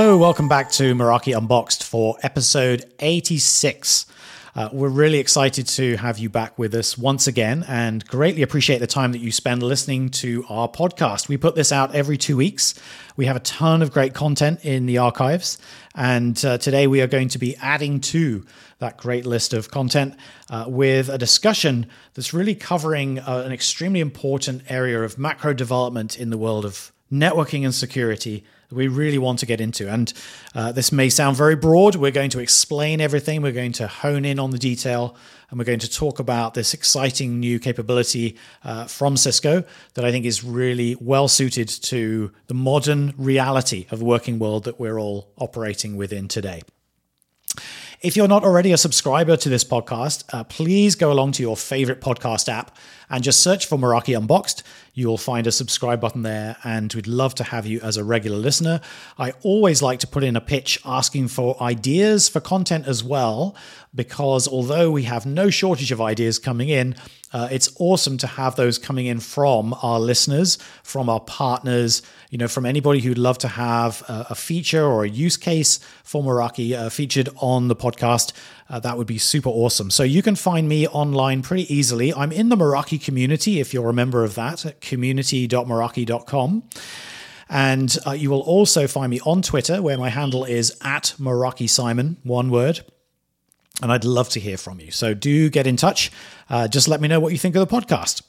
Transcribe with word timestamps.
Hello, 0.00 0.16
welcome 0.16 0.46
back 0.46 0.70
to 0.70 0.94
Meraki 0.94 1.36
Unboxed 1.36 1.82
for 1.82 2.16
episode 2.22 2.84
86. 3.00 4.06
Uh, 4.54 4.68
we're 4.72 4.88
really 4.88 5.18
excited 5.18 5.66
to 5.66 5.96
have 5.96 6.20
you 6.20 6.30
back 6.30 6.56
with 6.56 6.72
us 6.76 6.96
once 6.96 7.26
again 7.26 7.64
and 7.66 8.06
greatly 8.06 8.42
appreciate 8.42 8.78
the 8.78 8.86
time 8.86 9.10
that 9.10 9.18
you 9.18 9.32
spend 9.32 9.60
listening 9.60 10.08
to 10.10 10.44
our 10.48 10.68
podcast. 10.68 11.26
We 11.28 11.36
put 11.36 11.56
this 11.56 11.72
out 11.72 11.96
every 11.96 12.16
two 12.16 12.36
weeks. 12.36 12.80
We 13.16 13.26
have 13.26 13.34
a 13.34 13.40
ton 13.40 13.82
of 13.82 13.90
great 13.90 14.14
content 14.14 14.64
in 14.64 14.86
the 14.86 14.98
archives, 14.98 15.58
and 15.96 16.44
uh, 16.44 16.58
today 16.58 16.86
we 16.86 17.00
are 17.00 17.08
going 17.08 17.30
to 17.30 17.38
be 17.38 17.56
adding 17.56 18.00
to 18.02 18.46
that 18.78 18.98
great 18.98 19.26
list 19.26 19.52
of 19.52 19.72
content 19.72 20.14
uh, 20.48 20.66
with 20.68 21.08
a 21.08 21.18
discussion 21.18 21.88
that's 22.14 22.32
really 22.32 22.54
covering 22.54 23.18
uh, 23.18 23.42
an 23.44 23.50
extremely 23.50 23.98
important 23.98 24.62
area 24.68 25.02
of 25.02 25.18
macro 25.18 25.52
development 25.52 26.16
in 26.16 26.30
the 26.30 26.38
world 26.38 26.64
of 26.64 26.92
networking 27.12 27.64
and 27.64 27.74
security 27.74 28.44
we 28.70 28.88
really 28.88 29.18
want 29.18 29.38
to 29.38 29.46
get 29.46 29.60
into. 29.60 29.88
And 29.90 30.12
uh, 30.54 30.72
this 30.72 30.92
may 30.92 31.08
sound 31.08 31.36
very 31.36 31.56
broad. 31.56 31.96
We're 31.96 32.10
going 32.10 32.30
to 32.30 32.38
explain 32.38 33.00
everything, 33.00 33.42
we're 33.42 33.52
going 33.52 33.72
to 33.72 33.88
hone 33.88 34.24
in 34.24 34.38
on 34.38 34.50
the 34.50 34.58
detail, 34.58 35.16
and 35.50 35.58
we're 35.58 35.64
going 35.64 35.78
to 35.78 35.90
talk 35.90 36.18
about 36.18 36.54
this 36.54 36.74
exciting 36.74 37.40
new 37.40 37.58
capability 37.58 38.36
uh, 38.64 38.84
from 38.84 39.16
Cisco 39.16 39.64
that 39.94 40.04
I 40.04 40.10
think 40.10 40.26
is 40.26 40.44
really 40.44 40.96
well 41.00 41.28
suited 41.28 41.68
to 41.68 42.30
the 42.46 42.54
modern 42.54 43.14
reality 43.16 43.86
of 43.90 44.00
the 44.00 44.04
working 44.04 44.38
world 44.38 44.64
that 44.64 44.78
we're 44.78 44.98
all 44.98 45.32
operating 45.38 45.96
within 45.96 46.28
today. 46.28 46.62
If 48.00 48.16
you're 48.16 48.28
not 48.28 48.44
already 48.44 48.70
a 48.72 48.76
subscriber 48.76 49.36
to 49.38 49.48
this 49.48 49.64
podcast, 49.64 50.22
uh, 50.32 50.44
please 50.44 50.94
go 50.94 51.10
along 51.10 51.32
to 51.32 51.42
your 51.42 51.56
favorite 51.56 52.00
podcast 52.00 52.48
app 52.48 52.76
and 53.10 53.24
just 53.24 53.40
search 53.40 53.66
for 53.66 53.78
Meraki 53.78 54.16
Unboxed. 54.16 54.62
You'll 54.94 55.18
find 55.18 55.46
a 55.46 55.52
subscribe 55.52 56.00
button 56.00 56.22
there, 56.22 56.56
and 56.64 56.92
we'd 56.92 57.06
love 57.06 57.34
to 57.36 57.44
have 57.44 57.66
you 57.66 57.80
as 57.80 57.96
a 57.96 58.04
regular 58.04 58.36
listener. 58.36 58.80
I 59.16 59.32
always 59.42 59.80
like 59.80 60.00
to 60.00 60.06
put 60.06 60.24
in 60.24 60.34
a 60.34 60.40
pitch 60.40 60.80
asking 60.84 61.28
for 61.28 61.60
ideas 61.62 62.28
for 62.28 62.40
content 62.40 62.86
as 62.86 63.04
well, 63.04 63.54
because 63.94 64.48
although 64.48 64.90
we 64.90 65.04
have 65.04 65.24
no 65.24 65.50
shortage 65.50 65.92
of 65.92 66.00
ideas 66.00 66.38
coming 66.38 66.68
in, 66.68 66.96
uh, 67.32 67.48
it's 67.50 67.70
awesome 67.78 68.16
to 68.18 68.26
have 68.26 68.56
those 68.56 68.78
coming 68.78 69.06
in 69.06 69.20
from 69.20 69.74
our 69.82 70.00
listeners, 70.00 70.56
from 70.82 71.08
our 71.08 71.20
partners, 71.20 72.02
you 72.30 72.38
know, 72.38 72.48
from 72.48 72.64
anybody 72.64 73.00
who'd 73.00 73.18
love 73.18 73.38
to 73.38 73.48
have 73.48 74.02
a, 74.08 74.28
a 74.30 74.34
feature 74.34 74.82
or 74.84 75.04
a 75.04 75.08
use 75.08 75.36
case 75.36 75.78
for 76.04 76.22
Meraki 76.22 76.74
uh, 76.74 76.88
featured 76.88 77.28
on 77.36 77.68
the 77.68 77.76
podcast. 77.76 78.32
Uh, 78.70 78.78
that 78.80 78.98
would 78.98 79.06
be 79.06 79.18
super 79.18 79.48
awesome. 79.48 79.90
So 79.90 80.02
you 80.02 80.22
can 80.22 80.36
find 80.36 80.68
me 80.68 80.86
online 80.88 81.42
pretty 81.42 81.72
easily. 81.74 82.12
I'm 82.12 82.32
in 82.32 82.48
the 82.50 82.56
Meraki 82.56 83.02
community 83.02 83.60
if 83.60 83.72
you're 83.72 83.88
a 83.88 83.94
member 83.94 84.24
of 84.24 84.34
that 84.34 84.66
at 84.66 84.80
community.meraki.com. 84.80 86.62
And 87.50 87.98
uh, 88.06 88.10
you 88.10 88.28
will 88.28 88.42
also 88.42 88.86
find 88.86 89.10
me 89.10 89.20
on 89.20 89.40
Twitter, 89.40 89.80
where 89.80 89.96
my 89.96 90.10
handle 90.10 90.44
is 90.44 90.76
at 90.82 91.14
Meraki 91.18 91.68
Simon, 91.68 92.18
one 92.22 92.50
word 92.50 92.80
and 93.82 93.92
I'd 93.92 94.04
love 94.04 94.28
to 94.30 94.40
hear 94.40 94.56
from 94.56 94.80
you. 94.80 94.90
So 94.90 95.14
do 95.14 95.50
get 95.50 95.66
in 95.66 95.76
touch. 95.76 96.10
Uh, 96.50 96.68
just 96.68 96.88
let 96.88 97.00
me 97.00 97.08
know 97.08 97.20
what 97.20 97.32
you 97.32 97.38
think 97.38 97.56
of 97.56 97.68
the 97.68 97.74
podcast. 97.74 98.22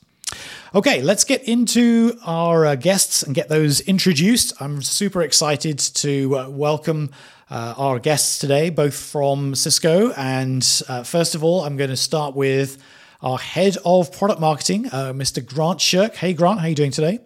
Okay, 0.76 1.02
let's 1.02 1.24
get 1.24 1.44
into 1.44 2.18
our 2.24 2.66
uh, 2.66 2.76
guests 2.76 3.24
and 3.24 3.34
get 3.34 3.50
those 3.50 3.82
introduced. 3.82 4.54
I'm 4.62 4.84
super 4.84 5.24
excited 5.24 5.80
to 5.80 6.38
uh, 6.38 6.50
welcome 6.50 7.10
uh, 7.50 7.74
our 7.78 8.00
guests 8.00 8.40
today, 8.40 8.70
both 8.70 8.96
from 8.96 9.56
Cisco. 9.56 10.12
And 10.12 10.66
uh, 10.88 11.04
first 11.04 11.36
of 11.36 11.44
all, 11.44 11.62
I'm 11.64 11.78
going 11.78 11.90
to 11.90 11.98
start 11.98 12.36
with 12.36 12.78
our 13.22 13.38
head 13.38 13.78
of 13.84 14.12
product 14.12 14.40
marketing, 14.40 14.88
uh, 14.88 15.14
Mr. 15.14 15.46
Grant 15.46 15.82
Shirk. 15.82 16.16
Hey, 16.16 16.34
Grant, 16.34 16.60
how 16.60 16.66
are 16.66 16.70
you 16.70 16.76
doing 16.76 16.92
today? 16.92 17.20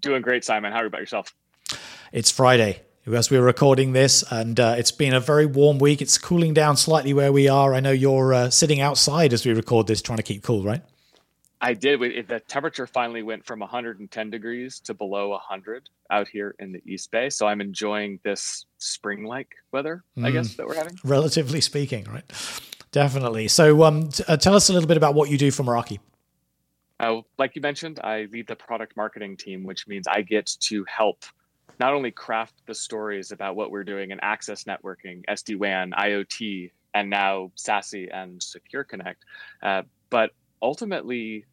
Doing 0.00 0.22
great, 0.22 0.44
Simon. 0.44 0.72
How 0.72 0.78
are 0.78 0.82
you 0.82 0.88
about 0.88 1.00
yourself? 1.00 1.34
It's 2.12 2.30
Friday 2.30 2.80
as 3.12 3.30
we're 3.30 3.42
recording 3.42 3.92
this, 3.92 4.24
and 4.30 4.58
uh, 4.58 4.76
it's 4.78 4.92
been 4.92 5.12
a 5.12 5.20
very 5.20 5.46
warm 5.46 5.78
week. 5.78 6.00
It's 6.00 6.16
cooling 6.16 6.54
down 6.54 6.76
slightly 6.76 7.12
where 7.12 7.32
we 7.32 7.48
are. 7.48 7.74
I 7.74 7.80
know 7.80 7.90
you're 7.90 8.32
uh, 8.32 8.50
sitting 8.50 8.80
outside 8.80 9.32
as 9.32 9.44
we 9.44 9.52
record 9.52 9.86
this, 9.86 10.00
trying 10.00 10.16
to 10.16 10.22
keep 10.22 10.42
cool, 10.42 10.62
right? 10.62 10.82
I 11.64 11.72
did. 11.72 12.28
The 12.28 12.40
temperature 12.40 12.86
finally 12.86 13.22
went 13.22 13.46
from 13.46 13.60
110 13.60 14.30
degrees 14.30 14.80
to 14.80 14.92
below 14.92 15.30
100 15.30 15.88
out 16.10 16.28
here 16.28 16.54
in 16.58 16.72
the 16.72 16.82
East 16.84 17.10
Bay. 17.10 17.30
So 17.30 17.46
I'm 17.46 17.62
enjoying 17.62 18.20
this 18.22 18.66
spring 18.76 19.24
like 19.24 19.48
weather, 19.72 20.04
mm. 20.14 20.26
I 20.26 20.30
guess, 20.30 20.56
that 20.56 20.66
we're 20.66 20.74
having. 20.74 20.98
Relatively 21.04 21.62
speaking, 21.62 22.04
right? 22.04 22.24
Definitely. 22.92 23.48
So 23.48 23.82
um, 23.82 24.10
t- 24.10 24.22
uh, 24.28 24.36
tell 24.36 24.54
us 24.54 24.68
a 24.68 24.74
little 24.74 24.86
bit 24.86 24.98
about 24.98 25.14
what 25.14 25.30
you 25.30 25.38
do 25.38 25.50
for 25.50 25.62
Meraki. 25.62 26.00
Uh, 27.00 27.22
like 27.38 27.56
you 27.56 27.62
mentioned, 27.62 27.98
I 28.04 28.28
lead 28.30 28.46
the 28.46 28.56
product 28.56 28.94
marketing 28.94 29.38
team, 29.38 29.64
which 29.64 29.88
means 29.88 30.06
I 30.06 30.20
get 30.20 30.46
to 30.60 30.84
help 30.84 31.24
not 31.80 31.94
only 31.94 32.10
craft 32.10 32.60
the 32.66 32.74
stories 32.74 33.32
about 33.32 33.56
what 33.56 33.70
we're 33.70 33.84
doing 33.84 34.10
in 34.10 34.20
access 34.20 34.64
networking, 34.64 35.24
SD 35.30 35.56
WAN, 35.56 35.92
IoT, 35.92 36.72
and 36.92 37.08
now 37.08 37.50
SASE 37.56 38.14
and 38.14 38.40
Secure 38.42 38.84
Connect, 38.84 39.24
uh, 39.62 39.82
but 40.10 40.30
ultimately, 40.62 41.46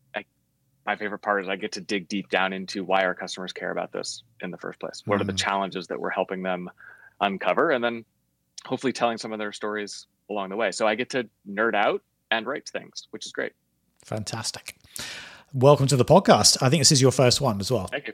my 0.86 0.96
favorite 0.96 1.20
part 1.20 1.44
is 1.44 1.50
I 1.50 1.56
get 1.56 1.74
to 1.74 1.82
dig 1.82 2.08
deep 2.08 2.30
down 2.30 2.54
into 2.54 2.84
why 2.84 3.04
our 3.04 3.14
customers 3.14 3.54
care 3.54 3.72
about 3.72 3.92
this 3.92 4.24
in 4.42 4.52
the 4.52 4.58
first 4.58 4.80
place. 4.80 5.04
What 5.06 5.18
mm. 5.18 5.22
are 5.22 5.26
the 5.26 5.34
mm. 5.34 5.38
challenges 5.38 5.88
that 5.88 6.00
we're 6.00 6.10
helping 6.10 6.42
them 6.44 6.70
uncover, 7.20 7.72
and 7.72 7.84
then 7.84 8.06
hopefully 8.66 8.94
telling 8.94 9.18
some 9.18 9.32
of 9.32 9.40
their 9.40 9.52
stories 9.52 10.08
along 10.30 10.50
the 10.50 10.56
way. 10.56 10.72
So 10.72 10.88
I 10.88 10.96
get 10.96 11.10
to 11.12 11.28
nerd 11.50 11.76
out 11.76 12.02
and 12.32 12.46
write 12.46 12.68
things, 12.68 13.08
which 13.12 13.26
is 13.26 13.32
great. 13.32 13.54
Fantastic. 14.04 14.78
Welcome 15.54 15.88
to 15.88 15.98
the 15.98 16.06
podcast. 16.06 16.58
I 16.62 16.70
think 16.70 16.82
this 16.82 16.92
is 16.92 17.02
your 17.02 17.12
first 17.12 17.42
one 17.42 17.60
as 17.60 17.72
well. 17.72 17.88
Thank 17.88 18.08
you. 18.08 18.14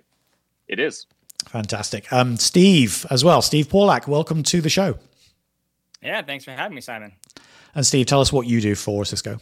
It 0.68 0.80
is. 0.80 1.06
Fantastic. 1.46 2.12
Um, 2.12 2.36
Steve 2.36 3.06
as 3.10 3.24
well. 3.24 3.42
Steve 3.42 3.68
Pawlak, 3.68 4.08
welcome 4.08 4.44
to 4.44 4.60
the 4.60 4.70
show. 4.70 4.98
Yeah, 6.02 6.22
thanks 6.22 6.44
for 6.44 6.52
having 6.52 6.76
me, 6.76 6.82
Simon. 6.82 7.14
And 7.74 7.86
Steve, 7.86 8.08
tell 8.08 8.22
us 8.22 8.34
what 8.34 8.48
you 8.48 8.60
do 8.60 8.76
for 8.76 9.06
Cisco. 9.06 9.40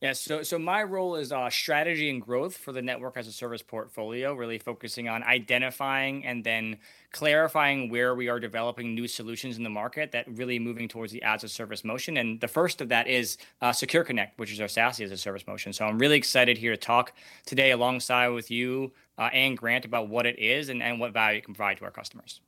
Yeah, 0.00 0.14
so 0.14 0.42
so 0.42 0.58
my 0.58 0.82
role 0.82 1.16
is 1.16 1.30
uh, 1.30 1.50
strategy 1.50 2.08
and 2.08 2.22
growth 2.22 2.56
for 2.56 2.72
the 2.72 2.80
network 2.80 3.18
as 3.18 3.26
a 3.26 3.32
service 3.32 3.60
portfolio, 3.60 4.32
really 4.32 4.56
focusing 4.56 5.10
on 5.10 5.22
identifying 5.22 6.24
and 6.24 6.42
then 6.42 6.78
clarifying 7.12 7.90
where 7.90 8.14
we 8.14 8.28
are 8.28 8.40
developing 8.40 8.94
new 8.94 9.06
solutions 9.06 9.58
in 9.58 9.62
the 9.62 9.68
market 9.68 10.12
that 10.12 10.24
really 10.26 10.58
moving 10.58 10.88
towards 10.88 11.12
the 11.12 11.22
as 11.22 11.44
a 11.44 11.48
service 11.50 11.84
motion. 11.84 12.16
And 12.16 12.40
the 12.40 12.48
first 12.48 12.80
of 12.80 12.88
that 12.88 13.08
is 13.08 13.36
uh, 13.60 13.72
Secure 13.72 14.02
Connect, 14.02 14.38
which 14.38 14.50
is 14.50 14.60
our 14.62 14.68
SASE 14.68 15.04
as 15.04 15.12
a 15.12 15.18
service 15.18 15.46
motion. 15.46 15.70
So 15.74 15.84
I'm 15.84 15.98
really 15.98 16.16
excited 16.16 16.56
here 16.56 16.70
to 16.70 16.78
talk 16.78 17.12
today 17.44 17.70
alongside 17.70 18.28
with 18.28 18.50
you 18.50 18.92
uh, 19.18 19.28
and 19.34 19.54
Grant 19.58 19.84
about 19.84 20.08
what 20.08 20.24
it 20.24 20.38
is 20.38 20.70
and, 20.70 20.82
and 20.82 20.98
what 20.98 21.12
value 21.12 21.40
it 21.40 21.44
can 21.44 21.52
provide 21.52 21.76
to 21.76 21.84
our 21.84 21.90
customers. 21.90 22.40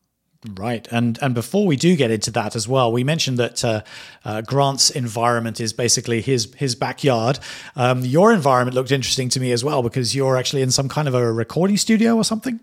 Right, 0.44 0.88
and 0.90 1.20
and 1.22 1.34
before 1.34 1.66
we 1.66 1.76
do 1.76 1.94
get 1.94 2.10
into 2.10 2.32
that 2.32 2.56
as 2.56 2.66
well, 2.66 2.90
we 2.90 3.04
mentioned 3.04 3.38
that 3.38 3.64
uh, 3.64 3.82
uh, 4.24 4.40
Grant's 4.40 4.90
environment 4.90 5.60
is 5.60 5.72
basically 5.72 6.20
his 6.20 6.52
his 6.56 6.74
backyard. 6.74 7.38
Um, 7.76 8.04
your 8.04 8.32
environment 8.32 8.74
looked 8.74 8.90
interesting 8.90 9.28
to 9.30 9.40
me 9.40 9.52
as 9.52 9.62
well 9.62 9.84
because 9.84 10.16
you're 10.16 10.36
actually 10.36 10.62
in 10.62 10.72
some 10.72 10.88
kind 10.88 11.06
of 11.06 11.14
a 11.14 11.32
recording 11.32 11.76
studio 11.76 12.16
or 12.16 12.24
something. 12.24 12.58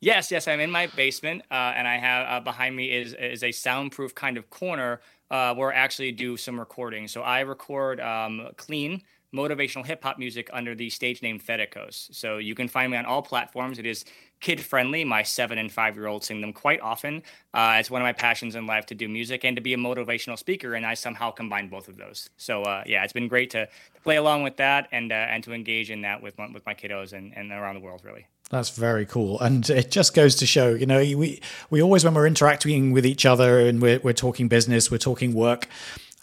Yes, 0.00 0.30
yes, 0.30 0.46
I'm 0.46 0.60
in 0.60 0.70
my 0.70 0.88
basement, 0.88 1.44
uh, 1.50 1.72
and 1.74 1.88
I 1.88 1.96
have 1.96 2.26
uh, 2.28 2.40
behind 2.44 2.76
me 2.76 2.90
is 2.90 3.14
is 3.14 3.42
a 3.42 3.50
soundproof 3.50 4.14
kind 4.14 4.36
of 4.36 4.50
corner 4.50 5.00
uh, 5.30 5.54
where 5.54 5.72
I 5.72 5.76
actually 5.76 6.12
do 6.12 6.36
some 6.36 6.60
recording. 6.60 7.08
So 7.08 7.22
I 7.22 7.40
record 7.40 7.98
um, 7.98 8.50
clean 8.58 9.00
motivational 9.34 9.84
hip 9.84 10.02
hop 10.02 10.18
music 10.18 10.48
under 10.52 10.74
the 10.74 10.88
stage 10.88 11.20
name 11.20 11.40
Thedicos. 11.40 12.14
So 12.14 12.38
you 12.38 12.54
can 12.54 12.68
find 12.68 12.92
me 12.92 12.96
on 12.96 13.04
all 13.04 13.22
platforms. 13.22 13.78
It 13.78 13.86
is 13.86 14.04
kid 14.40 14.60
friendly. 14.60 15.04
My 15.04 15.22
seven 15.22 15.58
and 15.58 15.72
five 15.72 15.96
year 15.96 16.06
olds 16.06 16.26
sing 16.26 16.40
them 16.40 16.52
quite 16.52 16.80
often. 16.80 17.22
Uh, 17.52 17.76
it's 17.78 17.90
one 17.90 18.00
of 18.00 18.06
my 18.06 18.12
passions 18.12 18.54
in 18.54 18.66
life 18.66 18.86
to 18.86 18.94
do 18.94 19.08
music 19.08 19.44
and 19.44 19.56
to 19.56 19.62
be 19.62 19.74
a 19.74 19.76
motivational 19.76 20.38
speaker, 20.38 20.74
and 20.74 20.86
I 20.86 20.94
somehow 20.94 21.30
combine 21.30 21.68
both 21.68 21.88
of 21.88 21.96
those. 21.96 22.30
So 22.36 22.62
uh, 22.62 22.84
yeah, 22.86 23.02
it's 23.04 23.12
been 23.12 23.28
great 23.28 23.50
to 23.50 23.68
play 24.04 24.16
along 24.16 24.44
with 24.44 24.56
that 24.58 24.88
and 24.92 25.10
uh, 25.10 25.14
and 25.14 25.42
to 25.44 25.52
engage 25.52 25.90
in 25.90 26.02
that 26.02 26.22
with 26.22 26.38
my, 26.38 26.48
with 26.48 26.64
my 26.66 26.74
kiddos 26.74 27.12
and, 27.12 27.36
and 27.36 27.50
around 27.50 27.74
the 27.74 27.80
world 27.80 28.02
really. 28.04 28.26
That's 28.50 28.70
very 28.70 29.06
cool, 29.06 29.40
and 29.40 29.68
it 29.70 29.90
just 29.90 30.14
goes 30.14 30.36
to 30.36 30.46
show, 30.46 30.74
you 30.74 30.86
know, 30.86 30.98
we 30.98 31.40
we 31.70 31.82
always 31.82 32.04
when 32.04 32.14
we're 32.14 32.26
interacting 32.26 32.92
with 32.92 33.06
each 33.06 33.24
other 33.24 33.58
and 33.60 33.80
we're 33.80 34.00
we're 34.00 34.12
talking 34.12 34.48
business, 34.48 34.90
we're 34.90 34.98
talking 34.98 35.32
work, 35.32 35.66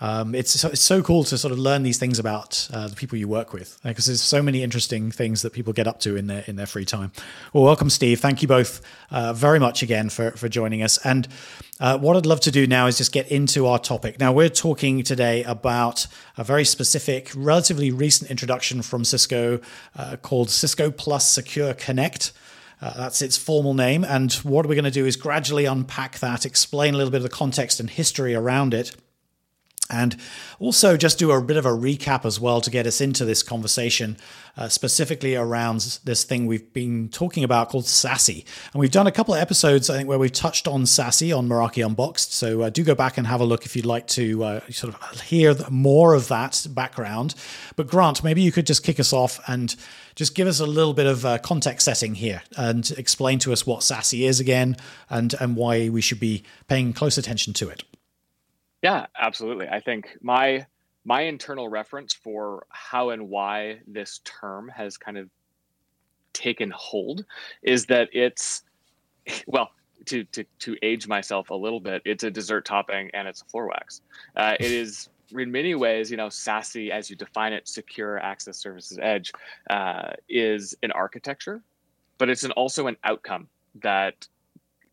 um, 0.02 0.34
it's, 0.34 0.60
so, 0.60 0.70
it's 0.70 0.82
so 0.82 1.04
cool 1.04 1.24
to 1.26 1.38
sort 1.38 1.52
of 1.52 1.60
learn 1.60 1.84
these 1.84 2.00
things 2.00 2.18
about 2.18 2.68
uh, 2.74 2.88
the 2.88 2.96
people 2.96 3.20
you 3.20 3.28
work 3.28 3.54
with 3.54 3.80
because 3.84 4.08
there's 4.08 4.22
so 4.22 4.42
many 4.42 4.64
interesting 4.64 5.12
things 5.12 5.44
that 5.44 5.54
people 5.54 5.74
get 5.74 5.88
up 5.88 6.00
to 6.00 6.16
in 6.16 6.26
their 6.26 6.44
in 6.48 6.56
their 6.56 6.66
free 6.66 6.86
time. 6.86 7.12
Well, 7.54 7.64
welcome, 7.64 7.92
Steve. 7.92 8.20
Thank 8.20 8.42
you 8.42 8.48
both 8.48 8.82
uh, 9.12 9.32
very 9.34 9.60
much 9.60 9.84
again 9.84 10.10
for 10.10 10.32
for 10.32 10.50
joining 10.50 10.82
us. 10.82 10.98
And 11.06 11.28
uh, 11.80 12.00
what 12.00 12.18
I'd 12.18 12.26
love 12.26 12.40
to 12.42 12.52
do 12.52 12.66
now 12.66 12.88
is 12.88 12.98
just 12.98 13.12
get 13.12 13.28
into 13.32 13.68
our 13.68 13.78
topic. 13.78 14.20
Now, 14.20 14.34
we're 14.34 14.50
talking 14.50 15.04
today 15.04 15.44
about 15.44 16.08
a 16.36 16.44
very 16.44 16.66
specific, 16.66 17.32
relatively 17.36 17.92
recent 17.92 18.32
introduction 18.32 18.82
from 18.82 19.06
Cisco 19.06 19.62
uh, 19.96 20.16
called 20.18 20.50
Cisco 20.50 20.90
Plus 20.90 21.32
Secure 21.32 21.76
Connect. 21.76 22.34
Uh, 22.82 22.98
that's 22.98 23.22
its 23.22 23.38
formal 23.38 23.76
name. 23.76 24.04
And 24.04 24.34
what 24.34 24.66
we're 24.66 24.74
going 24.74 24.86
to 24.86 24.90
do 24.92 25.06
is 25.06 25.16
gradually 25.16 25.66
unpack 25.66 26.18
that, 26.20 26.44
explain 26.48 26.96
a 26.96 26.98
little 26.98 27.12
bit 27.12 27.18
of 27.18 27.24
the 27.24 27.30
context 27.30 27.80
and 27.80 27.88
history 27.88 28.34
around 28.34 28.74
it 28.74 28.96
And 29.92 30.16
also, 30.60 30.96
just 30.96 31.20
do 31.20 31.32
a 31.32 31.42
bit 31.42 31.58
of 31.58 31.66
a 31.66 31.70
recap 31.70 32.26
as 32.26 32.40
well 32.40 32.62
to 32.62 32.70
get 32.70 32.88
us 32.88 33.02
into 33.02 33.26
this 33.26 33.44
conversation, 33.44 34.18
uh, 34.58 34.70
specifically 34.70 35.36
around 35.36 36.00
this 36.06 36.24
thing 36.24 36.46
we've 36.46 36.72
been 36.74 37.10
talking 37.10 37.44
about 37.44 37.70
called 37.70 37.86
SASE. 37.86 38.46
And 38.74 38.80
we've 38.80 38.92
done 38.92 39.08
a 39.08 39.12
couple 39.12 39.34
of 39.34 39.42
episodes, 39.42 39.90
I 39.90 39.98
think, 39.98 40.08
where 40.08 40.20
we've 40.20 40.32
touched 40.32 40.68
on 40.68 40.84
SASE 40.84 41.38
on 41.38 41.48
Meraki 41.48 41.86
Unboxed. 41.86 42.34
So 42.34 42.62
uh, 42.62 42.70
do 42.70 42.84
go 42.84 42.96
back 42.96 43.18
and 43.18 43.28
have 43.28 43.42
a 43.42 43.46
look 43.46 43.66
if 43.66 43.76
you'd 43.76 43.86
like 43.86 44.08
to 44.08 44.44
uh, 44.44 44.60
sort 44.70 44.96
of 44.96 45.22
hear 45.22 45.56
more 45.70 46.14
of 46.14 46.28
that 46.30 46.66
background. 46.72 47.36
But 47.76 47.88
Grant, 47.88 48.24
maybe 48.24 48.42
you 48.42 48.52
could 48.52 48.66
just 48.66 48.84
kick 48.84 49.00
us 49.00 49.12
off 49.12 49.40
and 49.48 49.76
just 50.16 50.36
give 50.36 50.48
us 50.48 50.60
a 50.60 50.66
little 50.66 50.94
bit 50.94 51.06
of 51.06 51.26
uh, 51.26 51.38
context 51.40 51.86
setting 51.86 52.16
here 52.16 52.44
and 52.58 52.92
explain 52.92 53.40
to 53.40 53.52
us 53.52 53.66
what 53.66 53.82
SASE 53.82 54.22
is 54.22 54.40
again 54.40 54.78
and, 55.10 55.34
and 55.40 55.56
why 55.56 55.90
we 55.90 56.02
should 56.02 56.20
be 56.20 56.44
paying 56.68 56.94
close 56.94 57.18
attention 57.18 57.54
to 57.54 57.70
it. 57.70 57.84
Yeah, 58.82 59.06
absolutely. 59.20 59.68
I 59.68 59.80
think 59.80 60.18
my 60.22 60.66
my 61.04 61.22
internal 61.22 61.68
reference 61.68 62.14
for 62.14 62.66
how 62.70 63.10
and 63.10 63.30
why 63.30 63.80
this 63.88 64.22
term 64.24 64.70
has 64.70 64.98
kind 64.98 65.18
of 65.18 65.30
taken 66.34 66.72
hold 66.76 67.26
is 67.64 67.86
that 67.88 68.10
it's 68.14 68.64
well 69.48 69.72
to 70.06 70.24
to 70.26 70.44
to 70.60 70.76
age 70.82 71.08
myself 71.08 71.50
a 71.50 71.56
little 71.56 71.80
bit 71.80 72.02
it's 72.06 72.24
a 72.24 72.32
dessert 72.32 72.66
topping 72.66 73.12
and 73.14 73.28
it's 73.28 73.42
a 73.42 73.46
floor 73.46 73.68
wax 73.68 74.02
uh, 74.38 74.56
it 74.60 74.72
is 74.72 75.10
in 75.32 75.52
many 75.52 75.76
ways 75.76 76.10
you 76.10 76.18
know 76.18 76.28
SASE 76.28 76.90
as 76.90 77.10
you 77.10 77.16
define 77.16 77.54
it 77.54 77.68
secure 77.68 78.18
access 78.20 78.58
services 78.58 78.98
edge 79.02 79.32
uh, 79.70 80.12
is 80.30 80.76
an 80.82 80.92
architecture 80.92 81.62
but 82.18 82.30
it's 82.30 82.44
an, 82.44 82.52
also 82.52 82.88
an 82.88 82.98
outcome 83.04 83.48
that 83.82 84.28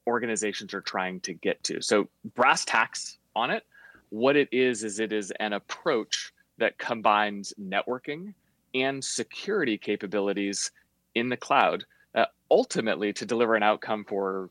organizations 0.07 0.75
are 0.75 0.81
trying 0.81 1.21
to 1.21 1.33
get 1.33 1.63
to 1.65 1.81
so 1.81 2.09
brass 2.35 2.65
tacks 2.65 3.19
on 3.35 3.51
it 3.51 3.65
what 4.11 4.37
it 4.37 4.49
is, 4.53 4.85
is 4.85 5.01
it 5.01 5.13
is 5.13 5.31
an 5.41 5.53
approach 5.53 6.33
that 6.59 6.79
combines 6.79 7.53
networking 7.61 8.35
and 8.75 9.03
security 9.03 9.79
capabilities 9.79 10.71
in 11.15 11.29
the 11.29 11.37
cloud, 11.37 11.85
uh, 12.15 12.27
ultimately 12.51 13.13
to 13.13 13.25
deliver 13.25 13.55
an 13.55 13.63
outcome 13.63 14.05
for 14.05 14.51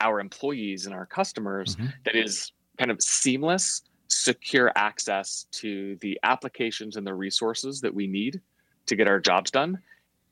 our 0.00 0.20
employees 0.20 0.86
and 0.86 0.94
our 0.94 1.06
customers 1.06 1.76
mm-hmm. 1.76 1.86
that 2.04 2.14
is 2.14 2.52
kind 2.78 2.90
of 2.90 3.00
seamless, 3.02 3.82
secure 4.08 4.72
access 4.76 5.46
to 5.52 5.96
the 5.96 6.18
applications 6.22 6.96
and 6.96 7.06
the 7.06 7.14
resources 7.14 7.80
that 7.80 7.94
we 7.94 8.06
need 8.06 8.40
to 8.86 8.96
get 8.96 9.08
our 9.08 9.20
jobs 9.20 9.50
done 9.50 9.78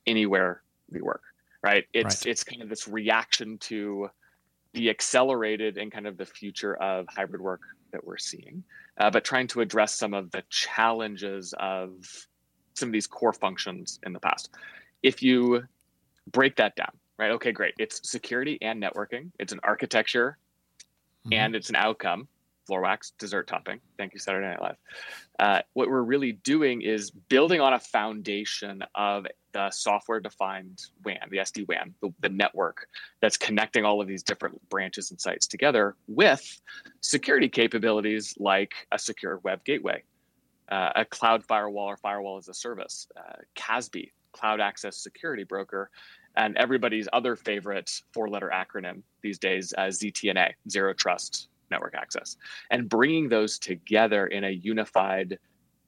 anywhere 0.06 0.62
we 0.90 1.00
work. 1.00 1.22
Right? 1.62 1.84
It's 1.92 2.24
right. 2.24 2.30
it's 2.30 2.42
kind 2.42 2.60
of 2.60 2.68
this 2.68 2.88
reaction 2.88 3.56
to 3.58 4.10
the 4.72 4.90
accelerated 4.90 5.78
and 5.78 5.92
kind 5.92 6.06
of 6.06 6.16
the 6.16 6.26
future 6.26 6.74
of 6.76 7.06
hybrid 7.08 7.40
work 7.40 7.60
that 7.92 8.04
we're 8.04 8.18
seeing, 8.18 8.64
uh, 8.98 9.10
but 9.10 9.24
trying 9.24 9.46
to 9.48 9.60
address 9.60 9.94
some 9.94 10.14
of 10.14 10.30
the 10.30 10.42
challenges 10.50 11.54
of 11.58 11.94
some 12.74 12.88
of 12.88 12.92
these 12.92 13.06
core 13.06 13.32
functions 13.32 14.00
in 14.04 14.12
the 14.12 14.20
past. 14.20 14.50
If 15.02 15.22
you 15.22 15.64
break 16.30 16.56
that 16.56 16.76
down, 16.76 16.92
right? 17.18 17.32
Okay, 17.32 17.52
great. 17.52 17.74
It's 17.78 18.08
security 18.08 18.58
and 18.62 18.82
networking. 18.82 19.30
It's 19.38 19.52
an 19.52 19.60
architecture, 19.62 20.38
mm-hmm. 21.26 21.32
and 21.34 21.54
it's 21.54 21.68
an 21.68 21.76
outcome 21.76 22.28
floor 22.66 22.80
wax, 22.80 23.12
dessert 23.18 23.48
topping. 23.48 23.80
Thank 23.98 24.14
you, 24.14 24.20
Saturday 24.20 24.46
Night 24.46 24.60
Live. 24.60 24.76
Uh, 25.38 25.62
what 25.72 25.88
we're 25.88 26.02
really 26.02 26.32
doing 26.32 26.82
is 26.82 27.10
building 27.10 27.60
on 27.60 27.72
a 27.72 27.80
foundation 27.80 28.84
of 28.94 29.26
the 29.52 29.70
software 29.70 30.20
defined 30.20 30.86
WAN, 31.04 31.18
the 31.30 31.38
SD 31.38 31.68
WAN, 31.68 31.94
the, 32.00 32.12
the, 32.20 32.28
network 32.28 32.86
that's 33.20 33.36
connecting 33.36 33.84
all 33.84 34.00
of 34.00 34.08
these 34.08 34.22
different 34.22 34.68
branches 34.68 35.10
and 35.10 35.20
sites 35.20 35.46
together 35.46 35.96
with 36.08 36.60
security 37.00 37.48
capabilities 37.48 38.34
like 38.38 38.72
a 38.92 38.98
secure 38.98 39.38
web 39.44 39.62
gateway, 39.64 40.02
uh, 40.70 40.90
a 40.96 41.04
cloud 41.04 41.44
firewall 41.44 41.86
or 41.86 41.96
firewall 41.96 42.38
as 42.38 42.48
a 42.48 42.54
service, 42.54 43.06
uh, 43.16 43.34
CASB, 43.56 44.10
Cloud 44.32 44.60
Access 44.60 44.96
Security 44.96 45.44
Broker, 45.44 45.90
and 46.36 46.56
everybody's 46.56 47.08
other 47.12 47.36
favorite 47.36 47.90
four 48.12 48.28
letter 48.28 48.50
acronym 48.52 49.02
these 49.22 49.38
days, 49.38 49.74
uh, 49.76 49.82
ZTNA, 49.82 50.52
Zero 50.68 50.94
Trust 50.94 51.48
network 51.72 51.94
access 51.96 52.36
and 52.70 52.88
bringing 52.88 53.28
those 53.28 53.58
together 53.58 54.28
in 54.28 54.44
a 54.44 54.50
unified 54.50 55.38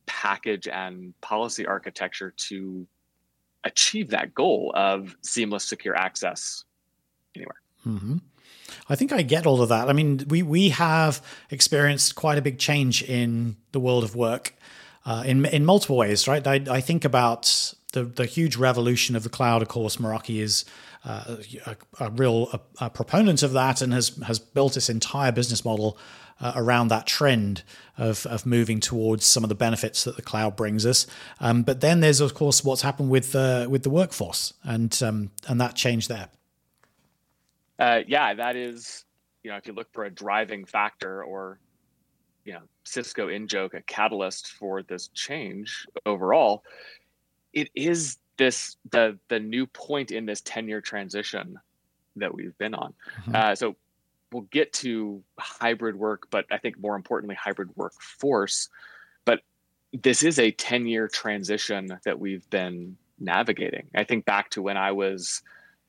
package 0.07 0.67
and 0.67 1.15
policy 1.21 1.65
architecture 1.65 2.33
to 2.37 2.87
achieve 3.65 4.11
that 4.11 4.35
goal 4.35 4.73
of 4.75 5.17
seamless 5.23 5.65
secure 5.65 5.97
access 5.97 6.65
anywhere 7.35 7.61
mm-hmm. 7.87 8.17
I 8.89 8.97
think 8.97 9.13
I 9.13 9.23
get 9.23 9.47
all 9.47 9.63
of 9.63 9.69
that. 9.69 9.89
I 9.89 9.93
mean, 9.93 10.25
we 10.29 10.43
we 10.43 10.71
have 10.71 11.23
experienced 11.51 12.15
quite 12.15 12.39
a 12.39 12.43
big 12.43 12.59
change 12.59 13.03
in 13.03 13.57
the 13.73 13.81
world 13.81 14.05
of 14.05 14.15
work 14.15 14.55
uh, 15.07 15.23
in 15.27 15.45
in 15.47 15.65
multiple 15.65 15.97
ways, 15.97 16.27
right? 16.29 16.47
I, 16.47 16.61
I 16.69 16.81
think 16.81 17.05
about 17.05 17.64
the 17.95 18.05
the 18.05 18.27
huge 18.27 18.57
revolution 18.57 19.17
of 19.17 19.23
the 19.23 19.31
cloud. 19.31 19.63
Of 19.63 19.69
course, 19.69 19.97
Meraki 19.97 20.41
is 20.41 20.65
uh, 21.05 21.37
a, 21.67 21.77
a, 22.01 22.11
real 22.11 22.49
a, 22.53 22.61
a, 22.87 22.91
proponent 22.91 23.43
of 23.43 23.53
that 23.53 23.81
and 23.81 23.93
has 23.93 24.11
has 24.27 24.39
built 24.39 24.77
its 24.77 24.91
entire 24.91 25.33
business 25.33 25.65
model 25.65 25.99
uh, 26.41 26.53
around 26.57 26.89
that 26.89 27.07
trend 27.07 27.63
of 27.97 28.27
of 28.27 28.45
moving 28.45 28.81
towards 28.81 29.25
some 29.25 29.43
of 29.43 29.49
the 29.49 29.55
benefits 29.55 30.05
that 30.05 30.17
the 30.17 30.23
cloud 30.23 30.57
brings 30.57 30.85
us. 30.85 31.07
Um, 31.41 31.63
but 31.63 31.81
then 31.81 32.01
there's 32.01 32.21
of 32.21 32.35
course 32.35 32.65
what's 32.65 32.83
happened 32.83 33.11
with 33.11 33.35
uh, 33.35 33.67
with 33.71 33.83
the 33.83 33.91
workforce 33.91 34.53
and 34.63 35.01
um, 35.03 35.31
and 35.49 35.61
that 35.61 35.75
change 35.75 36.09
there. 36.09 36.29
Uh, 37.79 38.01
yeah, 38.07 38.35
that 38.35 38.57
is 38.57 39.05
you 39.43 39.51
know 39.51 39.57
if 39.57 39.67
you 39.67 39.73
look 39.73 39.93
for 39.93 40.05
a 40.05 40.11
driving 40.11 40.65
factor 40.65 41.23
or 41.23 41.61
you 42.45 42.53
know 42.53 42.63
Cisco 42.85 43.29
in 43.29 43.47
joke 43.47 43.75
a 43.75 43.83
catalyst 43.83 44.53
for 44.53 44.83
this 44.83 45.09
change 45.09 45.87
overall, 46.07 46.63
it 47.55 47.71
is 47.75 48.19
this 48.37 48.77
the 48.91 49.19
the 49.29 49.41
new 49.41 49.67
point 49.67 50.11
in 50.11 50.27
this 50.27 50.41
10 50.43 50.69
year 50.69 50.81
transition 50.81 51.59
that 52.17 52.35
we've 52.35 52.57
been 52.59 52.75
on 52.75 52.93
mm-hmm. 53.21 53.35
uh, 53.35 53.55
so 53.55 53.77
we'll 54.33 54.43
get 54.43 54.73
to 54.73 55.23
hybrid 55.39 55.97
work 55.97 56.27
but 56.31 56.45
i 56.51 56.59
think 56.59 56.79
more 56.79 56.97
importantly 56.97 57.37
hybrid 57.37 57.71
workforce 57.77 58.69
but 59.25 59.41
this 59.93 60.23
is 60.23 60.39
a 60.39 60.51
10 60.51 60.87
year 60.87 61.09
transition 61.09 61.99
that 62.05 62.19
we've 62.19 62.49
been 62.51 62.97
navigating 63.19 63.87
i 63.95 64.05
think 64.05 64.25
back 64.25 64.51
to 64.51 64.61
when 64.61 64.77
i 64.77 64.93
was 64.93 65.43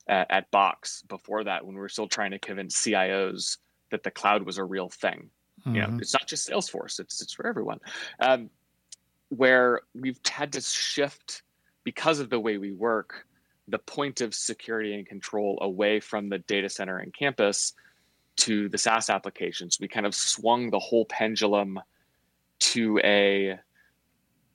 at, 0.08 0.30
at 0.30 0.50
box 0.50 1.02
before 1.08 1.44
that 1.44 1.66
when 1.66 1.74
we 1.74 1.80
were 1.80 1.88
still 1.88 2.08
trying 2.08 2.30
to 2.30 2.38
convince 2.38 2.80
cios 2.80 3.58
that 3.90 4.02
the 4.04 4.10
cloud 4.10 4.42
was 4.44 4.58
a 4.58 4.64
real 4.64 4.88
thing 4.88 5.28
mm-hmm. 5.60 5.74
you 5.74 5.80
know 5.80 5.88
mm-hmm. 5.88 6.00
it's 6.00 6.12
not 6.12 6.26
just 6.26 6.48
salesforce 6.48 7.00
it's 7.00 7.20
it's 7.20 7.32
for 7.32 7.46
everyone 7.46 7.80
um, 8.20 8.48
where 9.30 9.80
we've 9.92 10.20
had 10.24 10.52
to 10.52 10.60
shift 10.60 11.42
because 11.86 12.18
of 12.18 12.30
the 12.30 12.40
way 12.40 12.58
we 12.58 12.72
work, 12.72 13.24
the 13.68 13.78
point 13.78 14.20
of 14.20 14.34
security 14.34 14.92
and 14.92 15.06
control 15.06 15.56
away 15.62 16.00
from 16.00 16.28
the 16.28 16.38
data 16.38 16.68
center 16.68 16.98
and 16.98 17.14
campus 17.14 17.74
to 18.38 18.68
the 18.68 18.76
SaaS 18.76 19.08
applications. 19.08 19.78
We 19.80 19.86
kind 19.86 20.04
of 20.04 20.12
swung 20.12 20.70
the 20.70 20.80
whole 20.80 21.04
pendulum 21.04 21.78
to 22.58 22.98
a 23.04 23.60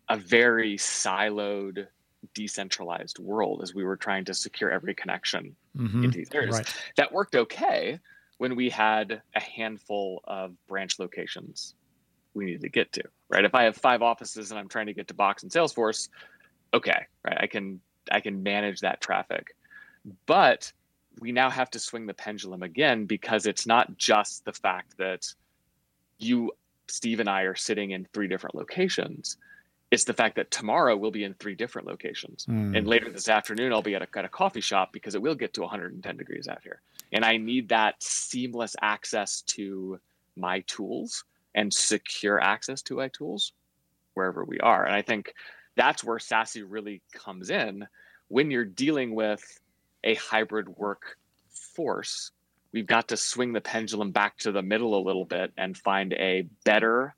a 0.10 0.18
very 0.18 0.76
siloed, 0.76 1.88
decentralized 2.34 3.18
world 3.18 3.62
as 3.64 3.74
we 3.74 3.86
were 3.86 3.96
trying 3.96 4.26
to 4.26 4.34
secure 4.34 4.70
every 4.70 4.94
connection 4.94 5.56
mm-hmm. 5.78 6.04
into 6.04 6.18
these 6.18 6.30
areas. 6.34 6.58
Right. 6.58 6.76
That 6.98 7.14
worked 7.14 7.36
okay 7.36 7.98
when 8.40 8.58
we 8.58 8.70
had 8.70 9.22
a 9.34 9.40
handful 9.40 10.22
of 10.26 10.54
branch 10.68 11.00
locations 11.00 11.76
we 12.34 12.44
needed 12.44 12.62
to 12.62 12.70
get 12.70 12.92
to. 12.94 13.04
Right. 13.30 13.46
If 13.46 13.56
I 13.56 13.64
have 13.64 13.78
five 13.78 14.02
offices 14.02 14.52
and 14.52 14.60
I'm 14.60 14.68
trying 14.68 14.88
to 14.88 14.94
get 14.94 15.08
to 15.08 15.14
Box 15.14 15.44
and 15.44 15.52
Salesforce, 15.52 16.10
okay, 16.74 17.06
right, 17.24 17.38
I 17.40 17.48
can 17.48 17.82
I 18.12 18.20
can 18.20 18.44
manage 18.44 18.82
that 18.82 19.02
traffic. 19.02 19.56
But 20.26 20.72
we 21.20 21.32
now 21.32 21.50
have 21.50 21.70
to 21.72 21.80
swing 21.80 22.06
the 22.06 22.14
pendulum 22.14 22.64
again 22.64 23.06
because 23.06 23.46
it's 23.46 23.68
not 23.68 23.98
just 23.98 24.46
the 24.46 24.54
fact 24.54 24.98
that 24.98 25.34
you, 26.18 26.52
Steve, 26.88 27.20
and 27.20 27.30
I 27.30 27.44
are 27.44 27.56
sitting 27.56 27.92
in 27.92 28.08
three 28.14 28.28
different 28.28 28.56
locations. 28.56 29.38
It's 29.92 30.06
the 30.06 30.14
fact 30.14 30.38
that 30.38 30.52
tomorrow 30.52 30.96
we'll 30.96 31.12
be 31.12 31.26
in 31.26 31.34
three 31.34 31.56
different 31.56 31.88
locations. 31.88 32.46
Mm. 32.46 32.78
And 32.78 32.88
later 32.88 33.12
this 33.12 33.28
afternoon, 33.28 33.74
I'll 33.74 33.82
be 33.82 33.96
at 33.96 34.02
a, 34.02 34.08
at 34.18 34.26
a 34.26 34.30
coffee 34.30 34.62
shop 34.62 34.94
because 34.94 35.16
it 35.16 35.22
will 35.22 35.36
get 35.36 35.54
to 35.56 35.62
110 35.62 36.18
degrees 36.18 36.48
out 36.48 36.60
here. 36.64 36.82
And 37.12 37.26
I 37.26 37.38
need 37.38 37.70
that 37.70 38.02
seamless 38.02 38.76
access 38.82 39.42
to 39.42 40.00
my 40.38 40.62
tools 40.62 41.26
and 41.54 41.74
secure 41.74 42.40
access 42.42 42.82
to 42.84 42.96
my 42.96 43.10
tools 43.10 43.52
wherever 44.14 44.46
we 44.46 44.60
are. 44.60 44.86
And 44.86 44.96
I 44.96 45.02
think 45.02 45.34
that's 45.76 46.04
where 46.04 46.18
SASE 46.18 46.64
really 46.68 47.02
comes 47.14 47.50
in 47.50 47.88
when 48.28 48.52
you're 48.52 48.66
dealing 48.66 49.16
with 49.16 49.60
a 50.04 50.16
hybrid 50.16 50.70
work 50.70 51.18
force. 51.50 52.32
We've 52.72 52.88
got 52.88 53.10
to 53.10 53.18
swing 53.18 53.54
the 53.54 53.62
pendulum 53.62 54.12
back 54.12 54.38
to 54.40 54.52
the 54.52 54.62
middle 54.62 54.98
a 54.98 55.04
little 55.04 55.26
bit 55.26 55.52
and 55.58 55.78
find 55.78 56.14
a 56.14 56.48
better, 56.64 57.16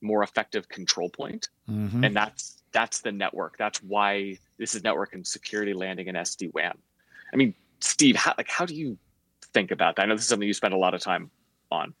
more 0.00 0.22
effective 0.22 0.68
control 0.68 1.08
point. 1.08 1.48
Mm-hmm. 1.70 2.04
And 2.04 2.16
that's 2.16 2.62
that's 2.72 3.00
the 3.00 3.12
network. 3.12 3.56
That's 3.56 3.82
why 3.82 4.38
this 4.58 4.74
is 4.74 4.84
network 4.84 5.14
and 5.14 5.26
security 5.26 5.72
landing 5.72 6.08
in 6.08 6.14
SD 6.16 6.52
WAN. 6.52 6.76
I 7.32 7.36
mean, 7.36 7.54
Steve, 7.80 8.16
how 8.16 8.34
like 8.36 8.48
how 8.48 8.66
do 8.66 8.74
you 8.74 8.98
think 9.52 9.70
about 9.70 9.96
that? 9.96 10.02
I 10.02 10.06
know 10.06 10.14
this 10.14 10.24
is 10.24 10.28
something 10.28 10.46
you 10.46 10.54
spend 10.54 10.74
a 10.74 10.78
lot 10.78 10.94
of 10.94 11.00
time 11.00 11.30
on. 11.70 11.94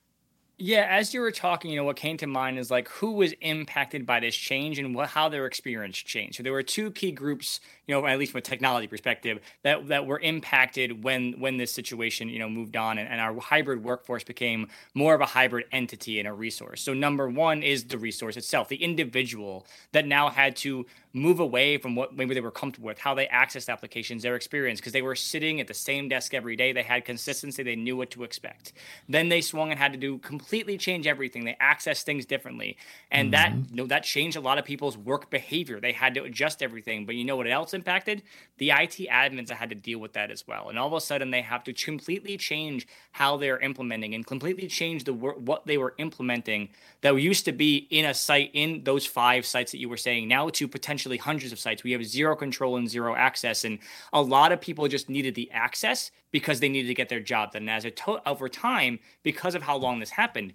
Yeah, 0.60 0.88
as 0.90 1.14
you 1.14 1.20
were 1.20 1.30
talking, 1.30 1.70
you 1.70 1.76
know, 1.76 1.84
what 1.84 1.94
came 1.94 2.16
to 2.16 2.26
mind 2.26 2.58
is 2.58 2.68
like 2.68 2.88
who 2.88 3.12
was 3.12 3.32
impacted 3.42 4.04
by 4.04 4.18
this 4.18 4.34
change 4.34 4.80
and 4.80 4.92
what 4.92 5.08
how 5.10 5.28
their 5.28 5.46
experience 5.46 5.96
changed. 5.96 6.36
So 6.36 6.42
there 6.42 6.52
were 6.52 6.64
two 6.64 6.90
key 6.90 7.12
groups, 7.12 7.60
you 7.86 7.94
know, 7.94 8.04
at 8.04 8.18
least 8.18 8.32
from 8.32 8.40
a 8.40 8.42
technology 8.42 8.88
perspective, 8.88 9.38
that 9.62 9.86
that 9.86 10.04
were 10.06 10.18
impacted 10.18 11.04
when 11.04 11.34
when 11.38 11.58
this 11.58 11.70
situation, 11.72 12.28
you 12.28 12.40
know, 12.40 12.48
moved 12.48 12.76
on 12.76 12.98
and, 12.98 13.08
and 13.08 13.20
our 13.20 13.38
hybrid 13.38 13.84
workforce 13.84 14.24
became 14.24 14.66
more 14.94 15.14
of 15.14 15.20
a 15.20 15.26
hybrid 15.26 15.66
entity 15.70 16.18
and 16.18 16.26
a 16.26 16.32
resource. 16.32 16.82
So 16.82 16.92
number 16.92 17.28
one 17.28 17.62
is 17.62 17.84
the 17.84 17.98
resource 17.98 18.36
itself, 18.36 18.68
the 18.68 18.82
individual 18.82 19.64
that 19.92 20.06
now 20.06 20.28
had 20.28 20.56
to 20.56 20.86
move 21.12 21.40
away 21.40 21.78
from 21.78 21.94
what 21.94 22.14
maybe 22.16 22.34
they 22.34 22.40
were 22.40 22.50
comfortable 22.50 22.86
with, 22.86 22.98
how 22.98 23.14
they 23.14 23.26
accessed 23.26 23.68
applications, 23.68 24.22
their 24.22 24.36
experience, 24.36 24.80
because 24.80 24.92
they 24.92 25.02
were 25.02 25.16
sitting 25.16 25.60
at 25.60 25.66
the 25.66 25.74
same 25.74 26.08
desk 26.08 26.34
every 26.34 26.56
day. 26.56 26.72
They 26.72 26.82
had 26.82 27.04
consistency, 27.04 27.62
they 27.62 27.76
knew 27.76 27.96
what 27.96 28.10
to 28.10 28.24
expect. 28.24 28.72
Then 29.08 29.28
they 29.28 29.40
swung 29.40 29.70
and 29.70 29.78
had 29.78 29.92
to 29.92 29.98
do 29.98 30.18
completely 30.48 30.78
change 30.78 31.06
everything. 31.06 31.44
They 31.44 31.58
access 31.60 32.02
things 32.02 32.24
differently. 32.24 32.78
And 33.10 33.32
mm-hmm. 33.32 33.60
that 33.60 33.70
you 33.70 33.76
know, 33.76 33.86
that 33.86 34.02
changed 34.02 34.34
a 34.34 34.40
lot 34.40 34.56
of 34.56 34.64
people's 34.64 34.96
work 34.96 35.28
behavior. 35.28 35.78
They 35.78 35.92
had 35.92 36.14
to 36.14 36.24
adjust 36.24 36.62
everything. 36.62 37.04
But 37.04 37.16
you 37.16 37.24
know 37.24 37.36
what 37.36 37.46
else 37.46 37.74
impacted? 37.74 38.22
The 38.56 38.70
IT 38.70 39.08
admins 39.10 39.50
had 39.50 39.68
to 39.68 39.74
deal 39.74 39.98
with 39.98 40.14
that 40.14 40.30
as 40.30 40.46
well. 40.48 40.70
And 40.70 40.78
all 40.78 40.86
of 40.86 40.94
a 40.94 41.02
sudden 41.02 41.30
they 41.30 41.42
have 41.42 41.64
to 41.64 41.74
completely 41.74 42.38
change 42.38 42.88
how 43.12 43.36
they're 43.36 43.58
implementing 43.58 44.14
and 44.14 44.26
completely 44.26 44.68
change 44.68 45.04
the 45.04 45.12
work 45.12 45.36
what 45.38 45.66
they 45.66 45.76
were 45.76 45.94
implementing 45.98 46.70
that 47.02 47.14
used 47.14 47.44
to 47.44 47.52
be 47.52 47.86
in 47.90 48.06
a 48.06 48.14
site 48.14 48.50
in 48.54 48.84
those 48.84 49.04
five 49.04 49.44
sites 49.44 49.72
that 49.72 49.78
you 49.78 49.88
were 49.88 49.98
saying 49.98 50.28
now 50.28 50.48
to 50.48 50.66
potentially 50.66 51.18
hundreds 51.18 51.52
of 51.52 51.58
sites. 51.58 51.84
We 51.84 51.92
have 51.92 52.04
zero 52.06 52.34
control 52.34 52.76
and 52.76 52.88
zero 52.88 53.14
access. 53.14 53.64
And 53.64 53.78
a 54.14 54.22
lot 54.22 54.52
of 54.52 54.62
people 54.62 54.88
just 54.88 55.10
needed 55.10 55.34
the 55.34 55.50
access 55.50 56.10
because 56.30 56.60
they 56.60 56.68
needed 56.68 56.88
to 56.88 56.94
get 56.94 57.08
their 57.08 57.20
job 57.20 57.52
done. 57.52 57.62
And 57.62 57.70
as 57.70 57.84
a 57.84 57.90
to- 57.90 58.28
over 58.28 58.48
time, 58.48 58.98
because 59.22 59.54
of 59.54 59.62
how 59.62 59.76
long 59.76 59.98
this 60.00 60.10
happened, 60.10 60.54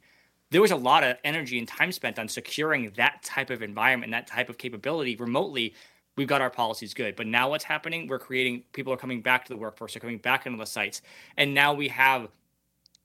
there 0.51 0.61
was 0.61 0.71
a 0.71 0.75
lot 0.75 1.03
of 1.03 1.17
energy 1.23 1.57
and 1.57 1.67
time 1.67 1.91
spent 1.91 2.19
on 2.19 2.27
securing 2.27 2.91
that 2.95 3.23
type 3.23 3.49
of 3.49 3.63
environment, 3.63 4.11
that 4.11 4.27
type 4.27 4.49
of 4.49 4.57
capability 4.57 5.15
remotely. 5.15 5.73
We've 6.15 6.27
got 6.27 6.41
our 6.41 6.51
policies 6.51 6.93
good. 6.93 7.15
But 7.15 7.25
now 7.25 7.49
what's 7.49 7.63
happening? 7.63 8.07
We're 8.07 8.19
creating, 8.19 8.63
people 8.71 8.93
are 8.93 8.97
coming 8.97 9.21
back 9.21 9.45
to 9.45 9.53
the 9.53 9.57
workforce, 9.57 9.93
they're 9.93 10.01
coming 10.01 10.19
back 10.19 10.45
into 10.45 10.59
the 10.59 10.65
sites. 10.65 11.01
And 11.37 11.55
now 11.55 11.73
we 11.73 11.87
have 11.87 12.27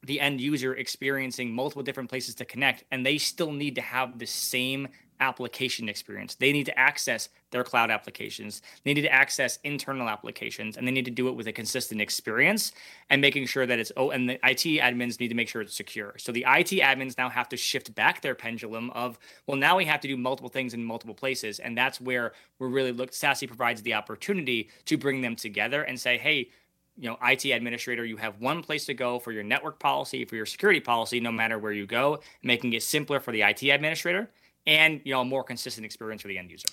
the 0.02 0.20
end 0.20 0.40
user 0.40 0.74
experiencing 0.74 1.52
multiple 1.52 1.82
different 1.82 2.10
places 2.10 2.34
to 2.36 2.44
connect, 2.44 2.84
and 2.90 3.04
they 3.04 3.18
still 3.18 3.50
need 3.50 3.74
to 3.76 3.80
have 3.80 4.18
the 4.18 4.26
same 4.26 4.88
application 5.20 5.88
experience. 5.88 6.34
They 6.34 6.52
need 6.52 6.66
to 6.66 6.78
access 6.78 7.28
their 7.50 7.64
cloud 7.64 7.90
applications. 7.90 8.62
They 8.84 8.94
need 8.94 9.02
to 9.02 9.12
access 9.12 9.58
internal 9.64 10.08
applications 10.08 10.76
and 10.76 10.86
they 10.86 10.92
need 10.92 11.04
to 11.06 11.10
do 11.10 11.28
it 11.28 11.32
with 11.32 11.46
a 11.46 11.52
consistent 11.52 12.00
experience 12.00 12.72
and 13.10 13.20
making 13.20 13.46
sure 13.46 13.66
that 13.66 13.78
it's 13.78 13.92
oh 13.96 14.10
and 14.10 14.28
the 14.28 14.34
IT 14.44 14.80
admins 14.80 15.18
need 15.18 15.28
to 15.28 15.34
make 15.34 15.48
sure 15.48 15.62
it's 15.62 15.74
secure. 15.74 16.14
So 16.18 16.32
the 16.32 16.44
IT 16.46 16.80
admins 16.82 17.16
now 17.16 17.28
have 17.28 17.48
to 17.50 17.56
shift 17.56 17.94
back 17.94 18.20
their 18.20 18.34
pendulum 18.34 18.90
of 18.90 19.18
well 19.46 19.56
now 19.56 19.76
we 19.76 19.84
have 19.86 20.00
to 20.00 20.08
do 20.08 20.16
multiple 20.16 20.50
things 20.50 20.74
in 20.74 20.84
multiple 20.84 21.14
places 21.14 21.58
and 21.58 21.76
that's 21.76 22.00
where 22.00 22.32
we're 22.58 22.68
really 22.68 22.92
look 22.92 23.12
SASE 23.12 23.46
provides 23.46 23.82
the 23.82 23.94
opportunity 23.94 24.68
to 24.84 24.96
bring 24.96 25.20
them 25.20 25.36
together 25.36 25.82
and 25.82 25.98
say 25.98 26.18
hey 26.18 26.50
you 26.98 27.08
know 27.08 27.16
IT 27.22 27.44
administrator 27.46 28.04
you 28.04 28.16
have 28.16 28.40
one 28.40 28.62
place 28.62 28.84
to 28.86 28.94
go 28.94 29.18
for 29.18 29.32
your 29.32 29.42
network 29.42 29.78
policy 29.78 30.24
for 30.24 30.36
your 30.36 30.46
security 30.46 30.80
policy 30.80 31.20
no 31.20 31.32
matter 31.32 31.58
where 31.58 31.72
you 31.72 31.86
go 31.86 32.18
making 32.42 32.72
it 32.72 32.82
simpler 32.82 33.20
for 33.20 33.32
the 33.32 33.42
IT 33.42 33.62
administrator 33.62 34.28
and 34.68 35.00
you 35.02 35.12
know 35.12 35.22
a 35.22 35.24
more 35.24 35.42
consistent 35.42 35.84
experience 35.84 36.22
for 36.22 36.28
the 36.28 36.38
end 36.38 36.50
user. 36.50 36.68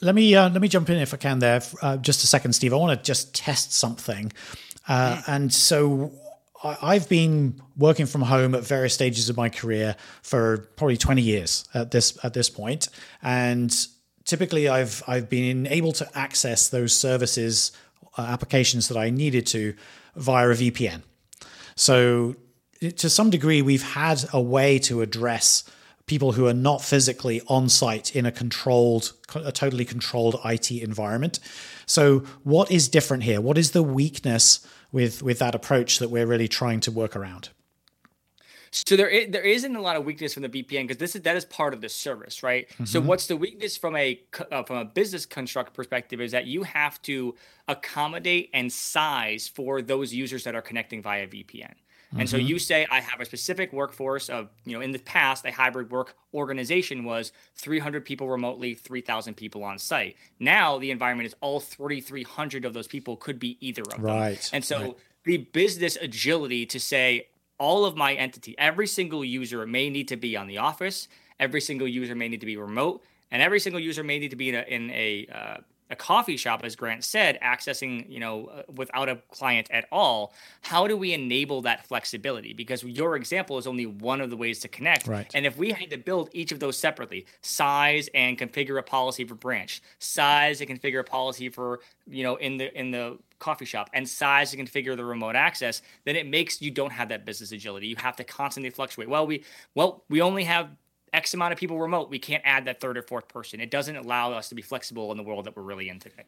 Let, 0.00 0.14
me 0.14 0.34
uh, 0.34 0.48
let 0.48 0.62
me 0.62 0.68
jump 0.68 0.88
in 0.88 0.96
if 0.96 1.12
I 1.12 1.16
can 1.18 1.40
there 1.40 1.60
uh, 1.82 1.98
just 1.98 2.24
a 2.24 2.26
second, 2.26 2.54
Steve. 2.54 2.72
I 2.72 2.76
want 2.76 2.98
to 2.98 3.04
just 3.04 3.34
test 3.34 3.74
something, 3.74 4.32
uh, 4.88 5.16
mm. 5.16 5.28
and 5.28 5.52
so. 5.52 6.12
I've 6.62 7.08
been 7.08 7.58
working 7.78 8.04
from 8.04 8.20
home 8.20 8.54
at 8.54 8.64
various 8.64 8.92
stages 8.92 9.30
of 9.30 9.36
my 9.38 9.48
career 9.48 9.96
for 10.20 10.68
probably 10.76 10.98
20 10.98 11.22
years 11.22 11.64
at 11.72 11.90
this 11.90 12.22
at 12.22 12.34
this 12.34 12.50
point, 12.50 12.90
and 13.22 13.74
typically 14.26 14.68
I've 14.68 15.02
I've 15.06 15.30
been 15.30 15.66
able 15.66 15.92
to 15.92 16.06
access 16.14 16.68
those 16.68 16.94
services 16.94 17.72
uh, 18.18 18.26
applications 18.28 18.88
that 18.88 18.98
I 18.98 19.08
needed 19.08 19.46
to 19.46 19.72
via 20.16 20.50
a 20.50 20.52
VPN. 20.52 21.00
So 21.76 22.36
to 22.80 23.08
some 23.08 23.30
degree, 23.30 23.62
we've 23.62 23.94
had 23.94 24.22
a 24.30 24.40
way 24.40 24.78
to 24.80 25.00
address 25.00 25.64
people 26.10 26.32
who 26.32 26.48
are 26.48 26.52
not 26.52 26.82
physically 26.82 27.40
on 27.46 27.68
site 27.68 28.16
in 28.16 28.26
a 28.26 28.32
controlled, 28.32 29.12
a 29.32 29.52
totally 29.52 29.84
controlled 29.84 30.34
IT 30.44 30.72
environment. 30.72 31.38
So, 31.86 32.24
what 32.42 32.68
is 32.68 32.88
different 32.88 33.22
here? 33.22 33.40
What 33.40 33.56
is 33.56 33.70
the 33.70 33.84
weakness 33.84 34.66
with 34.90 35.22
with 35.22 35.38
that 35.38 35.54
approach 35.54 36.00
that 36.00 36.10
we're 36.10 36.26
really 36.26 36.48
trying 36.48 36.80
to 36.80 36.90
work 36.90 37.14
around? 37.14 37.50
So 38.72 38.96
there 38.96 39.08
is, 39.08 39.30
there 39.30 39.42
isn't 39.42 39.74
a 39.74 39.80
lot 39.80 39.96
of 39.96 40.04
weakness 40.04 40.34
from 40.34 40.44
the 40.44 40.48
VPN 40.48 40.82
because 40.82 40.98
this 40.98 41.16
is 41.16 41.22
that 41.22 41.36
is 41.36 41.44
part 41.44 41.74
of 41.74 41.80
the 41.80 41.88
service, 41.88 42.42
right? 42.42 42.68
Mm-hmm. 42.68 42.84
So 42.84 43.00
what's 43.00 43.26
the 43.28 43.36
weakness 43.36 43.76
from 43.76 43.94
a 43.94 44.20
uh, 44.50 44.64
from 44.64 44.78
a 44.78 44.84
business 44.84 45.26
construct 45.26 45.74
perspective 45.74 46.20
is 46.20 46.32
that 46.32 46.46
you 46.46 46.64
have 46.64 47.00
to 47.02 47.36
accommodate 47.68 48.50
and 48.52 48.72
size 48.72 49.46
for 49.46 49.80
those 49.80 50.12
users 50.12 50.42
that 50.42 50.56
are 50.56 50.62
connecting 50.62 51.02
via 51.02 51.28
VPN. 51.28 51.74
And 52.12 52.20
mm-hmm. 52.20 52.26
so 52.26 52.36
you 52.36 52.58
say 52.58 52.86
I 52.90 53.00
have 53.00 53.20
a 53.20 53.24
specific 53.24 53.72
workforce 53.72 54.28
of, 54.28 54.48
you 54.64 54.74
know, 54.74 54.80
in 54.80 54.90
the 54.90 54.98
past, 54.98 55.46
a 55.46 55.52
hybrid 55.52 55.90
work 55.90 56.16
organization 56.34 57.04
was 57.04 57.32
300 57.56 58.04
people 58.04 58.28
remotely, 58.28 58.74
3,000 58.74 59.34
people 59.34 59.62
on 59.62 59.78
site. 59.78 60.16
Now 60.38 60.78
the 60.78 60.90
environment 60.90 61.28
is 61.28 61.34
all 61.40 61.60
3,300 61.60 62.64
of 62.64 62.74
those 62.74 62.88
people 62.88 63.16
could 63.16 63.38
be 63.38 63.56
either 63.60 63.82
of 63.82 64.02
right. 64.02 64.40
them. 64.40 64.50
And 64.52 64.64
so 64.64 64.78
right. 64.80 64.96
the 65.24 65.36
business 65.38 65.96
agility 66.00 66.66
to 66.66 66.80
say 66.80 67.28
all 67.58 67.84
of 67.84 67.96
my 67.96 68.14
entity, 68.14 68.56
every 68.58 68.86
single 68.86 69.24
user 69.24 69.64
may 69.66 69.90
need 69.90 70.08
to 70.08 70.16
be 70.16 70.36
on 70.36 70.46
the 70.46 70.58
office, 70.58 71.08
every 71.38 71.60
single 71.60 71.86
user 71.86 72.14
may 72.14 72.28
need 72.28 72.40
to 72.40 72.46
be 72.46 72.56
remote, 72.56 73.04
and 73.30 73.40
every 73.42 73.60
single 73.60 73.80
user 73.80 74.02
may 74.02 74.18
need 74.18 74.30
to 74.30 74.36
be 74.36 74.48
in 74.48 74.54
a, 74.56 74.62
in 74.62 74.90
a 74.90 75.26
uh, 75.32 75.56
a 75.90 75.96
coffee 75.96 76.36
shop, 76.36 76.60
as 76.62 76.76
Grant 76.76 77.04
said, 77.04 77.38
accessing, 77.42 78.08
you 78.08 78.20
know, 78.20 78.46
uh, 78.46 78.62
without 78.72 79.08
a 79.08 79.16
client 79.30 79.68
at 79.70 79.86
all, 79.90 80.32
how 80.62 80.86
do 80.86 80.96
we 80.96 81.12
enable 81.12 81.62
that 81.62 81.86
flexibility? 81.86 82.52
Because 82.52 82.84
your 82.84 83.16
example 83.16 83.58
is 83.58 83.66
only 83.66 83.86
one 83.86 84.20
of 84.20 84.30
the 84.30 84.36
ways 84.36 84.60
to 84.60 84.68
connect. 84.68 85.06
Right. 85.06 85.30
And 85.34 85.44
if 85.44 85.58
we 85.58 85.72
had 85.72 85.90
to 85.90 85.98
build 85.98 86.30
each 86.32 86.52
of 86.52 86.60
those 86.60 86.78
separately, 86.78 87.26
size 87.42 88.08
and 88.14 88.38
configure 88.38 88.78
a 88.78 88.82
policy 88.82 89.24
for 89.24 89.34
branch, 89.34 89.82
size 89.98 90.60
and 90.60 90.70
configure 90.70 91.00
a 91.00 91.04
policy 91.04 91.48
for, 91.48 91.80
you 92.08 92.22
know, 92.22 92.36
in 92.36 92.56
the 92.56 92.78
in 92.78 92.90
the 92.92 93.18
coffee 93.40 93.64
shop, 93.64 93.90
and 93.92 94.08
size 94.08 94.54
and 94.54 94.62
configure 94.62 94.96
the 94.96 95.04
remote 95.04 95.34
access, 95.34 95.82
then 96.04 96.14
it 96.14 96.26
makes 96.26 96.60
you 96.62 96.70
don't 96.70 96.92
have 96.92 97.08
that 97.08 97.24
business 97.24 97.50
agility. 97.52 97.88
You 97.88 97.96
have 97.96 98.16
to 98.16 98.24
constantly 98.24 98.70
fluctuate. 98.70 99.08
Well, 99.08 99.26
we 99.26 99.44
well, 99.74 100.04
we 100.08 100.20
only 100.20 100.44
have 100.44 100.68
X 101.12 101.34
amount 101.34 101.52
of 101.52 101.58
people 101.58 101.78
remote, 101.78 102.10
we 102.10 102.18
can't 102.18 102.42
add 102.44 102.66
that 102.66 102.80
third 102.80 102.96
or 102.96 103.02
fourth 103.02 103.28
person. 103.28 103.60
It 103.60 103.70
doesn't 103.70 103.96
allow 103.96 104.32
us 104.32 104.48
to 104.50 104.54
be 104.54 104.62
flexible 104.62 105.10
in 105.10 105.16
the 105.16 105.22
world 105.22 105.46
that 105.46 105.56
we're 105.56 105.62
really 105.62 105.88
in 105.88 105.98
today. 105.98 106.24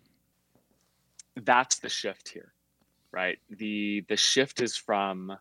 That's 1.37 1.79
the 1.79 1.89
shift 1.89 2.29
here, 2.29 2.53
right? 3.11 3.39
The 3.49 4.05
the 4.09 4.17
shift 4.17 4.61
is 4.61 4.77
from 4.77 5.37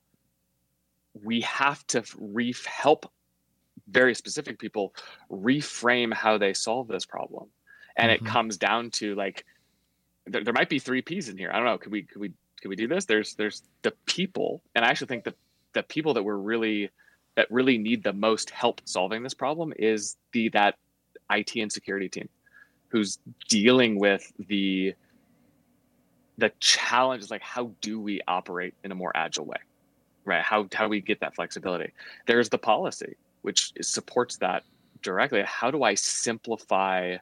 we 1.14 1.42
have 1.42 1.86
to 1.88 2.04
re- 2.18 2.56
help 2.66 3.12
very 3.90 4.16
specific 4.16 4.60
people 4.60 4.96
reframe 5.30 6.14
how 6.14 6.38
they 6.38 6.54
solve 6.54 6.88
this 6.88 7.06
problem, 7.06 7.50
and 7.98 8.12
mm-hmm. 8.12 8.26
it 8.26 8.30
comes 8.30 8.58
down 8.58 8.92
to 8.92 9.16
like 9.16 9.46
there, 10.28 10.44
there 10.44 10.54
might 10.54 10.70
be 10.70 10.80
three 10.80 11.02
P's 11.02 11.30
in 11.30 11.38
here. 11.38 11.52
I 11.52 11.58
don't 11.58 11.66
know. 11.66 11.78
Could 11.78 11.92
we 11.92 12.04
could 12.04 12.22
we 12.22 12.32
could 12.62 12.70
we 12.70 12.76
do 12.76 12.88
this? 12.88 13.06
There's 13.06 13.36
there's 13.36 13.64
the 13.82 13.92
people, 14.06 14.62
and 14.76 14.86
I 14.86 14.90
actually 14.90 15.08
think 15.08 15.26
that 15.26 15.36
the 15.74 15.84
people 15.84 16.14
that 16.14 16.24
we're 16.24 16.38
really 16.38 16.90
that 17.36 17.50
really 17.50 17.78
need 17.78 18.04
the 18.04 18.14
most 18.14 18.50
help 18.50 18.82
solving 18.86 19.24
this 19.24 19.34
problem 19.34 19.74
is 19.78 20.18
the 20.34 20.50
that 20.50 20.76
IT 21.32 21.56
and 21.56 21.72
security 21.72 22.10
team 22.10 22.28
who's 22.90 23.20
dealing 23.48 23.98
with 24.00 24.32
the 24.48 24.94
the 26.38 26.52
challenge 26.60 27.24
is 27.24 27.32
like 27.32 27.42
how 27.42 27.72
do 27.82 28.00
we 28.00 28.22
operate 28.28 28.74
in 28.84 28.92
a 28.92 28.96
more 28.96 29.12
agile 29.16 29.46
way 29.46 29.58
right? 30.26 30.42
How 30.42 30.68
how 30.74 30.88
we 30.88 31.02
get 31.02 31.20
that 31.22 31.36
flexibility. 31.36 31.92
There's 32.28 32.50
the 32.50 32.58
policy 32.58 33.16
which 33.42 33.74
supports 33.82 34.38
that 34.38 34.64
directly. 35.02 35.42
How 35.46 35.72
do 35.72 35.84
i 35.84 35.96
simplify 35.96 37.18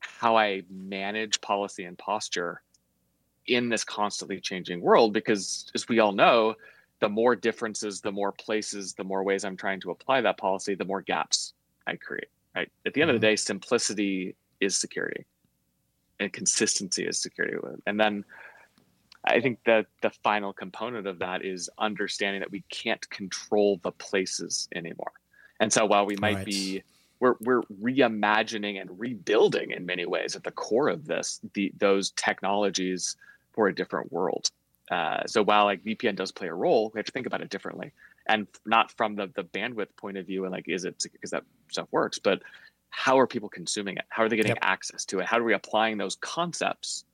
how 0.00 0.36
i 0.36 0.62
manage 0.68 1.40
policy 1.40 1.84
and 1.84 1.96
posture 1.96 2.60
in 3.46 3.68
this 3.68 3.84
constantly 3.84 4.40
changing 4.40 4.80
world? 4.80 5.12
Because 5.12 5.70
as 5.74 5.88
we 5.88 6.00
all 6.00 6.12
know 6.12 6.54
the 7.02 7.08
more 7.08 7.34
differences, 7.34 8.00
the 8.00 8.12
more 8.12 8.30
places, 8.30 8.94
the 8.94 9.02
more 9.02 9.24
ways 9.24 9.44
I'm 9.44 9.56
trying 9.56 9.80
to 9.80 9.90
apply 9.90 10.20
that 10.20 10.38
policy, 10.38 10.76
the 10.76 10.84
more 10.84 11.02
gaps 11.02 11.52
I 11.84 11.96
create. 11.96 12.28
Right. 12.54 12.70
At 12.86 12.94
the 12.94 13.02
end 13.02 13.08
mm-hmm. 13.08 13.16
of 13.16 13.20
the 13.20 13.26
mm-hmm. 13.26 13.32
day, 13.32 13.36
simplicity 13.36 14.36
is 14.60 14.78
security, 14.78 15.26
and 16.20 16.32
consistency 16.32 17.04
is 17.04 17.20
security. 17.20 17.56
And 17.86 17.98
then 17.98 18.24
I 19.24 19.40
think 19.40 19.58
that 19.66 19.86
the 20.00 20.10
final 20.10 20.52
component 20.52 21.08
of 21.08 21.18
that 21.18 21.44
is 21.44 21.68
understanding 21.76 22.38
that 22.38 22.52
we 22.52 22.62
can't 22.70 23.08
control 23.10 23.80
the 23.82 23.90
places 23.90 24.68
anymore. 24.72 25.12
And 25.58 25.72
so 25.72 25.84
while 25.84 26.06
we 26.06 26.14
might 26.16 26.36
right. 26.36 26.46
be 26.46 26.82
we're 27.18 27.34
we're 27.40 27.62
reimagining 27.82 28.80
and 28.80 28.98
rebuilding 28.98 29.72
in 29.72 29.86
many 29.86 30.06
ways 30.06 30.36
at 30.36 30.44
the 30.44 30.50
core 30.52 30.88
of 30.88 31.06
this 31.06 31.40
the 31.54 31.72
those 31.78 32.10
technologies 32.12 33.16
for 33.52 33.66
a 33.66 33.74
different 33.74 34.12
world. 34.12 34.50
Uh, 34.92 35.26
so 35.26 35.42
while 35.42 35.64
like 35.64 35.82
VPN 35.82 36.16
does 36.16 36.30
play 36.30 36.48
a 36.48 36.54
role, 36.54 36.90
we 36.92 36.98
have 36.98 37.06
to 37.06 37.12
think 37.12 37.26
about 37.26 37.40
it 37.40 37.48
differently. 37.48 37.92
and 38.26 38.46
not 38.66 38.92
from 38.92 39.16
the 39.16 39.26
the 39.34 39.42
bandwidth 39.42 39.96
point 39.96 40.18
of 40.18 40.26
view 40.26 40.44
and 40.44 40.52
like 40.52 40.68
is 40.68 40.84
it 40.84 41.02
because 41.12 41.30
that 41.30 41.44
stuff 41.70 41.88
works, 41.90 42.18
but 42.18 42.42
how 42.90 43.18
are 43.18 43.26
people 43.26 43.48
consuming 43.48 43.96
it? 43.96 44.04
How 44.10 44.22
are 44.22 44.28
they 44.28 44.36
getting 44.36 44.50
yep. 44.50 44.58
access 44.60 45.06
to 45.06 45.20
it? 45.20 45.26
How 45.26 45.38
are 45.38 45.44
we 45.44 45.54
applying 45.54 45.96
those 45.96 46.16
concepts 46.16 47.04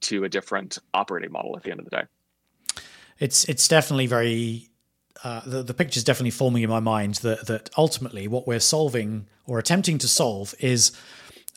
to 0.00 0.24
a 0.24 0.28
different 0.28 0.78
operating 0.92 1.30
model 1.30 1.56
at 1.56 1.62
the 1.62 1.70
end 1.70 1.78
of 1.78 1.84
the 1.88 1.96
day? 1.98 2.02
It's 3.20 3.44
it's 3.44 3.68
definitely 3.68 4.08
very 4.08 4.68
uh, 5.22 5.42
the, 5.46 5.62
the 5.62 5.74
picture 5.74 5.98
is 5.98 6.04
definitely 6.04 6.32
forming 6.32 6.64
in 6.64 6.70
my 6.70 6.80
mind 6.80 7.14
that 7.26 7.46
that 7.46 7.70
ultimately 7.78 8.26
what 8.26 8.48
we're 8.48 8.58
solving 8.58 9.28
or 9.46 9.60
attempting 9.60 9.98
to 9.98 10.08
solve 10.08 10.56
is 10.58 10.90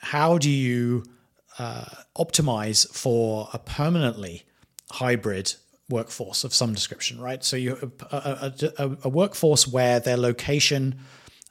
how 0.02 0.38
do 0.38 0.50
you 0.50 1.06
uh, 1.58 1.86
optimize 2.16 2.88
for 2.94 3.50
a 3.52 3.58
permanently 3.58 4.44
hybrid 4.92 5.56
workforce 5.92 6.44
of 6.44 6.54
some 6.54 6.74
description, 6.74 7.20
right? 7.20 7.44
So 7.44 7.56
you 7.58 7.92
a, 8.12 8.54
a, 8.78 8.98
a, 9.04 9.10
workforce 9.10 9.68
where 9.68 10.00
their 10.00 10.18
location 10.18 11.00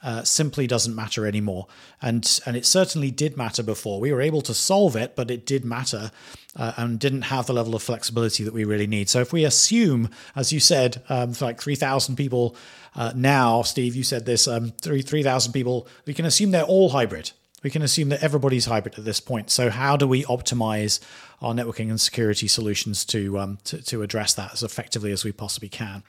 uh, 0.02 0.22
simply 0.22 0.66
doesn't 0.66 0.94
matter 0.94 1.26
anymore. 1.26 1.66
And 2.00 2.40
and 2.46 2.56
it 2.56 2.64
certainly 2.64 3.10
did 3.10 3.36
matter 3.36 3.62
before. 3.62 4.00
We 4.00 4.12
were 4.12 4.22
able 4.22 4.42
to 4.42 4.54
solve 4.54 4.96
it, 4.96 5.14
but 5.14 5.30
it 5.30 5.44
did 5.44 5.64
matter 5.64 6.10
uh, 6.56 6.72
and 6.76 6.98
didn't 6.98 7.22
have 7.22 7.46
the 7.46 7.52
level 7.52 7.74
of 7.74 7.82
flexibility 7.82 8.44
that 8.44 8.54
we 8.54 8.64
really 8.64 8.86
need. 8.86 9.08
So 9.08 9.20
if 9.20 9.32
we 9.32 9.44
assume, 9.44 10.08
as 10.34 10.52
you 10.52 10.60
said, 10.60 11.02
um, 11.08 11.34
like 11.40 11.60
three 11.60 11.74
thousand 11.74 12.16
people 12.16 12.56
uh, 12.94 13.12
now, 13.14 13.62
Steve, 13.62 13.94
you 13.94 14.02
said 14.02 14.26
this 14.26 14.48
um, 14.48 14.72
three 14.80 15.02
three 15.02 15.22
thousand 15.22 15.52
people. 15.52 15.86
We 16.06 16.14
can 16.14 16.24
assume 16.24 16.50
they're 16.50 16.62
all 16.62 16.90
hybrid. 16.90 17.32
We 17.62 17.70
can 17.70 17.82
assume 17.82 18.08
that 18.08 18.22
everybody's 18.22 18.64
hybrid 18.64 18.98
at 18.98 19.04
this 19.04 19.20
point. 19.20 19.50
So 19.50 19.68
how 19.68 19.98
do 19.98 20.06
we 20.08 20.24
optimize 20.24 20.98
our 21.40 21.54
networking 21.54 21.88
and 21.88 22.00
security 22.00 22.48
solutions 22.48 23.04
to 23.06 23.38
um, 23.38 23.58
to, 23.64 23.82
to 23.82 24.02
address 24.02 24.34
that 24.34 24.52
as 24.52 24.62
effectively 24.62 25.12
as 25.12 25.24
we 25.24 25.32
possibly 25.32 25.68
can? 25.68 26.02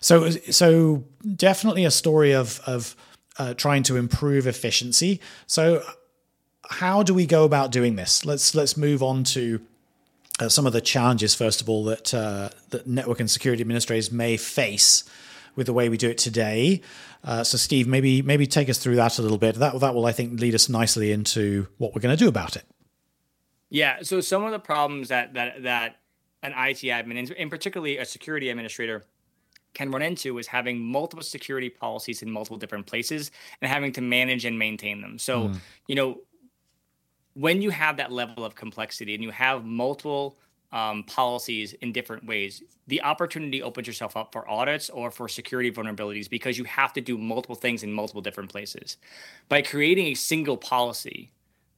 So 0.00 0.30
so 0.30 1.04
definitely 1.36 1.84
a 1.84 1.90
story 1.90 2.32
of 2.32 2.60
of 2.66 2.96
uh, 3.38 3.54
trying 3.54 3.82
to 3.84 3.96
improve 3.96 4.46
efficiency. 4.46 5.20
So, 5.46 5.82
how 6.70 7.02
do 7.02 7.14
we 7.14 7.24
go 7.24 7.44
about 7.44 7.70
doing 7.70 7.96
this? 7.96 8.24
Let's 8.24 8.54
let's 8.54 8.76
move 8.76 9.02
on 9.02 9.24
to 9.24 9.60
uh, 10.40 10.48
some 10.48 10.66
of 10.66 10.72
the 10.72 10.80
challenges 10.80 11.34
first 11.34 11.60
of 11.60 11.68
all 11.68 11.84
that 11.84 12.12
uh, 12.12 12.50
that 12.70 12.86
network 12.86 13.20
and 13.20 13.30
security 13.30 13.60
administrators 13.60 14.12
may 14.12 14.36
face 14.36 15.04
with 15.56 15.66
the 15.66 15.72
way 15.72 15.88
we 15.88 15.96
do 15.96 16.08
it 16.08 16.18
today. 16.18 16.82
Uh, 17.24 17.42
so, 17.42 17.56
Steve, 17.56 17.86
maybe 17.86 18.22
maybe 18.22 18.46
take 18.46 18.68
us 18.68 18.78
through 18.78 18.96
that 18.96 19.18
a 19.18 19.22
little 19.22 19.38
bit. 19.38 19.56
That 19.56 19.78
that 19.80 19.94
will, 19.94 20.06
I 20.06 20.12
think, 20.12 20.40
lead 20.40 20.54
us 20.54 20.68
nicely 20.68 21.12
into 21.12 21.68
what 21.78 21.94
we're 21.94 22.02
going 22.02 22.16
to 22.16 22.22
do 22.22 22.28
about 22.28 22.56
it. 22.56 22.64
Yeah. 23.70 23.98
So, 24.02 24.20
some 24.20 24.44
of 24.44 24.52
the 24.52 24.58
problems 24.58 25.08
that 25.08 25.34
that 25.34 25.62
that 25.62 25.96
an 26.42 26.52
IT 26.52 26.78
admin, 26.82 27.34
and 27.36 27.50
particularly 27.50 27.98
a 27.98 28.04
security 28.04 28.48
administrator, 28.48 29.04
can 29.74 29.90
run 29.90 30.02
into 30.02 30.38
is 30.38 30.46
having 30.46 30.80
multiple 30.80 31.22
security 31.22 31.68
policies 31.68 32.22
in 32.22 32.30
multiple 32.30 32.56
different 32.56 32.86
places 32.86 33.30
and 33.60 33.70
having 33.70 33.92
to 33.92 34.00
manage 34.00 34.44
and 34.44 34.58
maintain 34.58 35.00
them. 35.00 35.18
So, 35.18 35.48
mm. 35.48 35.56
you 35.86 35.94
know, 35.94 36.20
when 37.34 37.62
you 37.62 37.70
have 37.70 37.96
that 37.98 38.10
level 38.10 38.44
of 38.44 38.54
complexity 38.54 39.14
and 39.14 39.22
you 39.22 39.30
have 39.30 39.64
multiple 39.64 40.38
um, 40.72 41.04
policies 41.04 41.72
in 41.74 41.92
different 41.92 42.26
ways, 42.26 42.62
the 42.88 43.02
opportunity 43.02 43.62
opens 43.62 43.86
yourself 43.86 44.16
up 44.16 44.32
for 44.32 44.48
audits 44.50 44.90
or 44.90 45.10
for 45.10 45.28
security 45.28 45.70
vulnerabilities 45.70 46.28
because 46.28 46.58
you 46.58 46.64
have 46.64 46.92
to 46.94 47.00
do 47.00 47.16
multiple 47.16 47.54
things 47.54 47.82
in 47.82 47.92
multiple 47.92 48.20
different 48.20 48.50
places. 48.50 48.96
By 49.48 49.62
creating 49.62 50.06
a 50.06 50.14
single 50.14 50.56
policy, 50.56 51.30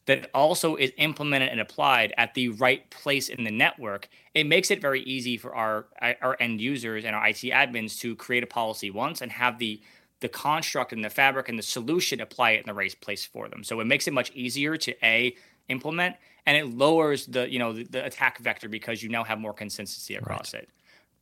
that 0.06 0.30
also 0.34 0.76
is 0.76 0.92
implemented 0.96 1.50
and 1.50 1.60
applied 1.60 2.12
at 2.16 2.34
the 2.34 2.48
right 2.48 2.88
place 2.90 3.28
in 3.28 3.44
the 3.44 3.50
network, 3.50 4.08
it 4.34 4.46
makes 4.46 4.70
it 4.70 4.80
very 4.80 5.02
easy 5.02 5.36
for 5.36 5.54
our 5.54 5.86
our 6.00 6.36
end 6.40 6.60
users 6.60 7.04
and 7.04 7.14
our 7.14 7.26
IT 7.28 7.36
admins 7.36 7.98
to 8.00 8.16
create 8.16 8.42
a 8.42 8.46
policy 8.46 8.90
once 8.90 9.20
and 9.20 9.32
have 9.32 9.58
the 9.58 9.80
the 10.20 10.28
construct 10.28 10.92
and 10.92 11.04
the 11.04 11.10
fabric 11.10 11.48
and 11.48 11.58
the 11.58 11.62
solution 11.62 12.20
apply 12.20 12.52
it 12.52 12.60
in 12.60 12.66
the 12.66 12.74
right 12.74 12.94
place 13.00 13.24
for 13.24 13.48
them. 13.48 13.64
So 13.64 13.80
it 13.80 13.86
makes 13.86 14.06
it 14.06 14.12
much 14.12 14.30
easier 14.32 14.76
to 14.76 14.94
a 15.04 15.34
implement 15.68 16.16
and 16.46 16.56
it 16.56 16.76
lowers 16.76 17.26
the 17.26 17.50
you 17.50 17.58
know 17.58 17.72
the, 17.72 17.84
the 17.84 18.04
attack 18.04 18.38
vector 18.38 18.68
because 18.68 19.02
you 19.02 19.08
now 19.08 19.24
have 19.24 19.38
more 19.38 19.54
consistency 19.54 20.16
across 20.16 20.54
right. 20.54 20.64
it. 20.64 20.68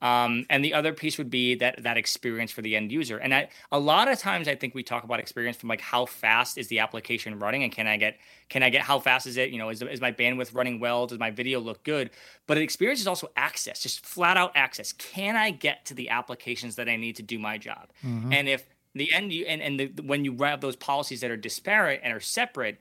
Um, 0.00 0.46
and 0.48 0.64
the 0.64 0.74
other 0.74 0.92
piece 0.92 1.18
would 1.18 1.30
be 1.30 1.56
that 1.56 1.82
that 1.82 1.96
experience 1.96 2.52
for 2.52 2.62
the 2.62 2.76
end 2.76 2.92
user. 2.92 3.18
And 3.18 3.34
I, 3.34 3.48
a 3.72 3.78
lot 3.78 4.08
of 4.08 4.18
times, 4.18 4.46
I 4.46 4.54
think 4.54 4.74
we 4.74 4.82
talk 4.82 5.02
about 5.02 5.18
experience 5.18 5.56
from 5.56 5.68
like 5.68 5.80
how 5.80 6.06
fast 6.06 6.56
is 6.56 6.68
the 6.68 6.78
application 6.78 7.38
running, 7.38 7.64
and 7.64 7.72
can 7.72 7.86
I 7.86 7.96
get 7.96 8.16
can 8.48 8.62
I 8.62 8.70
get 8.70 8.82
how 8.82 9.00
fast 9.00 9.26
is 9.26 9.36
it? 9.36 9.50
You 9.50 9.58
know, 9.58 9.70
is 9.70 9.82
is 9.82 10.00
my 10.00 10.12
bandwidth 10.12 10.54
running 10.54 10.78
well? 10.78 11.06
Does 11.06 11.18
my 11.18 11.30
video 11.30 11.58
look 11.58 11.82
good? 11.82 12.10
But 12.46 12.58
experience 12.58 13.00
is 13.00 13.08
also 13.08 13.30
access, 13.36 13.82
just 13.82 14.06
flat 14.06 14.36
out 14.36 14.52
access. 14.54 14.92
Can 14.92 15.36
I 15.36 15.50
get 15.50 15.84
to 15.86 15.94
the 15.94 16.10
applications 16.10 16.76
that 16.76 16.88
I 16.88 16.96
need 16.96 17.16
to 17.16 17.22
do 17.22 17.38
my 17.38 17.58
job? 17.58 17.88
Mm-hmm. 18.04 18.32
And 18.32 18.48
if 18.48 18.66
the 18.94 19.12
end 19.12 19.32
and 19.32 19.60
and 19.60 19.80
the, 19.80 20.02
when 20.02 20.24
you 20.24 20.36
have 20.42 20.60
those 20.60 20.76
policies 20.76 21.22
that 21.22 21.30
are 21.30 21.36
disparate 21.36 22.00
and 22.04 22.12
are 22.12 22.20
separate, 22.20 22.78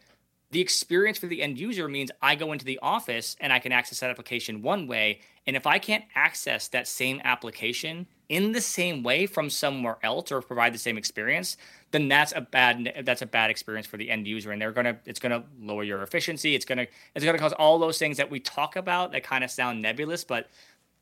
the 0.52 0.62
experience 0.62 1.18
for 1.18 1.28
the 1.28 1.42
end 1.42 1.60
user 1.60 1.88
means 1.88 2.12
I 2.22 2.36
go 2.36 2.52
into 2.52 2.66
the 2.66 2.80
office 2.82 3.36
and 3.40 3.52
I 3.52 3.60
can 3.60 3.72
access 3.72 4.00
that 4.00 4.10
application 4.10 4.62
one 4.62 4.88
way. 4.88 5.20
And 5.48 5.56
if 5.56 5.66
I 5.66 5.80
can't 5.80 6.04
access 6.14 6.68
that 6.70 6.88
same 6.88 7.22
application 7.24 8.06
in 8.30 8.52
the 8.52 8.60
same 8.60 9.02
way 9.02 9.26
from 9.26 9.50
somewhere 9.50 9.98
else 10.04 10.32
or 10.32 10.42
provide 10.42 10.74
the 10.74 10.78
same 10.78 10.98
experience, 10.98 11.56
then 11.92 12.10
that's 12.10 12.34
a 12.36 12.42
bad 12.42 13.04
that's 13.06 13.22
a 13.22 13.26
bad 13.26 13.50
experience 13.50 13.88
for 13.88 13.96
the 13.96 14.10
end 14.12 14.28
user. 14.28 14.52
And 14.52 14.62
they're 14.62 14.74
gonna 14.74 15.00
it's 15.06 15.20
gonna 15.20 15.46
lower 15.62 15.84
your 15.84 16.04
efficiency. 16.04 16.54
It's 16.54 16.66
gonna 16.66 16.88
it's 17.16 17.24
gonna 17.24 17.38
cause 17.38 17.54
all 17.54 17.80
those 17.80 17.98
things 17.98 18.18
that 18.18 18.30
we 18.30 18.42
talk 18.42 18.76
about 18.76 19.14
that 19.14 19.24
kind 19.24 19.44
of 19.44 19.50
sound 19.50 19.82
nebulous, 19.82 20.26
but 20.26 20.50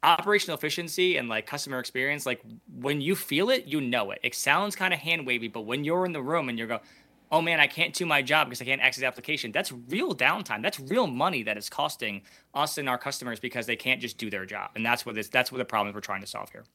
operational 0.04 0.56
efficiency 0.56 1.18
and 1.18 1.28
like 1.28 1.48
customer 1.48 1.80
experience, 1.80 2.28
like 2.28 2.42
when 2.80 3.02
you 3.02 3.16
feel 3.16 3.50
it, 3.50 3.66
you 3.66 3.82
know 3.82 4.12
it. 4.12 4.20
It 4.22 4.36
sounds 4.36 4.76
kind 4.76 4.94
of 4.94 5.00
hand 5.00 5.26
wavy, 5.26 5.48
but 5.48 5.62
when 5.62 5.84
you're 5.84 6.06
in 6.06 6.14
the 6.14 6.22
room 6.22 6.48
and 6.48 6.60
you're 6.60 6.68
going, 6.68 6.82
oh 7.32 7.42
man, 7.42 7.60
I 7.60 7.68
can't 7.68 7.94
do 7.94 8.06
my 8.06 8.22
job 8.22 8.48
because 8.48 8.62
I 8.62 8.66
can't 8.66 8.82
access 8.82 9.02
the 9.02 9.08
application. 9.08 9.52
That's 9.52 9.72
real 9.72 10.16
downtime. 10.16 10.62
That's 10.62 10.80
real 10.80 11.08
money 11.08 11.44
that 11.44 11.58
is 11.58 11.70
costing 11.70 12.22
us 12.54 12.78
and 12.78 12.88
our 12.88 12.98
customers 12.98 13.40
because 13.40 13.66
they 13.66 13.76
can't 13.76 14.02
just 14.02 14.18
do 14.18 14.30
their 14.30 14.46
job. 14.46 14.72
And 14.76 14.86
that's 14.86 15.06
what 15.06 15.16
this 15.16 15.30
that's 15.30 15.52
what 15.52 15.58
the 15.58 15.66
problem 15.66 15.94
we're 15.94 16.02
trying 16.02 16.22
to 16.22 16.28
solve 16.28 16.50
here. 16.52 16.66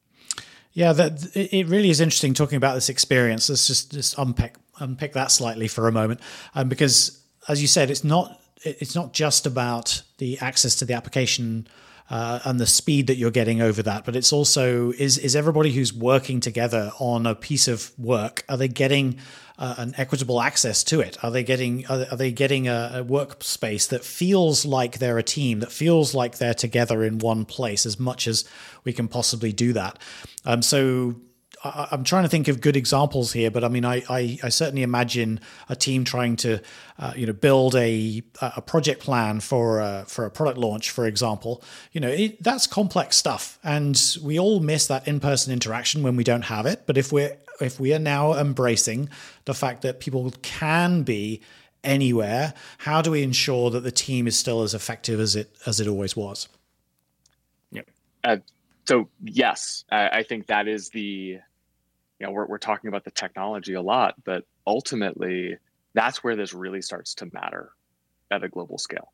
Yeah, 0.73 0.93
that 0.93 1.35
it 1.35 1.67
really 1.67 1.91
is 1.91 2.01
interesting 2.01 2.35
talking 2.35 2.57
about 2.57 2.75
this 2.75 2.89
experience. 2.89 3.49
Let's 3.49 3.67
just 3.67 3.93
just 3.93 4.17
unpick 4.19 4.55
unpick 4.79 5.13
that 5.15 5.31
slightly 5.31 5.69
for 5.69 5.89
a 5.89 5.93
moment, 5.93 6.21
um, 6.55 6.69
because 6.69 7.23
as 7.49 7.61
you 7.61 7.69
said, 7.69 7.91
it's 7.91 8.05
not 8.05 8.41
it's 8.63 8.95
not 8.95 9.13
just 9.13 9.47
about 9.47 10.03
the 10.19 10.39
access 10.39 10.77
to 10.77 10.85
the 10.85 10.95
application 10.95 11.67
uh, 12.11 12.41
and 12.45 12.59
the 12.59 12.67
speed 12.67 13.07
that 13.07 13.17
you're 13.17 13.31
getting 13.31 13.63
over 13.63 13.83
that. 13.85 14.05
But 14.05 14.17
it's 14.17 14.33
also 14.33 14.91
is 14.93 15.17
is 15.17 15.37
everybody 15.37 15.73
who's 15.73 15.95
working 15.95 16.41
together 16.41 16.91
on 16.99 17.27
a 17.27 17.35
piece 17.35 17.69
of 17.69 17.93
work 17.99 18.45
are 18.49 18.57
they 18.57 18.69
getting 18.69 19.19
uh, 19.59 19.75
an 19.79 19.95
equitable 19.97 20.41
access 20.41 20.83
to 20.85 21.01
it? 21.01 21.23
Are 21.23 21.31
they 21.31 21.45
getting 21.45 21.87
are, 21.87 22.07
are 22.11 22.17
they 22.17 22.33
getting 22.33 22.67
a, 22.67 22.91
a, 22.95 23.05
workspace 23.05 23.89
that 23.91 24.05
feels 24.05 24.65
like 24.65 24.99
they're 24.99 25.19
a 25.19 25.23
team 25.23 25.61
that 25.61 25.71
feels 25.71 26.15
like 26.15 26.39
they're 26.39 26.55
together 26.55 27.05
in 27.05 27.19
one 27.19 27.45
place 27.45 27.87
as 27.87 28.01
much 28.01 28.27
as 28.27 28.45
we 28.85 28.93
can 28.93 29.07
possibly 29.07 29.53
do 29.53 29.73
that? 29.75 29.99
Um, 30.45 30.63
so 30.63 31.15
I, 31.63 31.89
am 31.93 32.05
trying 32.05 32.23
to 32.23 32.29
think 32.29 32.49
of 32.49 32.61
good 32.61 32.77
examples 32.77 33.33
here, 33.33 33.51
but 33.51 33.65
I 33.65 33.69
mean, 33.69 33.85
I, 33.85 34.03
I, 34.09 34.39
I 34.43 34.49
certainly 34.49 34.83
imagine 34.83 35.41
a 35.69 35.77
team 35.77 36.05
trying 36.05 36.37
to, 36.37 36.61
uh, 36.99 37.13
you 37.15 37.27
know, 37.27 37.33
build 37.33 37.75
a 37.75 38.23
a 38.41 38.63
project 38.63 39.01
plan 39.01 39.41
for 39.41 39.81
a, 39.81 40.05
for 40.07 40.25
a 40.25 40.31
product 40.31 40.59
launch, 40.59 40.91
for 40.91 41.07
example. 41.07 41.63
You 41.93 42.01
know, 42.01 42.09
it, 42.09 42.43
that's 42.43 42.67
complex 42.67 43.17
stuff, 43.17 43.59
and 43.63 44.01
we 44.23 44.39
all 44.39 44.61
miss 44.61 44.87
that 44.87 45.07
in 45.07 45.21
person 45.21 45.53
interaction 45.53 46.03
when 46.03 46.17
we 46.17 46.25
don't 46.25 46.43
have 46.43 46.65
it. 46.67 46.85
But 46.87 46.97
if 46.97 47.13
we're 47.13 47.37
if 47.61 47.79
we 47.79 47.93
are 47.93 47.99
now 47.99 48.35
embracing 48.35 49.11
the 49.45 49.55
fact 49.55 49.83
that 49.83 50.01
people 50.01 50.33
can 50.43 51.03
be 51.03 51.43
anywhere, 51.85 52.55
how 52.79 53.03
do 53.03 53.11
we 53.11 53.23
ensure 53.23 53.71
that 53.71 53.81
the 53.81 53.93
team 53.93 54.27
is 54.27 54.39
still 54.39 54.63
as 54.63 54.73
effective 54.73 55.21
as 55.21 55.37
it 55.37 55.55
as 55.67 55.79
it 55.79 55.87
always 55.87 56.17
was? 56.17 56.49
Yeah. 57.71 57.83
Uh, 58.25 58.39
so 58.87 59.09
yes, 59.23 59.85
I, 59.91 60.09
I 60.09 60.23
think 60.23 60.47
that 60.47 60.67
is 60.67 60.89
the 60.89 61.41
you 62.21 62.27
know, 62.27 62.33
we're, 62.33 62.47
we're 62.47 62.59
talking 62.59 62.89
about 62.89 63.05
the 63.05 63.11
technology 63.11 63.75
a 63.75 63.83
lot, 63.83 64.15
but 64.25 64.45
ultimately 64.67 65.57
that's 65.95 66.23
where 66.23 66.37
this 66.37 66.53
really 66.53 66.83
starts 66.83 67.15
to 67.15 67.31
matter 67.33 67.73
at 68.31 68.45
a 68.45 68.49
global 68.49 68.79
scale, 68.79 69.11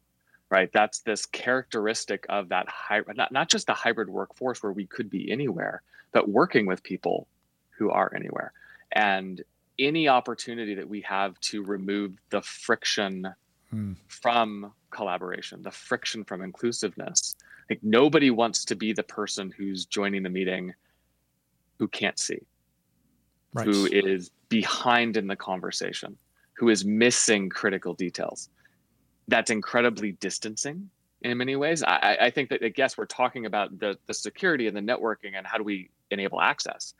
right? 0.50 0.70
That's 0.72 0.98
this 1.00 1.24
characteristic 1.24 2.26
of 2.28 2.48
that 2.48 2.68
hybrid, 2.68 3.16
not, 3.16 3.32
not 3.32 3.48
just 3.48 3.68
the 3.68 3.74
hybrid 3.74 4.10
workforce 4.10 4.62
where 4.62 4.72
we 4.72 4.86
could 4.86 5.08
be 5.08 5.30
anywhere, 5.30 5.82
but 6.12 6.28
working 6.28 6.66
with 6.66 6.82
people 6.82 7.28
who 7.70 7.90
are 7.90 8.12
anywhere. 8.14 8.52
And 8.92 9.42
any 9.78 10.08
opportunity 10.08 10.74
that 10.74 10.88
we 10.88 11.02
have 11.02 11.38
to 11.40 11.62
remove 11.62 12.14
the 12.30 12.42
friction 12.42 13.28
hmm. 13.70 13.92
from 14.08 14.72
collaboration, 14.90 15.62
the 15.62 15.70
friction 15.70 16.24
from 16.24 16.42
inclusiveness. 16.42 17.36
Like 17.68 17.80
nobody 17.82 18.30
wants 18.30 18.64
to 18.66 18.74
be 18.74 18.92
the 18.92 19.02
person 19.02 19.52
who's 19.56 19.86
joining 19.86 20.22
the 20.22 20.30
meeting 20.30 20.74
who 21.78 21.88
can't 21.88 22.18
see 22.18 22.40
right. 23.52 23.66
who 23.66 23.86
is 23.86 24.30
behind 24.48 25.16
in 25.16 25.26
the 25.26 25.36
conversation, 25.36 26.16
who 26.54 26.68
is 26.68 26.84
missing 26.84 27.48
critical 27.48 27.94
details. 27.94 28.48
That's 29.28 29.50
incredibly 29.50 30.12
distancing 30.12 30.90
in 31.22 31.38
many 31.38 31.56
ways. 31.56 31.82
I, 31.82 32.16
I 32.20 32.30
think 32.30 32.50
that, 32.50 32.62
I 32.62 32.68
guess, 32.68 32.96
we're 32.96 33.06
talking 33.06 33.46
about 33.46 33.78
the, 33.78 33.98
the 34.06 34.14
security 34.14 34.66
and 34.68 34.76
the 34.76 34.80
networking 34.80 35.34
and 35.36 35.46
how 35.46 35.58
do 35.58 35.64
we 35.64 35.90
enable 36.10 36.40
access. 36.40 36.94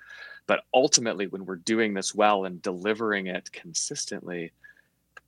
But 0.46 0.61
ultimately, 0.72 1.26
when 1.26 1.44
we're 1.44 1.56
doing 1.56 1.94
this 1.94 2.14
well 2.14 2.44
and 2.44 2.62
delivering 2.62 3.26
it 3.26 3.50
consistently, 3.52 4.52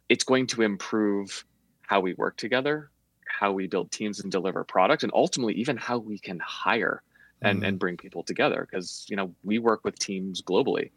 it's 0.08 0.24
going 0.24 0.46
to 0.48 0.62
improve 0.62 1.44
how 1.82 2.00
we 2.00 2.14
work 2.14 2.36
together, 2.36 2.90
how 3.26 3.52
we 3.52 3.66
build 3.66 3.90
teams 3.90 4.20
and 4.20 4.30
deliver 4.30 4.64
product, 4.64 5.02
and 5.02 5.12
ultimately 5.14 5.54
even 5.54 5.76
how 5.76 5.98
we 5.98 6.18
can 6.18 6.40
hire 6.44 7.02
and, 7.42 7.62
mm. 7.62 7.68
and 7.68 7.78
bring 7.78 7.96
people 7.96 8.22
together. 8.22 8.66
Because 8.68 9.06
you 9.08 9.16
know 9.16 9.34
we 9.42 9.58
work 9.58 9.84
with 9.84 9.98
teams 9.98 10.40
globally, 10.42 10.90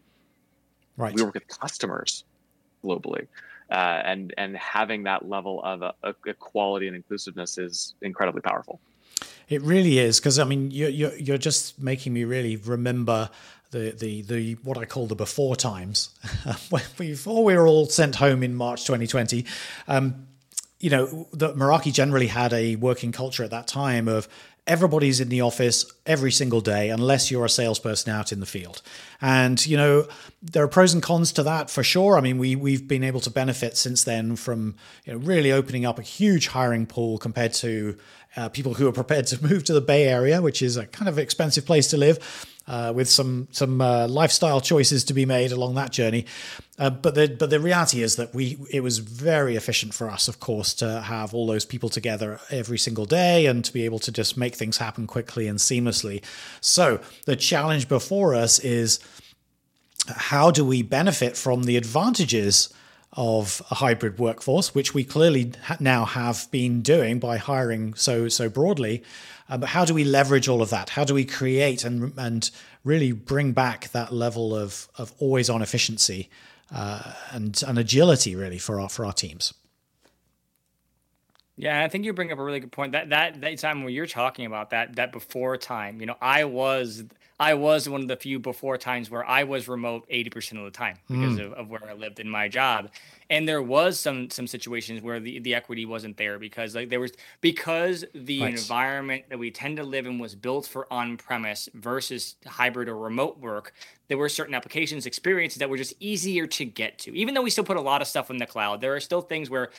right? 0.97 1.13
We 1.13 1.23
work 1.23 1.33
with 1.33 1.47
customers 1.47 2.23
globally, 2.83 3.27
uh, 3.69 4.01
and 4.05 4.33
and 4.37 4.57
having 4.57 5.03
that 5.03 5.27
level 5.27 5.61
of 5.63 5.83
uh, 5.83 5.91
equality 6.25 6.87
and 6.87 6.95
inclusiveness 6.95 7.57
is 7.57 7.95
incredibly 8.01 8.41
powerful. 8.41 8.79
It 9.49 9.61
really 9.61 9.99
is 9.99 10.19
because 10.19 10.39
I 10.39 10.45
mean 10.45 10.71
you're, 10.71 10.89
you're 10.89 11.15
you're 11.17 11.37
just 11.37 11.81
making 11.81 12.13
me 12.13 12.23
really 12.23 12.55
remember 12.55 13.29
the 13.71 13.91
the 13.97 14.21
the 14.21 14.53
what 14.63 14.77
I 14.77 14.85
call 14.85 15.07
the 15.07 15.15
before 15.15 15.55
times 15.55 16.09
before 16.97 17.43
we 17.43 17.55
were 17.55 17.67
all 17.67 17.85
sent 17.85 18.15
home 18.15 18.43
in 18.43 18.55
March 18.55 18.85
2020. 18.85 19.45
Um, 19.87 20.27
you 20.79 20.89
know, 20.89 21.27
that 21.33 21.55
Meraki 21.55 21.93
generally 21.93 22.27
had 22.27 22.53
a 22.53 22.75
working 22.75 23.11
culture 23.11 23.43
at 23.43 23.51
that 23.51 23.67
time 23.67 24.07
of 24.07 24.27
everybody's 24.71 25.19
in 25.19 25.27
the 25.27 25.41
office 25.41 25.85
every 26.05 26.31
single 26.31 26.61
day 26.61 26.89
unless 26.89 27.29
you're 27.29 27.43
a 27.43 27.49
salesperson 27.49 28.09
out 28.09 28.31
in 28.31 28.39
the 28.39 28.45
field. 28.45 28.81
And 29.19 29.63
you 29.67 29.75
know 29.75 30.07
there 30.41 30.63
are 30.63 30.67
pros 30.69 30.93
and 30.93 31.03
cons 31.03 31.33
to 31.33 31.43
that 31.43 31.69
for 31.69 31.83
sure. 31.83 32.17
I 32.17 32.21
mean 32.21 32.37
we 32.37 32.55
we've 32.55 32.87
been 32.87 33.03
able 33.03 33.19
to 33.19 33.29
benefit 33.29 33.75
since 33.75 34.05
then 34.05 34.37
from 34.37 34.75
you 35.03 35.11
know 35.11 35.19
really 35.19 35.51
opening 35.51 35.85
up 35.85 35.99
a 35.99 36.01
huge 36.01 36.47
hiring 36.47 36.85
pool 36.85 37.17
compared 37.17 37.51
to 37.55 37.97
uh, 38.35 38.49
people 38.49 38.73
who 38.73 38.87
are 38.87 38.93
prepared 38.93 39.27
to 39.27 39.43
move 39.49 39.63
to 39.63 39.73
the 39.73 39.81
bay 39.81 40.07
area 40.07 40.41
which 40.41 40.61
is 40.61 40.77
a 40.77 40.85
kind 40.85 41.09
of 41.09 41.17
expensive 41.17 41.65
place 41.65 41.87
to 41.87 41.97
live 41.97 42.47
uh, 42.67 42.93
with 42.95 43.09
some 43.09 43.47
some 43.51 43.81
uh, 43.81 44.07
lifestyle 44.07 44.61
choices 44.61 45.03
to 45.03 45.13
be 45.13 45.25
made 45.25 45.51
along 45.51 45.75
that 45.75 45.91
journey. 45.91 46.25
Uh, 46.77 46.89
but 46.89 47.15
the 47.15 47.27
but 47.27 47.49
the 47.49 47.59
reality 47.59 48.01
is 48.01 48.15
that 48.15 48.33
we 48.33 48.57
it 48.69 48.81
was 48.81 48.99
very 48.99 49.55
efficient 49.55 49.93
for 49.93 50.09
us, 50.09 50.27
of 50.27 50.39
course, 50.39 50.73
to 50.75 51.01
have 51.01 51.33
all 51.33 51.47
those 51.47 51.65
people 51.65 51.89
together 51.89 52.39
every 52.49 52.77
single 52.77 53.05
day 53.05 53.45
and 53.45 53.65
to 53.65 53.73
be 53.73 53.83
able 53.83 53.99
to 53.99 54.11
just 54.11 54.37
make 54.37 54.55
things 54.55 54.77
happen 54.77 55.07
quickly 55.07 55.47
and 55.47 55.59
seamlessly. 55.59 56.23
So 56.61 57.01
the 57.25 57.35
challenge 57.35 57.89
before 57.89 58.35
us 58.35 58.59
is 58.59 58.99
how 60.07 60.49
do 60.49 60.65
we 60.65 60.81
benefit 60.81 61.37
from 61.37 61.63
the 61.63 61.77
advantages 61.77 62.73
of 63.13 63.61
a 63.69 63.75
hybrid 63.75 64.19
workforce, 64.19 64.73
which 64.73 64.93
we 64.93 65.03
clearly 65.03 65.51
now 65.79 66.05
have 66.05 66.49
been 66.51 66.81
doing 66.81 67.19
by 67.19 67.37
hiring 67.37 67.93
so 67.93 68.29
so 68.29 68.49
broadly. 68.49 69.03
Uh, 69.49 69.57
but 69.57 69.69
how 69.69 69.83
do 69.83 69.93
we 69.93 70.05
leverage 70.05 70.47
all 70.47 70.61
of 70.61 70.69
that? 70.69 70.91
How 70.91 71.03
do 71.03 71.13
we 71.13 71.25
create 71.25 71.83
and 71.83 72.13
and 72.17 72.49
really 72.83 73.11
bring 73.11 73.51
back 73.51 73.89
that 73.89 74.13
level 74.13 74.55
of 74.55 74.87
of 74.97 75.13
always 75.19 75.49
on 75.49 75.61
efficiency 75.61 76.29
uh, 76.73 77.13
and 77.31 77.61
and 77.67 77.77
agility 77.77 78.35
really 78.35 78.57
for 78.57 78.79
our 78.79 78.87
for 78.87 79.05
our 79.05 79.13
teams? 79.13 79.53
Yeah, 81.57 81.83
I 81.83 81.89
think 81.89 82.05
you 82.05 82.13
bring 82.13 82.31
up 82.31 82.39
a 82.39 82.43
really 82.43 82.61
good 82.61 82.71
point. 82.71 82.93
That 82.93 83.09
that 83.09 83.41
that 83.41 83.57
time 83.59 83.83
when 83.83 83.93
you're 83.93 84.07
talking 84.07 84.45
about 84.45 84.69
that 84.69 84.95
that 84.95 85.11
before 85.11 85.57
time, 85.57 85.99
you 85.99 86.07
know, 86.07 86.15
I 86.21 86.45
was 86.45 87.03
I 87.41 87.55
was 87.55 87.89
one 87.89 88.01
of 88.01 88.07
the 88.07 88.17
few 88.17 88.37
before 88.37 88.77
times 88.77 89.09
where 89.09 89.27
I 89.27 89.45
was 89.45 89.67
remote 89.67 90.07
80% 90.09 90.59
of 90.59 90.65
the 90.65 90.69
time 90.69 90.97
because 91.07 91.39
mm. 91.39 91.47
of, 91.47 91.53
of, 91.53 91.69
where 91.71 91.83
I 91.89 91.93
lived 91.93 92.19
in 92.19 92.29
my 92.29 92.47
job. 92.47 92.91
And 93.31 93.47
there 93.47 93.61
was 93.61 93.97
some 93.97 94.29
some 94.29 94.45
situations 94.45 95.01
where 95.01 95.21
the, 95.21 95.39
the 95.39 95.55
equity 95.55 95.85
wasn't 95.85 96.17
there 96.17 96.37
because 96.37 96.75
like 96.75 96.89
there 96.89 96.99
was 96.99 97.13
because 97.39 98.03
the 98.13 98.41
nice. 98.41 98.61
environment 98.61 99.23
that 99.29 99.39
we 99.39 99.49
tend 99.51 99.77
to 99.77 99.83
live 99.83 100.05
in 100.05 100.19
was 100.19 100.35
built 100.35 100.67
for 100.67 100.85
on-premise 100.91 101.69
versus 101.73 102.35
hybrid 102.45 102.89
or 102.89 102.97
remote 102.97 103.39
work, 103.39 103.73
there 104.09 104.17
were 104.17 104.27
certain 104.27 104.53
applications 104.53 105.05
experiences 105.05 105.59
that 105.59 105.69
were 105.69 105.77
just 105.77 105.93
easier 106.01 106.45
to 106.45 106.65
get 106.65 106.99
to. 106.99 107.15
Even 107.15 107.33
though 107.33 107.41
we 107.41 107.49
still 107.49 107.63
put 107.63 107.77
a 107.77 107.81
lot 107.81 108.01
of 108.01 108.07
stuff 108.09 108.29
in 108.29 108.35
the 108.35 108.45
cloud, 108.45 108.81
there 108.81 108.93
are 108.93 108.99
still 108.99 109.21
things 109.21 109.49
where 109.49 109.69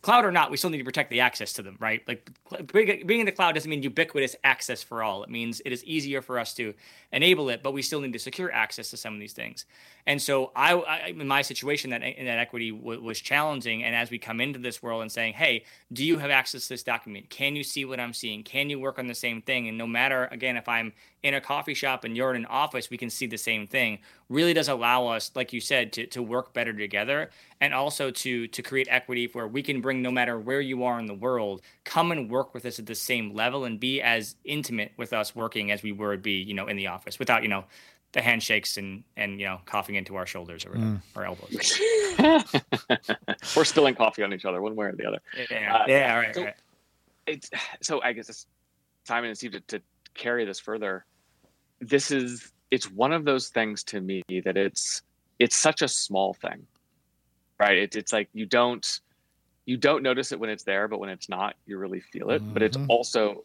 cloud 0.00 0.24
or 0.24 0.32
not, 0.32 0.50
we 0.50 0.56
still 0.56 0.70
need 0.70 0.78
to 0.78 0.84
protect 0.84 1.10
the 1.10 1.20
access 1.20 1.52
to 1.52 1.62
them, 1.62 1.76
right? 1.78 2.02
Like 2.08 2.30
being 2.72 3.20
in 3.20 3.26
the 3.26 3.32
cloud 3.32 3.52
doesn't 3.52 3.70
mean 3.70 3.82
ubiquitous 3.82 4.34
access 4.42 4.82
for 4.82 5.02
all. 5.02 5.22
It 5.22 5.28
means 5.28 5.60
it 5.66 5.72
is 5.72 5.84
easier 5.84 6.22
for 6.22 6.38
us 6.38 6.54
to 6.54 6.72
enable 7.12 7.50
it, 7.50 7.62
but 7.62 7.74
we 7.74 7.82
still 7.82 8.00
need 8.00 8.14
to 8.14 8.18
secure 8.18 8.50
access 8.50 8.88
to 8.90 8.96
some 8.96 9.12
of 9.12 9.20
these 9.20 9.34
things. 9.34 9.66
And 10.06 10.20
so, 10.20 10.50
I, 10.56 10.74
I 10.74 10.98
in 11.08 11.28
my 11.28 11.42
situation, 11.42 11.90
that 11.90 12.02
eh, 12.02 12.24
that 12.24 12.38
equity 12.38 12.72
w- 12.72 13.00
was 13.00 13.20
challenging. 13.20 13.84
And 13.84 13.94
as 13.94 14.10
we 14.10 14.18
come 14.18 14.40
into 14.40 14.58
this 14.58 14.82
world 14.82 15.02
and 15.02 15.12
saying, 15.12 15.34
"Hey, 15.34 15.64
do 15.92 16.04
you 16.04 16.18
have 16.18 16.30
access 16.30 16.62
to 16.62 16.68
this 16.70 16.82
document? 16.82 17.30
Can 17.30 17.54
you 17.54 17.62
see 17.62 17.84
what 17.84 18.00
I'm 18.00 18.12
seeing? 18.12 18.42
Can 18.42 18.68
you 18.68 18.80
work 18.80 18.98
on 18.98 19.06
the 19.06 19.14
same 19.14 19.42
thing?" 19.42 19.68
And 19.68 19.78
no 19.78 19.86
matter 19.86 20.28
again 20.32 20.56
if 20.56 20.68
I'm 20.68 20.92
in 21.22 21.34
a 21.34 21.40
coffee 21.40 21.74
shop 21.74 22.02
and 22.02 22.16
you're 22.16 22.30
in 22.30 22.36
an 22.42 22.46
office, 22.46 22.90
we 22.90 22.98
can 22.98 23.08
see 23.08 23.26
the 23.26 23.36
same 23.38 23.66
thing. 23.66 23.98
Really 24.28 24.52
does 24.54 24.68
allow 24.68 25.06
us, 25.06 25.30
like 25.36 25.52
you 25.52 25.60
said, 25.60 25.92
to, 25.92 26.06
to 26.08 26.22
work 26.22 26.52
better 26.52 26.72
together 26.72 27.30
and 27.60 27.72
also 27.72 28.10
to 28.10 28.48
to 28.48 28.62
create 28.62 28.88
equity 28.90 29.28
where 29.32 29.46
we 29.46 29.62
can 29.62 29.80
bring 29.80 30.02
no 30.02 30.10
matter 30.10 30.38
where 30.38 30.60
you 30.60 30.82
are 30.82 30.98
in 30.98 31.06
the 31.06 31.14
world, 31.14 31.62
come 31.84 32.10
and 32.10 32.28
work 32.28 32.54
with 32.54 32.66
us 32.66 32.78
at 32.80 32.86
the 32.86 32.94
same 32.94 33.34
level 33.34 33.64
and 33.64 33.78
be 33.78 34.02
as 34.02 34.34
intimate 34.44 34.92
with 34.96 35.12
us 35.12 35.34
working 35.36 35.70
as 35.70 35.82
we 35.82 35.92
would 35.92 36.22
be, 36.22 36.42
you 36.42 36.54
know, 36.54 36.66
in 36.66 36.76
the 36.76 36.88
office 36.88 37.20
without, 37.20 37.42
you 37.42 37.48
know, 37.48 37.64
the 38.12 38.20
handshakes 38.20 38.76
and 38.76 39.04
and 39.16 39.40
you 39.40 39.46
know 39.46 39.58
coughing 39.64 39.94
into 39.94 40.16
our 40.16 40.26
shoulders 40.26 40.64
or 40.64 40.70
mm. 40.70 41.00
our 41.16 41.24
elbows 41.24 41.80
We're 43.56 43.64
spilling 43.64 43.94
coffee 43.94 44.22
on 44.22 44.32
each 44.32 44.44
other 44.44 44.60
one 44.60 44.76
way 44.76 44.86
or 44.86 44.92
the 44.92 45.06
other 45.06 45.20
yeah 45.50 45.76
uh, 45.76 45.84
yeah 45.88 46.16
right, 46.16 46.34
so 46.34 46.44
right. 46.44 46.54
it's 47.26 47.50
so 47.80 48.02
i 48.02 48.12
guess 48.12 48.28
it's 48.28 48.46
simon 49.04 49.28
and 49.28 49.36
steve 49.36 49.52
to, 49.52 49.60
to 49.60 49.80
carry 50.14 50.44
this 50.44 50.60
further 50.60 51.06
this 51.80 52.10
is 52.10 52.52
it's 52.70 52.90
one 52.90 53.12
of 53.12 53.24
those 53.24 53.48
things 53.48 53.82
to 53.84 54.00
me 54.00 54.22
that 54.44 54.56
it's 54.56 55.02
it's 55.38 55.56
such 55.56 55.82
a 55.82 55.88
small 55.88 56.34
thing 56.34 56.66
right 57.58 57.78
it, 57.78 57.96
it's 57.96 58.12
like 58.12 58.28
you 58.34 58.44
don't 58.44 59.00
you 59.64 59.76
don't 59.76 60.02
notice 60.02 60.32
it 60.32 60.38
when 60.38 60.50
it's 60.50 60.64
there 60.64 60.86
but 60.86 60.98
when 61.00 61.08
it's 61.08 61.28
not 61.28 61.54
you 61.66 61.78
really 61.78 62.00
feel 62.00 62.30
it 62.30 62.42
mm-hmm. 62.42 62.52
but 62.52 62.62
it's 62.62 62.76
mm-hmm. 62.76 62.90
also 62.90 63.44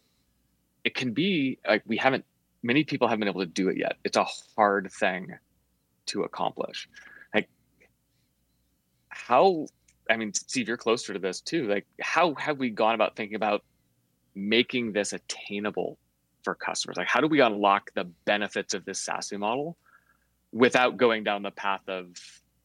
it 0.84 0.94
can 0.94 1.12
be 1.12 1.58
like 1.66 1.82
we 1.86 1.96
haven't 1.96 2.24
many 2.62 2.84
people 2.84 3.08
haven't 3.08 3.20
been 3.20 3.28
able 3.28 3.40
to 3.40 3.46
do 3.46 3.68
it 3.68 3.76
yet 3.76 3.96
it's 4.04 4.16
a 4.16 4.26
hard 4.56 4.90
thing 4.92 5.34
to 6.06 6.22
accomplish 6.22 6.88
like 7.34 7.48
how 9.08 9.66
i 10.10 10.16
mean 10.16 10.32
steve 10.32 10.68
you're 10.68 10.76
closer 10.76 11.12
to 11.12 11.18
this 11.18 11.40
too 11.40 11.66
like 11.68 11.86
how 12.00 12.34
have 12.34 12.58
we 12.58 12.70
gone 12.70 12.94
about 12.94 13.16
thinking 13.16 13.36
about 13.36 13.62
making 14.34 14.92
this 14.92 15.12
attainable 15.12 15.98
for 16.42 16.54
customers? 16.54 16.96
Like, 16.96 17.08
how 17.08 17.20
do 17.20 17.26
we 17.26 17.40
unlock 17.40 17.92
the 17.94 18.04
benefits 18.24 18.74
of 18.74 18.84
this 18.84 19.04
SASE 19.04 19.38
model 19.38 19.76
without 20.52 20.96
going 20.96 21.24
down 21.24 21.42
the 21.42 21.50
path 21.50 21.86
of, 21.88 22.06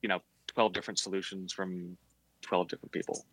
you 0.01 0.09
know, 0.09 0.19
12 0.47 0.73
different 0.73 0.99
solutions 0.99 1.51
from 1.51 1.97
12 2.43 2.69
different 2.69 2.91
people? 2.91 3.25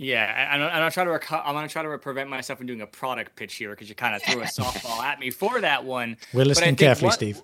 Yeah, 0.00 0.48
I'm, 0.50 0.62
I'm 0.62 0.70
gonna 0.70 0.90
try 0.90 1.04
to 1.04 1.10
rec- 1.10 1.30
I'm 1.30 1.52
gonna 1.52 1.68
try 1.68 1.82
to 1.82 1.98
prevent 1.98 2.30
myself 2.30 2.58
from 2.58 2.66
doing 2.66 2.80
a 2.80 2.86
product 2.86 3.36
pitch 3.36 3.56
here 3.56 3.68
because 3.68 3.90
you 3.90 3.94
kind 3.94 4.14
of 4.14 4.22
threw 4.22 4.40
a 4.40 4.44
softball 4.46 4.98
at 5.02 5.20
me 5.20 5.28
for 5.28 5.60
that 5.60 5.84
one. 5.84 6.16
We're 6.32 6.46
listening 6.46 6.76
carefully, 6.76 7.08
what, 7.08 7.14
Steve. 7.16 7.42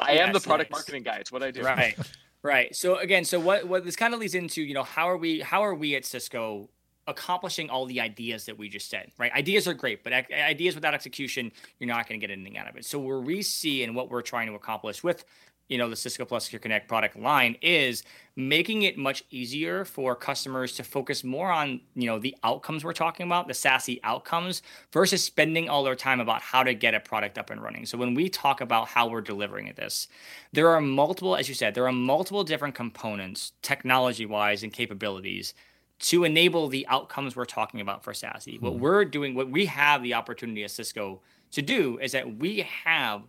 I 0.00 0.12
am 0.12 0.28
yes, 0.28 0.34
the 0.34 0.48
product 0.48 0.70
yes. 0.70 0.76
marketing 0.76 1.02
guy. 1.02 1.16
It's 1.16 1.32
what 1.32 1.42
I 1.42 1.50
do. 1.50 1.62
Right, 1.62 1.98
right. 2.44 2.76
So 2.76 2.98
again, 2.98 3.24
so 3.24 3.40
what 3.40 3.66
what 3.66 3.84
this 3.84 3.96
kind 3.96 4.14
of 4.14 4.20
leads 4.20 4.36
into, 4.36 4.62
you 4.62 4.72
know, 4.72 4.84
how 4.84 5.10
are 5.10 5.16
we 5.16 5.40
how 5.40 5.64
are 5.64 5.74
we 5.74 5.96
at 5.96 6.04
Cisco 6.04 6.68
accomplishing 7.08 7.70
all 7.70 7.86
the 7.86 8.00
ideas 8.00 8.46
that 8.46 8.56
we 8.56 8.68
just 8.68 8.88
said, 8.88 9.10
right? 9.18 9.32
Ideas 9.32 9.66
are 9.66 9.74
great, 9.74 10.04
but 10.04 10.12
ideas 10.12 10.76
without 10.76 10.94
execution, 10.94 11.50
you're 11.80 11.88
not 11.88 12.08
going 12.08 12.20
to 12.20 12.24
get 12.24 12.32
anything 12.32 12.56
out 12.56 12.68
of 12.68 12.76
it. 12.76 12.84
So 12.84 13.00
where 13.00 13.20
we 13.20 13.42
see 13.42 13.82
and 13.82 13.96
what 13.96 14.10
we're 14.10 14.22
trying 14.22 14.46
to 14.46 14.54
accomplish 14.54 15.02
with 15.02 15.24
you 15.68 15.78
know 15.78 15.88
the 15.88 15.96
Cisco 15.96 16.24
Plus 16.24 16.44
Secure 16.44 16.60
Connect 16.60 16.88
product 16.88 17.16
line 17.16 17.56
is 17.60 18.02
making 18.36 18.82
it 18.82 18.96
much 18.96 19.24
easier 19.30 19.84
for 19.84 20.14
customers 20.14 20.74
to 20.76 20.84
focus 20.84 21.24
more 21.24 21.50
on 21.50 21.80
you 21.94 22.06
know 22.06 22.18
the 22.18 22.36
outcomes 22.44 22.84
we're 22.84 22.92
talking 22.92 23.26
about 23.26 23.46
the 23.46 23.54
SASE 23.54 24.00
outcomes 24.04 24.62
versus 24.92 25.22
spending 25.22 25.68
all 25.68 25.84
their 25.84 25.96
time 25.96 26.20
about 26.20 26.42
how 26.42 26.62
to 26.62 26.74
get 26.74 26.94
a 26.94 27.00
product 27.00 27.38
up 27.38 27.50
and 27.50 27.62
running 27.62 27.86
so 27.86 27.98
when 27.98 28.14
we 28.14 28.28
talk 28.28 28.60
about 28.60 28.88
how 28.88 29.08
we're 29.08 29.20
delivering 29.20 29.72
this 29.76 30.08
there 30.52 30.68
are 30.68 30.80
multiple 30.80 31.36
as 31.36 31.48
you 31.48 31.54
said 31.54 31.74
there 31.74 31.86
are 31.86 31.92
multiple 31.92 32.44
different 32.44 32.74
components 32.74 33.52
technology 33.62 34.26
wise 34.26 34.62
and 34.62 34.72
capabilities 34.72 35.54
to 35.98 36.24
enable 36.24 36.68
the 36.68 36.86
outcomes 36.88 37.34
we're 37.34 37.46
talking 37.46 37.80
about 37.80 38.04
for 38.04 38.12
SASE. 38.12 38.56
Mm-hmm. 38.56 38.64
What 38.64 38.74
hmm. 38.74 38.80
we're 38.80 39.04
doing, 39.04 39.34
what 39.34 39.50
we 39.50 39.66
have 39.66 40.02
the 40.02 40.14
opportunity 40.14 40.62
at 40.62 40.70
Cisco 40.70 41.20
to 41.52 41.62
do 41.62 41.98
is 41.98 42.12
that 42.12 42.36
we 42.36 42.66
have 42.84 43.22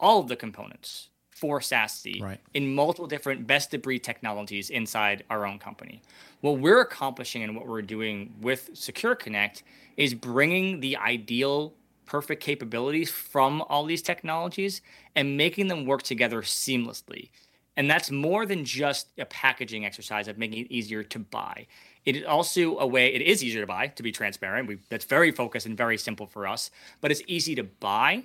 all 0.00 0.20
of 0.20 0.28
the 0.28 0.36
components 0.36 1.10
for 1.36 1.60
SASE 1.60 2.22
right. 2.22 2.40
in 2.54 2.74
multiple 2.74 3.06
different 3.06 3.46
best 3.46 3.74
of 3.74 3.82
breed 3.82 4.02
technologies 4.02 4.70
inside 4.70 5.22
our 5.28 5.46
own 5.46 5.58
company. 5.58 6.00
What 6.40 6.60
we're 6.60 6.80
accomplishing 6.80 7.42
and 7.42 7.54
what 7.54 7.66
we're 7.66 7.82
doing 7.82 8.34
with 8.40 8.70
Secure 8.72 9.14
Connect 9.14 9.62
is 9.98 10.14
bringing 10.14 10.80
the 10.80 10.96
ideal 10.96 11.74
perfect 12.06 12.42
capabilities 12.42 13.10
from 13.10 13.60
all 13.68 13.84
these 13.84 14.00
technologies 14.00 14.80
and 15.14 15.36
making 15.36 15.68
them 15.68 15.84
work 15.84 16.02
together 16.02 16.40
seamlessly. 16.40 17.28
And 17.76 17.90
that's 17.90 18.10
more 18.10 18.46
than 18.46 18.64
just 18.64 19.08
a 19.18 19.26
packaging 19.26 19.84
exercise 19.84 20.28
of 20.28 20.38
making 20.38 20.64
it 20.64 20.72
easier 20.72 21.02
to 21.02 21.18
buy. 21.18 21.66
It 22.06 22.16
is 22.16 22.24
also 22.24 22.78
a 22.78 22.86
way, 22.86 23.12
it 23.12 23.20
is 23.20 23.44
easier 23.44 23.60
to 23.60 23.66
buy, 23.66 23.88
to 23.88 24.02
be 24.02 24.10
transparent. 24.10 24.68
We, 24.68 24.78
that's 24.88 25.04
very 25.04 25.32
focused 25.32 25.66
and 25.66 25.76
very 25.76 25.98
simple 25.98 26.26
for 26.26 26.46
us, 26.46 26.70
but 27.02 27.10
it's 27.10 27.22
easy 27.26 27.54
to 27.56 27.64
buy, 27.64 28.24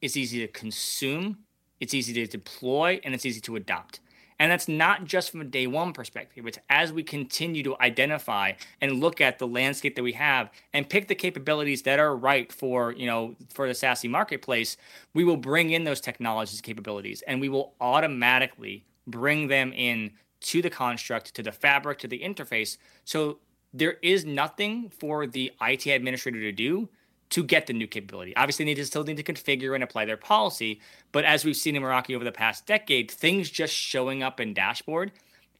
it's 0.00 0.16
easy 0.16 0.46
to 0.46 0.52
consume, 0.52 1.38
it's 1.82 1.94
easy 1.94 2.12
to 2.12 2.26
deploy, 2.28 3.00
and 3.02 3.12
it's 3.12 3.26
easy 3.26 3.40
to 3.40 3.56
adopt. 3.56 3.98
And 4.38 4.52
that's 4.52 4.68
not 4.68 5.04
just 5.04 5.32
from 5.32 5.40
a 5.40 5.44
day 5.44 5.66
one 5.66 5.92
perspective. 5.92 6.46
It's 6.46 6.58
as 6.70 6.92
we 6.92 7.02
continue 7.02 7.64
to 7.64 7.76
identify 7.80 8.52
and 8.80 9.00
look 9.00 9.20
at 9.20 9.40
the 9.40 9.48
landscape 9.48 9.96
that 9.96 10.02
we 10.04 10.12
have 10.12 10.52
and 10.72 10.88
pick 10.88 11.08
the 11.08 11.16
capabilities 11.16 11.82
that 11.82 11.98
are 11.98 12.16
right 12.16 12.52
for, 12.52 12.92
you 12.92 13.06
know, 13.06 13.34
for 13.52 13.66
the 13.66 13.74
SASE 13.74 14.08
marketplace, 14.08 14.76
we 15.12 15.24
will 15.24 15.36
bring 15.36 15.70
in 15.70 15.82
those 15.82 16.00
technologies 16.00 16.60
capabilities 16.60 17.22
and 17.26 17.40
we 17.40 17.48
will 17.48 17.74
automatically 17.80 18.84
bring 19.08 19.48
them 19.48 19.72
in 19.72 20.12
to 20.42 20.62
the 20.62 20.70
construct, 20.70 21.34
to 21.34 21.42
the 21.42 21.52
fabric, 21.52 21.98
to 21.98 22.06
the 22.06 22.20
interface. 22.20 22.78
So 23.04 23.38
there 23.74 23.96
is 24.02 24.24
nothing 24.24 24.92
for 25.00 25.26
the 25.26 25.50
IT 25.60 25.86
administrator 25.86 26.40
to 26.40 26.52
do 26.52 26.88
to 27.32 27.42
get 27.42 27.66
the 27.66 27.72
new 27.72 27.86
capability. 27.86 28.36
Obviously, 28.36 28.72
they 28.72 28.82
still 28.84 29.04
need 29.04 29.16
to 29.16 29.22
configure 29.22 29.74
and 29.74 29.82
apply 29.82 30.04
their 30.04 30.18
policy. 30.18 30.80
But 31.12 31.24
as 31.24 31.44
we've 31.44 31.56
seen 31.56 31.74
in 31.74 31.82
Meraki 31.82 32.14
over 32.14 32.24
the 32.24 32.32
past 32.32 32.66
decade, 32.66 33.10
things 33.10 33.50
just 33.50 33.74
showing 33.74 34.22
up 34.22 34.38
in 34.38 34.52
dashboard. 34.52 35.12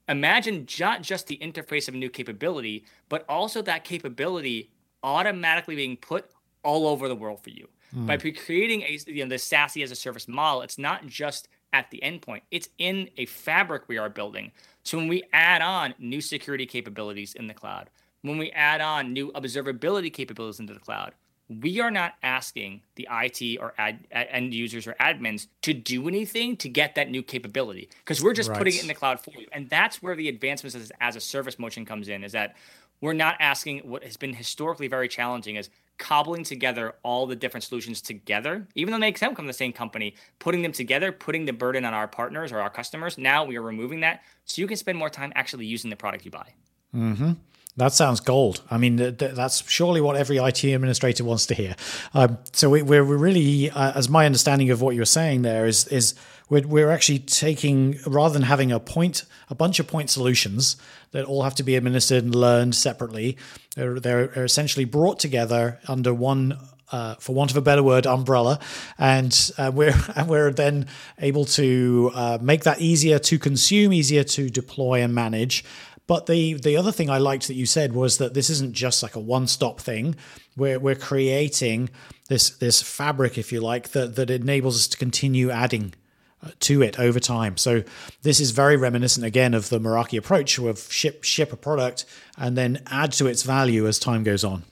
Imagine 0.09 0.67
not 0.79 1.03
just 1.03 1.27
the 1.27 1.39
interface 1.39 1.89
of 1.89 1.95
a 1.95 1.97
new 1.97 2.11
capability, 2.11 2.85
but 3.09 3.25
also 3.29 3.63
that 3.63 3.85
capability 3.85 4.71
automatically 5.03 5.75
being 5.75 5.97
put 5.97 6.31
all 6.63 6.87
over 6.87 7.09
the 7.09 7.17
world 7.17 7.43
for 7.43 7.51
you. 7.51 7.69
Mm. 7.97 8.07
By 8.07 8.17
creating 8.19 8.83
a 8.83 8.99
you 9.07 9.25
know 9.25 9.31
the 9.31 9.37
SASE 9.37 9.83
as 9.83 9.91
a 9.91 9.97
service 9.97 10.29
model, 10.29 10.63
it's 10.63 10.79
not 10.79 11.07
just 11.07 11.49
at 11.73 11.91
the 11.91 12.01
endpoint; 12.03 12.43
it's 12.51 12.69
in 12.79 13.09
a 13.17 13.27
fabric 13.27 13.85
we 13.89 13.97
are 13.97 14.11
building. 14.11 14.53
So 14.83 14.99
when 14.99 15.09
we 15.09 15.23
add 15.33 15.63
on 15.63 15.95
new 15.99 16.21
security 16.21 16.67
capabilities 16.67 17.35
in 17.35 17.47
the 17.47 17.55
cloud, 17.55 17.91
when 18.23 18.39
we 18.39 18.51
add 18.51 18.81
on 18.81 19.13
new 19.13 19.31
observability 19.33 20.13
capabilities 20.13 20.61
into 20.61 20.75
the 20.75 20.81
cloud, 20.81 21.13
we 21.61 21.81
are 21.81 21.91
not 21.91 22.15
asking 22.23 22.83
the 22.95 23.09
IT 23.11 23.59
or 23.61 23.75
ad, 23.79 24.07
end 24.11 24.55
users 24.55 24.87
or 24.87 24.95
admins 24.95 25.47
to 25.63 25.73
do 25.73 26.09
anything 26.09 26.57
to 26.59 26.69
get 26.69 26.95
that 26.95 27.11
new 27.11 27.23
capability 27.23 27.89
because 27.99 28.23
we're 28.23 28.33
just 28.33 28.49
right. 28.49 28.59
putting 28.59 28.75
it 28.75 28.83
in 28.83 28.89
the 28.89 28.95
cloud 28.95 29.21
for 29.21 29.33
you. 29.39 29.47
And 29.53 29.69
that's 29.69 30.03
where 30.03 30.17
the 30.17 30.29
advancements 30.29 30.75
as, 30.75 30.93
as, 31.01 31.17
a 31.17 31.21
service 31.21 31.59
motion 31.59 31.85
comes 31.85 32.09
in 32.09 32.25
is 32.25 32.33
that 32.33 32.57
we're 33.01 33.13
not 33.13 33.37
asking 33.41 33.81
what 33.81 34.05
has 34.05 34.17
been 34.17 34.33
historically 34.33 34.89
very 34.89 35.09
challenging 35.09 35.57
is 35.57 35.69
cobbling 35.99 36.45
together 36.45 36.95
all 37.03 37.27
the 37.27 37.37
different 37.37 37.65
solutions 37.65 38.01
together, 38.01 38.67
even 38.75 38.93
though 38.93 39.01
they 39.01 39.13
come 39.13 39.35
from 39.35 39.47
the 39.47 39.53
same 39.53 39.73
company, 39.73 40.15
putting 40.39 40.63
them 40.63 40.73
together, 40.73 41.13
putting 41.13 41.45
the 41.45 41.53
burden 41.53 41.85
on 41.85 41.95
our 41.95 42.09
partners 42.09 42.53
or 42.53 42.61
our 42.61 42.71
customers. 42.71 43.19
Now 43.19 43.45
we 43.45 43.57
are 43.57 43.63
removing 43.63 44.01
that 44.01 44.23
so 44.45 44.61
you 44.61 44.69
can 44.69 44.77
spend 44.77 44.99
more 44.99 45.11
time 45.11 45.33
actually 45.35 45.67
using 45.67 45.91
the 45.91 45.97
product 45.97 46.25
you 46.25 46.31
buy. 46.31 46.55
Mm-hmm. 46.95 47.33
That 47.77 47.95
sounds 47.95 48.21
gold. 48.21 48.63
I 48.71 48.77
mean, 48.77 48.99
th- 48.99 49.17
th- 49.17 49.35
that's 49.35 49.69
surely 49.69 50.03
what 50.03 50.17
every 50.17 50.37
IT 50.37 50.63
administrator 50.63 51.25
wants 51.25 51.47
to 51.47 51.55
hear. 51.55 51.75
Um, 52.13 52.39
so 52.53 52.69
we, 52.69 52.81
are 52.83 53.03
really, 53.03 53.71
uh, 53.71 53.93
as 53.95 54.11
my 54.11 54.27
understanding 54.27 54.71
of 54.71 54.83
what 54.83 54.95
you're 54.95 55.07
saying 55.07 55.41
there 55.41 55.65
is, 55.65 55.89
is 55.89 56.15
we're, 56.51 56.67
we're 56.67 56.91
actually 56.91 57.21
taking 57.21 57.99
rather 58.07 58.35
than 58.35 58.43
having 58.43 58.73
a 58.73 58.79
point, 58.79 59.25
a 59.49 59.55
bunch 59.55 59.81
of 59.81 59.87
point 59.87 60.11
solutions 60.11 60.77
that 61.13 61.25
all 61.25 61.45
have 61.45 61.55
to 61.55 61.63
be 61.63 61.75
administered 61.75 62.25
and 62.25 62.35
learned 62.35 62.75
separately. 62.75 63.39
They're, 63.75 63.99
they're 63.99 64.45
essentially 64.45 64.85
brought 64.85 65.19
together 65.19 65.81
under 65.89 66.13
one 66.13 66.59
uh, 66.91 67.15
for 67.15 67.35
want 67.35 67.51
of 67.51 67.57
a 67.57 67.63
better 67.63 67.83
word, 67.83 68.07
umbrella, 68.07 68.61
and 68.99 69.51
uh, 69.57 69.71
we're 69.75 69.95
and 70.15 70.29
we're 70.29 70.53
then 70.53 70.87
able 71.19 71.47
to 71.47 72.11
uh, 72.15 72.39
make 72.43 72.65
that 72.65 72.83
easier 72.83 73.19
to 73.19 73.39
consume, 73.39 73.95
easier 73.95 74.23
to 74.23 74.51
deploy 74.51 75.01
and 75.01 75.15
manage, 75.15 75.65
but 76.13 76.27
the 76.27 76.53
the 76.53 76.77
other 76.77 76.93
thing 76.93 77.09
I 77.09 77.17
liked 77.17 77.47
that 77.47 77.55
you 77.55 77.65
said 77.65 77.95
was 77.95 78.19
that 78.19 78.35
this 78.35 78.51
isn't 78.51 78.75
just 78.75 79.03
like 79.03 79.17
a 79.17 79.19
one 79.19 79.47
stop 79.47 79.81
thing. 79.81 80.15
We're 80.59 80.79
we're 80.79 80.95
creating 80.95 81.89
this 82.29 82.51
this 82.51 82.83
fabric, 82.83 83.39
if 83.39 83.51
you 83.51 83.63
like, 83.63 83.93
that 83.93 84.17
that 84.17 84.29
enables 84.29 84.77
us 84.77 84.89
to 84.89 84.99
continue 84.99 85.51
adding 85.51 85.95
uh, 86.43 86.51
to 86.61 86.83
it 86.83 87.01
over 87.01 87.19
time. 87.19 87.57
So 87.57 87.83
this 88.21 88.41
is 88.41 88.51
very 88.51 88.77
reminiscent 88.77 89.25
again 89.25 89.55
of 89.55 89.71
the 89.71 89.81
Meraki 89.81 90.19
approach 90.19 90.59
of 90.59 90.81
ship 90.93 91.25
ship 91.25 91.51
a 91.51 91.57
product 91.57 92.05
and 92.37 92.59
then 92.59 92.83
add 92.89 93.13
to 93.13 93.27
its 93.27 93.43
value 93.43 93.89
as 93.89 93.99
time 93.99 94.23
goes 94.23 94.45
on. 94.45 94.65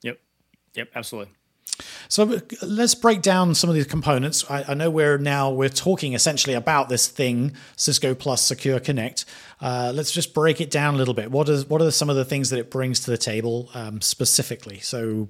Yep. 0.00 0.18
Yep, 0.72 0.88
absolutely. 0.94 1.34
So 2.08 2.40
let's 2.62 2.94
break 2.94 3.22
down 3.22 3.54
some 3.54 3.68
of 3.68 3.74
these 3.74 3.86
components. 3.86 4.44
I, 4.50 4.64
I, 4.68 4.74
know 4.74 4.90
we're 4.90 5.18
now 5.18 5.50
we're 5.50 5.68
talking 5.68 6.12
essentially 6.14 6.54
about 6.54 6.88
this 6.88 7.08
thing, 7.08 7.52
Cisco 7.76 8.14
Plus 8.14 8.42
Secure 8.42 8.80
Connect. 8.80 9.24
Uh, 9.60 9.92
let's 9.94 10.12
just 10.12 10.34
break 10.34 10.60
it 10.60 10.70
down 10.70 10.94
a 10.94 10.96
little 10.96 11.14
bit. 11.14 11.30
What 11.30 11.48
is 11.48 11.66
what 11.68 11.82
are 11.82 11.90
some 11.90 12.10
of 12.10 12.16
the 12.16 12.24
things 12.24 12.50
that 12.50 12.58
it 12.58 12.70
brings 12.70 13.00
to 13.00 13.10
the 13.10 13.18
table 13.18 13.70
um, 13.74 14.00
specifically? 14.00 14.80
So, 14.80 15.28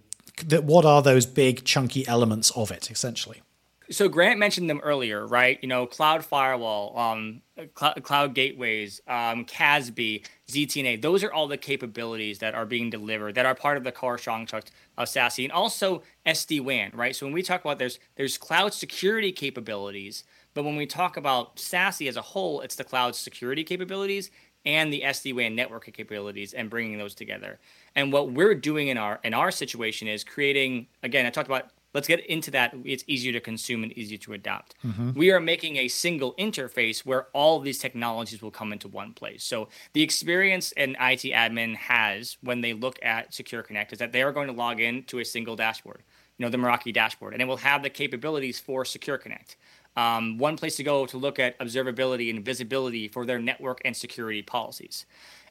what 0.51 0.85
are 0.85 1.03
those 1.03 1.27
big 1.27 1.65
chunky 1.65 2.07
elements 2.07 2.51
of 2.53 2.71
it 2.71 2.91
essentially? 2.91 3.43
So 3.91 4.09
Grant 4.09 4.39
mentioned 4.39 4.69
them 4.69 4.81
earlier, 4.83 5.27
right? 5.27 5.59
You 5.63 5.69
know, 5.69 5.87
cloud 5.87 6.25
firewall, 6.25 6.99
um, 6.99 7.43
cl- 7.79 7.95
cloud 7.95 8.35
gateways, 8.35 9.01
um, 9.07 9.45
CASB, 9.45 10.25
ZTNA. 10.49 11.01
Those 11.01 11.23
are 11.23 11.33
all 11.33 11.47
the 11.47 11.57
capabilities 11.57 12.41
that 12.41 12.55
are 12.55 12.67
being 12.67 12.91
delivered 12.91 13.37
that 13.37 13.47
are 13.47 13.55
part 13.55 13.77
of 13.77 13.85
the 13.85 13.93
core 13.93 14.19
construct 14.19 14.73
of 14.99 15.09
SASE, 15.09 15.45
and 15.45 15.53
also 15.53 16.03
SD 16.25 16.61
WAN, 16.61 16.91
right? 16.95 17.15
So 17.15 17.27
when 17.27 17.33
we 17.33 17.43
talk 17.43 17.61
about 17.61 17.79
there's 17.79 17.99
there's 18.17 18.37
cloud 18.37 18.75
security 18.75 19.31
capabilities, 19.31 20.25
but 20.55 20.65
when 20.65 20.77
we 20.77 20.87
talk 20.87 21.17
about 21.17 21.57
SASE 21.57 22.09
as 22.09 22.17
a 22.17 22.23
whole, 22.23 22.63
it's 22.63 22.77
the 22.77 22.85
cloud 22.85 23.15
security 23.15 23.63
capabilities 23.63 24.31
and 24.65 24.93
the 24.93 25.03
SD 25.03 25.33
WAN 25.33 25.55
network 25.55 25.87
capabilities 25.87 26.53
and 26.53 26.69
bringing 26.69 26.99
those 26.99 27.15
together. 27.15 27.61
And 27.95 28.13
what 28.13 28.33
we're 28.33 28.55
doing 28.57 28.89
in 28.89 28.99
our 28.99 29.21
in 29.23 29.33
our 29.33 29.53
situation 29.53 30.09
is 30.09 30.25
creating. 30.25 30.89
Again, 31.05 31.25
I 31.25 31.31
talked 31.31 31.49
about 31.49 31.71
let's 31.97 32.07
get 32.07 32.25
into 32.27 32.51
that. 32.51 32.75
It's 32.85 33.03
easier 33.07 33.33
to 33.33 33.41
consume 33.41 33.83
and 33.83 33.91
easier 33.95 34.19
to 34.19 34.35
adopt. 34.35 34.75
Mm-hmm. 34.85 35.13
We 35.15 35.31
are 35.31 35.41
making 35.41 35.79
a 35.79 35.89
single 35.89 36.35
interface 36.35 37.07
where 37.07 37.29
all 37.33 37.59
these 37.59 37.79
technologies 37.79 38.43
will 38.43 38.51
come 38.51 38.71
into 38.71 38.87
one 38.87 39.15
place. 39.15 39.43
So 39.43 39.69
the 39.95 40.03
experience 40.03 40.73
an 40.73 40.91
IT 41.01 41.33
admin 41.33 41.75
has 41.77 42.37
when 42.43 42.61
they 42.61 42.75
look 42.75 42.99
at 43.03 43.33
Secure 43.33 43.63
Connect 43.63 43.95
is 43.95 43.99
that 43.99 44.13
they 44.13 44.23
are 44.23 44.31
going 44.31 44.47
to 44.47 44.53
log 44.53 44.79
in 44.79 45.05
to 45.05 45.21
a 45.21 45.25
single 45.25 45.57
dashboard, 45.57 46.03
you 46.37 46.45
know, 46.45 46.51
the 46.51 46.59
Meraki 46.59 46.93
dashboard, 46.93 47.33
and 47.33 47.41
it 47.41 47.47
will 47.47 47.57
have 47.57 47.83
the 47.83 47.89
capabilities 47.89 48.61
for 48.61 48.85
Secure 48.85 49.17
Connect. 49.17 49.57
Um, 49.97 50.37
one 50.37 50.59
place 50.59 50.77
to 50.77 50.83
go 50.83 51.07
to 51.07 51.17
look 51.17 51.39
at 51.39 51.59
observability 51.61 52.29
and 52.29 52.45
visibility 52.45 53.09
for 53.09 53.25
their 53.25 53.39
network 53.39 53.81
and 53.87 53.97
security 53.97 54.43
policies. 54.43 55.07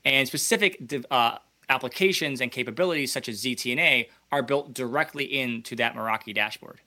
And 0.05 0.27
specific 0.27 0.79
uh, 1.09 1.39
applications 1.69 2.41
and 2.41 2.51
capabilities 2.51 3.11
such 3.11 3.29
as 3.29 3.43
ZTNA 3.43 4.07
are 4.31 4.43
built 4.43 4.73
directly 4.73 5.25
into 5.25 5.75
that 5.75 5.95
Meraki 5.95 6.33
dashboard. 6.33 6.81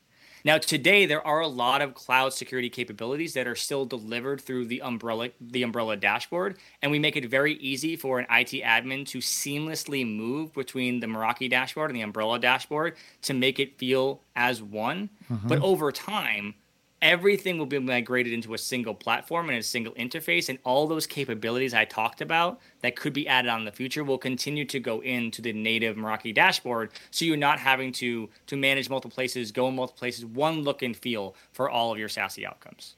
Now, 0.44 0.58
today 0.58 1.06
there 1.06 1.26
are 1.26 1.40
a 1.40 1.48
lot 1.48 1.82
of 1.82 1.94
cloud 1.94 2.32
security 2.32 2.70
capabilities 2.70 3.34
that 3.34 3.46
are 3.46 3.54
still 3.54 3.84
delivered 3.84 4.40
through 4.40 4.66
the 4.66 4.80
umbrella 4.82 5.30
the 5.40 5.62
umbrella 5.62 5.96
dashboard, 5.96 6.56
and 6.80 6.90
we 6.90 6.98
make 6.98 7.16
it 7.16 7.28
very 7.28 7.54
easy 7.54 7.96
for 7.96 8.18
an 8.18 8.26
IT 8.30 8.62
admin 8.62 9.06
to 9.08 9.18
seamlessly 9.18 10.06
move 10.06 10.52
between 10.54 11.00
the 11.00 11.06
Meraki 11.06 11.50
dashboard 11.50 11.90
and 11.90 11.96
the 11.96 12.02
umbrella 12.02 12.38
dashboard 12.38 12.96
to 13.22 13.34
make 13.34 13.58
it 13.58 13.78
feel 13.78 14.22
as 14.36 14.62
one. 14.62 15.10
Mm-hmm. 15.30 15.48
But 15.48 15.60
over 15.60 15.90
time, 15.92 16.54
everything 17.00 17.58
will 17.58 17.66
be 17.66 17.78
migrated 17.78 18.32
into 18.32 18.54
a 18.54 18.58
single 18.58 18.94
platform 18.94 19.48
and 19.48 19.58
a 19.58 19.62
single 19.62 19.92
interface 19.94 20.48
and 20.48 20.58
all 20.64 20.86
those 20.86 21.06
capabilities 21.06 21.72
i 21.72 21.84
talked 21.84 22.20
about 22.20 22.60
that 22.82 22.96
could 22.96 23.12
be 23.12 23.28
added 23.28 23.48
on 23.48 23.60
in 23.60 23.64
the 23.64 23.72
future 23.72 24.02
will 24.02 24.18
continue 24.18 24.64
to 24.64 24.80
go 24.80 25.00
into 25.00 25.40
the 25.40 25.52
native 25.52 25.96
meraki 25.96 26.34
dashboard 26.34 26.90
so 27.10 27.24
you're 27.24 27.36
not 27.36 27.58
having 27.58 27.92
to 27.92 28.28
to 28.46 28.56
manage 28.56 28.90
multiple 28.90 29.14
places 29.14 29.52
go 29.52 29.68
in 29.68 29.76
multiple 29.76 29.98
places 29.98 30.24
one 30.24 30.62
look 30.62 30.82
and 30.82 30.96
feel 30.96 31.34
for 31.52 31.70
all 31.70 31.92
of 31.92 31.98
your 31.98 32.08
SASE 32.08 32.44
outcomes 32.44 32.96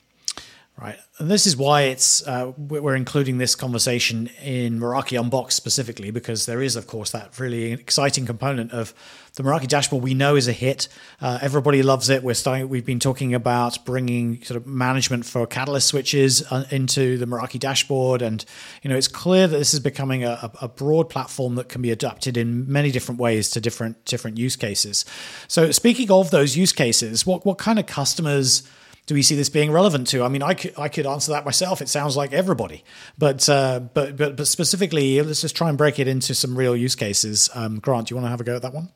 Right. 0.80 0.98
And 1.18 1.30
this 1.30 1.46
is 1.46 1.58
why 1.58 1.82
it's 1.82 2.26
uh, 2.26 2.52
we're 2.56 2.96
including 2.96 3.36
this 3.36 3.54
conversation 3.54 4.30
in 4.42 4.80
Meraki 4.80 5.20
Unboxed 5.20 5.52
specifically 5.52 6.10
because 6.10 6.46
there 6.46 6.62
is, 6.62 6.74
of 6.74 6.86
course, 6.86 7.10
that 7.10 7.38
really 7.38 7.72
exciting 7.72 8.24
component 8.24 8.72
of 8.72 8.94
the 9.34 9.42
Meraki 9.42 9.68
dashboard. 9.68 10.02
We 10.02 10.14
know 10.14 10.36
is 10.36 10.48
a 10.48 10.52
hit. 10.52 10.88
Uh, 11.20 11.38
everybody 11.42 11.82
loves 11.82 12.08
it. 12.08 12.22
We're 12.22 12.32
starting. 12.32 12.70
We've 12.70 12.86
been 12.86 12.98
talking 12.98 13.34
about 13.34 13.84
bringing 13.84 14.42
sort 14.42 14.56
of 14.56 14.66
management 14.66 15.26
for 15.26 15.46
Catalyst 15.46 15.86
switches 15.86 16.50
uh, 16.50 16.64
into 16.70 17.18
the 17.18 17.26
Meraki 17.26 17.58
dashboard, 17.58 18.22
and 18.22 18.42
you 18.80 18.88
know 18.88 18.96
it's 18.96 19.08
clear 19.08 19.46
that 19.46 19.58
this 19.58 19.74
is 19.74 19.80
becoming 19.80 20.24
a, 20.24 20.50
a 20.62 20.68
broad 20.68 21.10
platform 21.10 21.56
that 21.56 21.68
can 21.68 21.82
be 21.82 21.90
adapted 21.90 22.38
in 22.38 22.72
many 22.72 22.90
different 22.90 23.20
ways 23.20 23.50
to 23.50 23.60
different 23.60 24.02
different 24.06 24.38
use 24.38 24.56
cases. 24.56 25.04
So, 25.46 25.72
speaking 25.72 26.10
of 26.10 26.30
those 26.30 26.56
use 26.56 26.72
cases, 26.72 27.26
what 27.26 27.44
what 27.44 27.58
kind 27.58 27.78
of 27.78 27.84
customers 27.84 28.62
do 29.10 29.14
we 29.14 29.22
see 29.22 29.34
this 29.34 29.48
being 29.48 29.72
relevant 29.72 30.06
to? 30.06 30.22
I 30.22 30.28
mean, 30.28 30.40
I 30.40 30.54
could, 30.54 30.72
I 30.78 30.88
could 30.88 31.04
answer 31.04 31.32
that 31.32 31.44
myself. 31.44 31.82
It 31.82 31.88
sounds 31.88 32.16
like 32.16 32.32
everybody, 32.32 32.84
but 33.18 33.48
uh, 33.48 33.80
but 33.80 34.16
but 34.16 34.36
but 34.36 34.46
specifically, 34.46 35.20
let's 35.20 35.40
just 35.40 35.56
try 35.56 35.68
and 35.68 35.76
break 35.76 35.98
it 35.98 36.06
into 36.06 36.32
some 36.32 36.56
real 36.56 36.76
use 36.76 36.94
cases. 36.94 37.50
Um, 37.52 37.80
Grant, 37.80 38.06
do 38.06 38.12
you 38.12 38.16
want 38.16 38.26
to 38.26 38.30
have 38.30 38.40
a 38.40 38.44
go 38.44 38.54
at 38.54 38.62
that 38.62 38.72
one? 38.72 38.92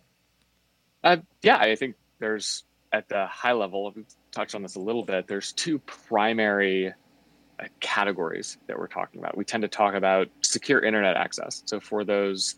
Uh, 1.03 1.16
yeah, 1.42 1.57
I 1.57 1.74
think 1.74 1.96
there's 2.20 2.62
at 2.92 3.09
the 3.09 3.27
high 3.27 3.55
level. 3.55 3.92
We've 3.92 4.07
touched 4.31 4.55
on 4.55 4.62
this 4.62 4.77
a 4.77 4.81
little 4.81 5.03
bit. 5.05 5.27
There's 5.27 5.53
two 5.53 5.81
primary 5.81 6.90
uh, 7.59 7.64
categories 7.81 8.57
that 8.68 8.79
we're 8.79 8.87
talking 8.87 9.18
about. 9.18 9.37
We 9.37 9.44
tend 9.44 9.62
to 9.62 9.68
talk 9.68 9.94
about 9.94 10.29
secure 10.42 10.81
internet 10.81 11.16
access. 11.16 11.64
So 11.66 11.81
for 11.81 12.05
those 12.05 12.55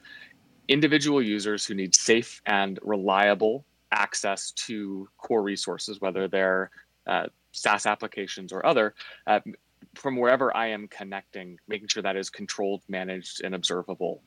individual 0.68 1.22
users 1.22 1.64
who 1.64 1.72
need 1.72 1.94
safe 1.94 2.42
and 2.44 2.78
reliable 2.82 3.64
access 3.92 4.50
to 4.66 5.08
core 5.16 5.42
resources, 5.42 6.02
whether 6.02 6.28
they're 6.28 6.70
uh, 7.06 7.26
SaaS 7.56 7.86
applications 7.86 8.52
or 8.52 8.64
other, 8.64 8.94
uh, 9.26 9.40
from 9.94 10.16
wherever 10.16 10.54
I 10.56 10.68
am 10.68 10.88
connecting, 10.88 11.58
making 11.68 11.88
sure 11.88 12.02
that 12.02 12.16
is 12.16 12.30
controlled, 12.30 12.82
managed, 12.88 13.42
and 13.42 13.54
observable 13.54 14.22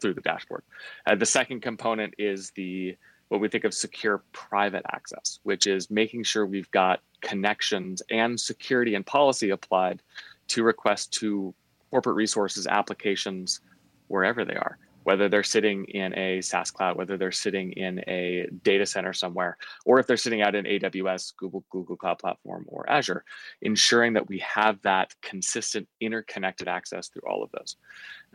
through 0.00 0.14
the 0.14 0.20
dashboard. 0.20 0.62
Uh, 1.06 1.14
the 1.14 1.26
second 1.26 1.60
component 1.60 2.14
is 2.18 2.50
the 2.52 2.96
what 3.28 3.40
we 3.40 3.48
think 3.48 3.62
of 3.64 3.72
secure 3.72 4.24
private 4.32 4.84
access, 4.92 5.38
which 5.44 5.68
is 5.68 5.88
making 5.88 6.24
sure 6.24 6.44
we've 6.46 6.70
got 6.72 7.00
connections 7.20 8.02
and 8.10 8.38
security 8.38 8.96
and 8.96 9.06
policy 9.06 9.50
applied 9.50 10.02
to 10.48 10.64
requests 10.64 11.06
to 11.06 11.54
corporate 11.90 12.16
resources, 12.16 12.66
applications, 12.66 13.60
wherever 14.08 14.44
they 14.44 14.56
are, 14.56 14.78
whether 15.04 15.28
they're 15.28 15.42
sitting 15.42 15.84
in 15.86 16.16
a 16.18 16.40
SaaS 16.40 16.70
cloud, 16.70 16.96
whether 16.96 17.16
they're 17.16 17.32
sitting 17.32 17.72
in 17.72 18.00
a 18.06 18.46
data 18.62 18.84
center 18.84 19.12
somewhere, 19.12 19.56
or 19.86 19.98
if 19.98 20.06
they're 20.06 20.16
sitting 20.16 20.42
out 20.42 20.54
in 20.54 20.64
AWS, 20.64 21.36
Google, 21.36 21.64
Google 21.70 21.96
Cloud 21.96 22.18
Platform, 22.18 22.64
or 22.68 22.88
Azure, 22.88 23.24
ensuring 23.62 24.12
that 24.14 24.28
we 24.28 24.38
have 24.38 24.80
that 24.82 25.14
consistent 25.22 25.88
interconnected 26.00 26.68
access 26.68 27.08
through 27.08 27.28
all 27.28 27.42
of 27.42 27.50
those. 27.52 27.76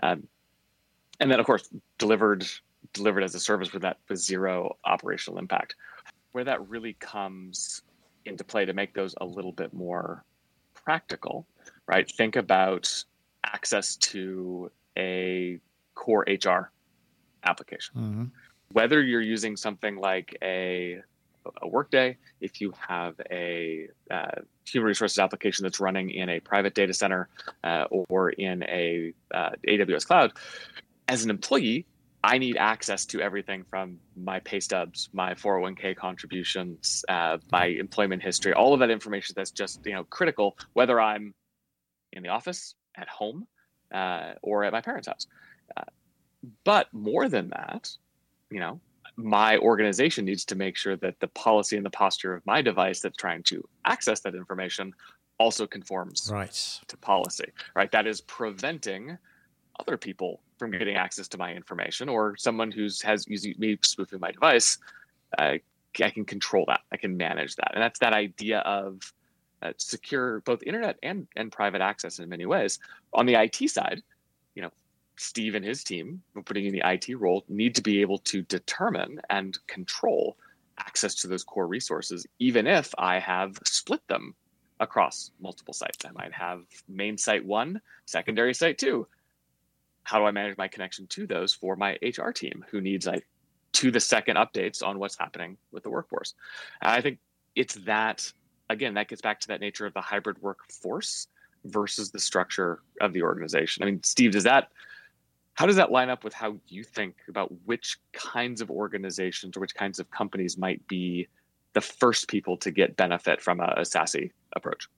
Um, 0.01 0.28
and 1.19 1.32
then, 1.32 1.39
of 1.39 1.45
course, 1.45 1.69
delivered 1.97 2.45
delivered 2.93 3.23
as 3.23 3.36
a 3.36 3.39
service 3.39 3.73
with 3.73 3.82
that 3.82 3.97
with 4.10 4.19
zero 4.19 4.78
operational 4.86 5.39
impact. 5.39 5.75
Where 6.32 6.43
that 6.43 6.67
really 6.67 6.93
comes 6.93 7.82
into 8.25 8.43
play 8.43 8.65
to 8.65 8.73
make 8.73 8.93
those 8.93 9.15
a 9.21 9.25
little 9.25 9.51
bit 9.51 9.73
more 9.73 10.23
practical, 10.73 11.47
right? 11.88 12.10
Think 12.17 12.36
about 12.36 12.91
access 13.45 13.95
to 13.97 14.71
a 14.97 15.60
core 15.96 16.26
HR 16.28 16.72
application. 17.44 17.96
Mm-hmm. 17.96 18.24
Whether 18.72 19.02
you're 19.02 19.22
using 19.22 19.56
something 19.56 19.96
like 19.96 20.38
a 20.44 21.02
a 21.62 21.68
Workday, 21.68 22.18
if 22.42 22.60
you 22.60 22.74
have 22.88 23.20
a 23.32 23.88
uh, 24.10 24.42
human 24.66 24.88
resources 24.88 25.20
application 25.20 25.64
that's 25.64 25.80
running 25.80 26.10
in 26.10 26.30
a 26.30 26.40
private 26.40 26.74
data 26.74 26.94
center 26.94 27.30
uh, 27.64 27.86
or 27.90 28.32
in 28.32 28.64
a 28.64 29.14
uh, 29.34 29.52
AWS 29.68 30.08
cloud, 30.08 30.34
as 31.08 31.24
an 31.24 31.30
employee, 31.30 31.86
I 32.24 32.40
need 32.40 32.58
access 32.58 33.06
to 33.08 33.22
everything 33.22 33.66
from 33.70 34.00
my 34.16 34.40
pay 34.40 34.60
stubs, 34.60 35.10
my 35.14 35.36
401k 35.36 35.96
contributions, 35.96 37.06
uh, 37.08 37.38
my 37.52 37.68
employment 37.68 38.24
history, 38.24 38.54
all 38.54 38.74
of 38.74 38.80
that 38.80 38.90
information 38.90 39.34
that's 39.38 39.52
just 39.52 39.86
you 39.86 39.94
know 39.94 40.04
critical, 40.06 40.58
whether 40.74 41.00
I'm 41.00 41.36
in 42.12 42.24
the 42.24 42.30
office, 42.30 42.74
at 42.98 43.08
home, 43.08 43.46
uh, 43.93 44.34
or 44.41 44.63
at 44.63 44.74
my 44.74 44.82
parents' 44.82 45.08
house. 45.08 45.28
Uh, 45.76 45.84
but 46.63 46.93
more 46.93 47.28
than 47.30 47.50
that, 47.50 47.89
you 48.50 48.60
know, 48.60 48.80
my 49.17 49.58
organization 49.58 50.26
needs 50.26 50.45
to 50.45 50.56
make 50.56 50.76
sure 50.76 50.98
that 50.98 51.19
the 51.19 51.28
policy 51.30 51.78
and 51.78 51.86
the 51.86 51.89
posture 51.89 52.34
of 52.34 52.45
my 52.45 52.62
device 52.62 53.00
that's 53.00 53.17
trying 53.17 53.43
to 53.43 53.63
access 53.86 54.19
that 54.21 54.36
information 54.36 54.93
also 55.38 55.65
conforms 55.65 56.30
right. 56.32 56.80
to 56.88 56.98
policy. 56.98 57.52
Right, 57.76 57.91
that 57.91 58.08
is 58.08 58.21
preventing 58.21 59.17
other 59.80 59.98
people 59.98 60.41
from 60.58 60.71
getting 60.71 60.95
access 60.95 61.28
to 61.30 61.38
my 61.38 61.54
information 61.54 62.10
or 62.10 62.36
someone 62.38 62.71
who's 62.71 63.02
has 63.02 63.26
using 63.28 63.54
me 63.58 63.78
spoofing 63.82 64.19
my 64.19 64.32
device 64.32 64.78
uh, 65.38 65.56
i 66.02 66.10
can 66.10 66.26
control 66.26 66.65
that 66.67 66.82
i 66.91 66.98
can 66.98 67.17
manage 67.17 67.56
that 67.56 67.71
and 67.74 67.84
that's 67.84 68.00
that 68.00 68.13
idea 68.13 68.60
of 68.60 69.13
uh, 69.62 69.74
secure 69.78 70.41
both 70.41 70.63
internet 70.63 70.98
and 71.04 71.28
and 71.36 71.52
private 71.52 71.82
access 71.82 72.20
in 72.20 72.30
many 72.30 72.46
ways. 72.46 72.80
On 73.13 73.26
the 73.26 73.36
it 73.36 73.70
side 73.70 74.02
you 74.54 74.62
know 74.62 74.72
steve 75.18 75.56
and 75.56 75.63
his 75.63 75.84
team 75.84 76.22
putting 76.46 76.65
in 76.65 76.74
the 76.74 76.82
it 76.82 77.10
role 77.18 77.46
need 77.48 77.74
to 77.76 77.82
be 77.82 78.02
able 78.02 78.18
to 78.18 78.41
determine 78.44 79.20
and 79.30 79.58
control 79.68 80.36
access 80.78 81.15
to 81.15 81.28
those 81.28 81.44
core 81.44 81.68
resources 81.68 82.28
even 82.39 82.68
if 82.68 82.94
i 82.98 83.18
have 83.18 83.58
split 83.63 84.06
them 84.08 84.36
across 84.80 85.32
multiple 85.39 85.74
sites. 85.74 86.06
I 86.06 86.12
might 86.12 86.34
have 86.34 86.63
main 86.88 87.18
site 87.18 87.46
one 87.46 87.82
secondary 88.06 88.54
site 88.54 88.78
two. 88.78 89.08
How 90.04 90.20
do 90.20 90.26
I 90.26 90.32
manage 90.32 90.58
my 90.58 90.68
connection 90.68 91.08
to 91.08 91.26
those 91.26 91.54
for 91.54 91.76
my 91.76 91.98
HR 92.02 92.30
team 92.32 92.63
who 92.70 92.82
needs 92.82 93.08
like 93.08 93.26
to 93.74 93.91
the 93.91 94.00
second 94.00 94.38
updates 94.38 94.84
on 94.84 95.00
what's 95.00 95.18
happening 95.18 95.58
with 95.72 95.84
the 95.84 95.89
workforce? 95.89 96.34
And 96.82 96.91
I 96.91 97.02
think 97.02 97.20
it's 97.56 97.76
that 97.86 98.32
again 98.69 98.93
that 98.95 99.08
gets 99.08 99.21
back 99.21 99.39
to 99.41 99.47
that 99.49 99.62
nature 99.62 99.86
of 99.86 99.93
the 99.93 100.01
hybrid 100.01 100.41
workforce 100.41 101.28
versus 101.65 102.12
the 102.12 102.19
structure 102.19 102.80
of 103.01 103.13
the 103.13 103.23
organization. 103.23 103.84
I 103.84 103.86
mean, 103.88 104.01
Steve, 104.04 104.32
does 104.32 104.43
that 104.43 104.69
how 105.56 105.65
does 105.65 105.78
that 105.78 105.91
line 105.91 106.10
up 106.10 106.23
with 106.23 106.34
how 106.34 106.58
you 106.67 106.84
think 106.84 107.15
about 107.30 107.51
which 107.65 107.97
kinds 108.12 108.62
of 108.62 108.69
organizations 108.69 109.56
or 109.56 109.62
which 109.62 109.73
kinds 109.73 109.99
of 109.99 110.12
companies 110.12 110.58
might 110.58 110.86
be 110.88 111.28
the 111.73 111.82
first 111.82 112.28
people 112.28 112.58
to 112.58 112.71
get 112.71 112.97
benefit 112.97 113.41
from 113.41 113.62
a, 113.62 113.73
a 113.78 113.82
SASE 113.82 114.32
approach? 114.54 114.89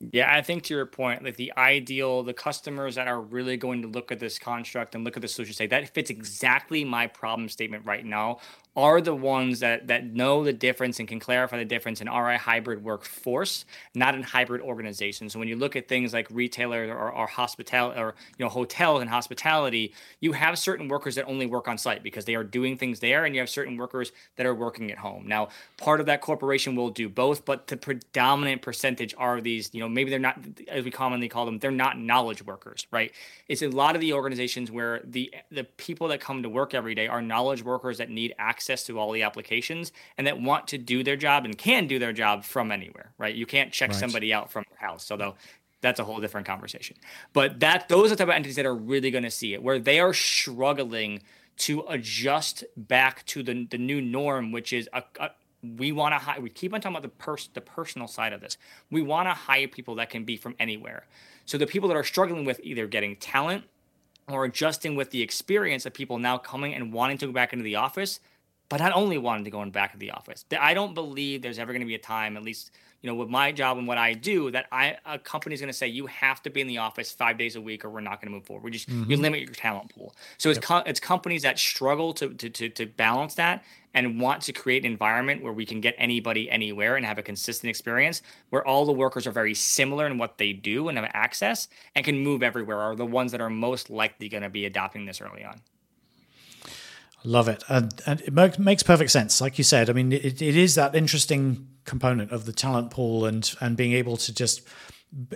Yeah, 0.00 0.34
I 0.34 0.40
think 0.40 0.62
to 0.64 0.74
your 0.74 0.86
point, 0.86 1.22
like 1.24 1.36
the 1.36 1.52
ideal, 1.58 2.22
the 2.22 2.32
customers 2.32 2.94
that 2.94 3.06
are 3.06 3.20
really 3.20 3.58
going 3.58 3.82
to 3.82 3.88
look 3.88 4.10
at 4.10 4.18
this 4.18 4.38
construct 4.38 4.94
and 4.94 5.04
look 5.04 5.14
at 5.16 5.20
the 5.20 5.28
solution 5.28 5.54
say 5.54 5.66
that 5.66 5.90
fits 5.92 6.08
exactly 6.08 6.86
my 6.86 7.06
problem 7.06 7.50
statement 7.50 7.84
right 7.84 8.02
now 8.02 8.38
are 8.76 9.02
the 9.02 9.14
ones 9.14 9.60
that 9.60 9.88
that 9.88 10.06
know 10.06 10.42
the 10.44 10.54
difference 10.54 11.00
and 11.00 11.08
can 11.08 11.18
clarify 11.20 11.58
the 11.58 11.64
difference 11.66 12.00
in 12.00 12.08
RI 12.08 12.36
hybrid 12.36 12.82
workforce, 12.82 13.66
not 13.94 14.14
in 14.14 14.22
hybrid 14.22 14.62
organizations. 14.62 15.34
So 15.34 15.38
when 15.38 15.48
you 15.48 15.56
look 15.56 15.76
at 15.76 15.86
things 15.88 16.14
like 16.14 16.28
retailers 16.30 16.88
or, 16.88 17.10
or 17.10 17.26
hospitality 17.26 18.00
or 18.00 18.14
you 18.38 18.44
know 18.44 18.48
hotels 18.48 19.02
and 19.02 19.10
hospitality, 19.10 19.92
you 20.20 20.32
have 20.32 20.58
certain 20.58 20.88
workers 20.88 21.16
that 21.16 21.26
only 21.26 21.46
work 21.46 21.68
on 21.68 21.76
site 21.76 22.02
because 22.02 22.24
they 22.24 22.36
are 22.36 22.44
doing 22.44 22.78
things 22.78 23.00
there, 23.00 23.26
and 23.26 23.34
you 23.34 23.40
have 23.40 23.50
certain 23.50 23.76
workers 23.76 24.12
that 24.36 24.46
are 24.46 24.54
working 24.54 24.90
at 24.90 24.98
home. 24.98 25.26
Now, 25.26 25.48
part 25.76 26.00
of 26.00 26.06
that 26.06 26.22
corporation 26.22 26.74
will 26.74 26.90
do 26.90 27.08
both, 27.08 27.44
but 27.44 27.66
the 27.66 27.76
predominant 27.76 28.62
percentage 28.62 29.14
are 29.18 29.40
these, 29.40 29.70
you 29.74 29.80
know, 29.80 29.88
maybe 29.94 30.10
they're 30.10 30.18
not 30.18 30.38
as 30.68 30.84
we 30.84 30.90
commonly 30.90 31.28
call 31.28 31.46
them, 31.46 31.58
they're 31.58 31.70
not 31.70 31.98
knowledge 31.98 32.44
workers, 32.44 32.86
right? 32.90 33.12
It's 33.48 33.62
a 33.62 33.68
lot 33.68 33.94
of 33.94 34.00
the 34.00 34.12
organizations 34.12 34.70
where 34.70 35.00
the 35.04 35.32
the 35.50 35.64
people 35.64 36.08
that 36.08 36.20
come 36.20 36.42
to 36.42 36.48
work 36.48 36.74
every 36.74 36.94
day 36.94 37.06
are 37.06 37.22
knowledge 37.22 37.62
workers 37.62 37.98
that 37.98 38.10
need 38.10 38.34
access 38.38 38.84
to 38.84 38.98
all 38.98 39.12
the 39.12 39.22
applications 39.22 39.92
and 40.16 40.26
that 40.26 40.40
want 40.40 40.68
to 40.68 40.78
do 40.78 41.02
their 41.02 41.16
job 41.16 41.44
and 41.44 41.56
can 41.56 41.86
do 41.86 41.98
their 41.98 42.12
job 42.12 42.44
from 42.44 42.72
anywhere, 42.72 43.12
right? 43.18 43.34
You 43.34 43.46
can't 43.46 43.72
check 43.72 43.90
right. 43.90 43.98
somebody 43.98 44.32
out 44.32 44.50
from 44.50 44.64
your 44.70 44.78
house. 44.78 45.10
Although 45.10 45.34
that's 45.80 46.00
a 46.00 46.04
whole 46.04 46.20
different 46.20 46.46
conversation. 46.46 46.96
But 47.32 47.60
that 47.60 47.88
those 47.88 48.06
are 48.06 48.10
the 48.10 48.16
type 48.16 48.28
of 48.28 48.34
entities 48.34 48.56
that 48.56 48.66
are 48.66 48.74
really 48.74 49.10
going 49.10 49.24
to 49.24 49.30
see 49.30 49.54
it, 49.54 49.62
where 49.62 49.78
they 49.78 50.00
are 50.00 50.12
struggling 50.12 51.22
to 51.58 51.84
adjust 51.88 52.64
back 52.76 53.24
to 53.26 53.42
the, 53.42 53.66
the 53.70 53.78
new 53.78 54.00
norm, 54.00 54.50
which 54.50 54.72
is 54.72 54.88
a, 54.92 55.02
a 55.18 55.30
we 55.62 55.92
want 55.92 56.14
to 56.14 56.18
hire. 56.18 56.40
We 56.40 56.50
keep 56.50 56.72
on 56.72 56.80
talking 56.80 56.96
about 56.96 57.02
the 57.02 57.16
pers- 57.16 57.50
the 57.52 57.60
personal 57.60 58.08
side 58.08 58.32
of 58.32 58.40
this. 58.40 58.56
We 58.90 59.02
want 59.02 59.28
to 59.28 59.32
hire 59.32 59.68
people 59.68 59.94
that 59.96 60.10
can 60.10 60.24
be 60.24 60.36
from 60.36 60.54
anywhere. 60.58 61.06
So 61.46 61.58
the 61.58 61.66
people 61.66 61.88
that 61.88 61.96
are 61.96 62.04
struggling 62.04 62.44
with 62.44 62.60
either 62.62 62.86
getting 62.86 63.16
talent 63.16 63.64
or 64.28 64.44
adjusting 64.44 64.94
with 64.94 65.10
the 65.10 65.22
experience 65.22 65.84
of 65.86 65.92
people 65.92 66.18
now 66.18 66.38
coming 66.38 66.74
and 66.74 66.92
wanting 66.92 67.18
to 67.18 67.26
go 67.26 67.32
back 67.32 67.52
into 67.52 67.64
the 67.64 67.76
office, 67.76 68.20
but 68.68 68.80
not 68.80 68.92
only 68.94 69.18
wanting 69.18 69.44
to 69.44 69.50
go 69.50 69.62
in 69.62 69.70
back 69.70 69.92
of 69.92 70.00
the 70.00 70.12
office. 70.12 70.44
I 70.58 70.74
don't 70.74 70.94
believe 70.94 71.42
there's 71.42 71.58
ever 71.58 71.72
going 71.72 71.80
to 71.80 71.86
be 71.86 71.96
a 71.96 71.98
time, 71.98 72.36
at 72.36 72.42
least 72.42 72.70
you 73.02 73.08
know, 73.08 73.14
with 73.14 73.28
my 73.28 73.50
job 73.50 73.78
and 73.78 73.86
what 73.86 73.98
I 73.98 74.12
do, 74.12 74.50
that 74.50 74.66
I 74.70 74.96
a 75.06 75.18
company's 75.18 75.60
going 75.60 75.72
to 75.72 75.76
say 75.76 75.88
you 75.88 76.06
have 76.06 76.42
to 76.42 76.50
be 76.50 76.60
in 76.60 76.66
the 76.66 76.78
office 76.78 77.10
five 77.12 77.38
days 77.38 77.56
a 77.56 77.60
week, 77.60 77.84
or 77.84 77.90
we're 77.90 78.00
not 78.00 78.20
going 78.20 78.30
to 78.30 78.36
move 78.36 78.44
forward. 78.44 78.64
We 78.64 78.70
just 78.70 78.88
mm-hmm. 78.88 79.10
you 79.10 79.16
limit 79.16 79.40
your 79.40 79.54
talent 79.54 79.94
pool. 79.94 80.14
So 80.38 80.50
it's 80.50 80.60
yep. 80.68 80.84
it's 80.86 81.00
companies 81.00 81.42
that 81.42 81.58
struggle 81.58 82.12
to, 82.14 82.28
to 82.34 82.50
to 82.50 82.68
to 82.68 82.86
balance 82.86 83.34
that 83.36 83.64
and 83.94 84.20
want 84.20 84.42
to 84.42 84.52
create 84.52 84.84
an 84.84 84.90
environment 84.90 85.42
where 85.42 85.52
we 85.52 85.66
can 85.66 85.80
get 85.80 85.94
anybody 85.98 86.50
anywhere 86.50 86.96
and 86.96 87.04
have 87.04 87.18
a 87.18 87.22
consistent 87.22 87.70
experience 87.70 88.22
where 88.50 88.66
all 88.66 88.84
the 88.84 88.92
workers 88.92 89.26
are 89.26 89.32
very 89.32 89.54
similar 89.54 90.06
in 90.06 90.18
what 90.18 90.38
they 90.38 90.52
do 90.52 90.88
and 90.88 90.96
have 90.96 91.10
access 91.12 91.68
and 91.94 92.04
can 92.04 92.18
move 92.18 92.42
everywhere 92.42 92.78
are 92.78 92.94
the 92.94 93.06
ones 93.06 93.32
that 93.32 93.40
are 93.40 93.50
most 93.50 93.90
likely 93.90 94.28
going 94.28 94.42
to 94.42 94.50
be 94.50 94.64
adopting 94.64 95.06
this 95.06 95.20
early 95.20 95.44
on. 95.44 95.60
Love 97.22 97.48
it, 97.48 97.62
and, 97.68 98.00
and 98.06 98.22
it 98.22 98.58
makes 98.58 98.82
perfect 98.82 99.10
sense. 99.10 99.42
Like 99.42 99.58
you 99.58 99.64
said, 99.64 99.90
I 99.90 99.92
mean, 99.92 100.10
it, 100.12 100.40
it 100.40 100.56
is 100.56 100.74
that 100.76 100.94
interesting 100.94 101.68
component 101.84 102.32
of 102.32 102.46
the 102.46 102.52
talent 102.52 102.90
pool 102.90 103.26
and 103.26 103.54
and 103.60 103.76
being 103.76 103.92
able 103.92 104.16
to 104.16 104.34
just 104.34 104.62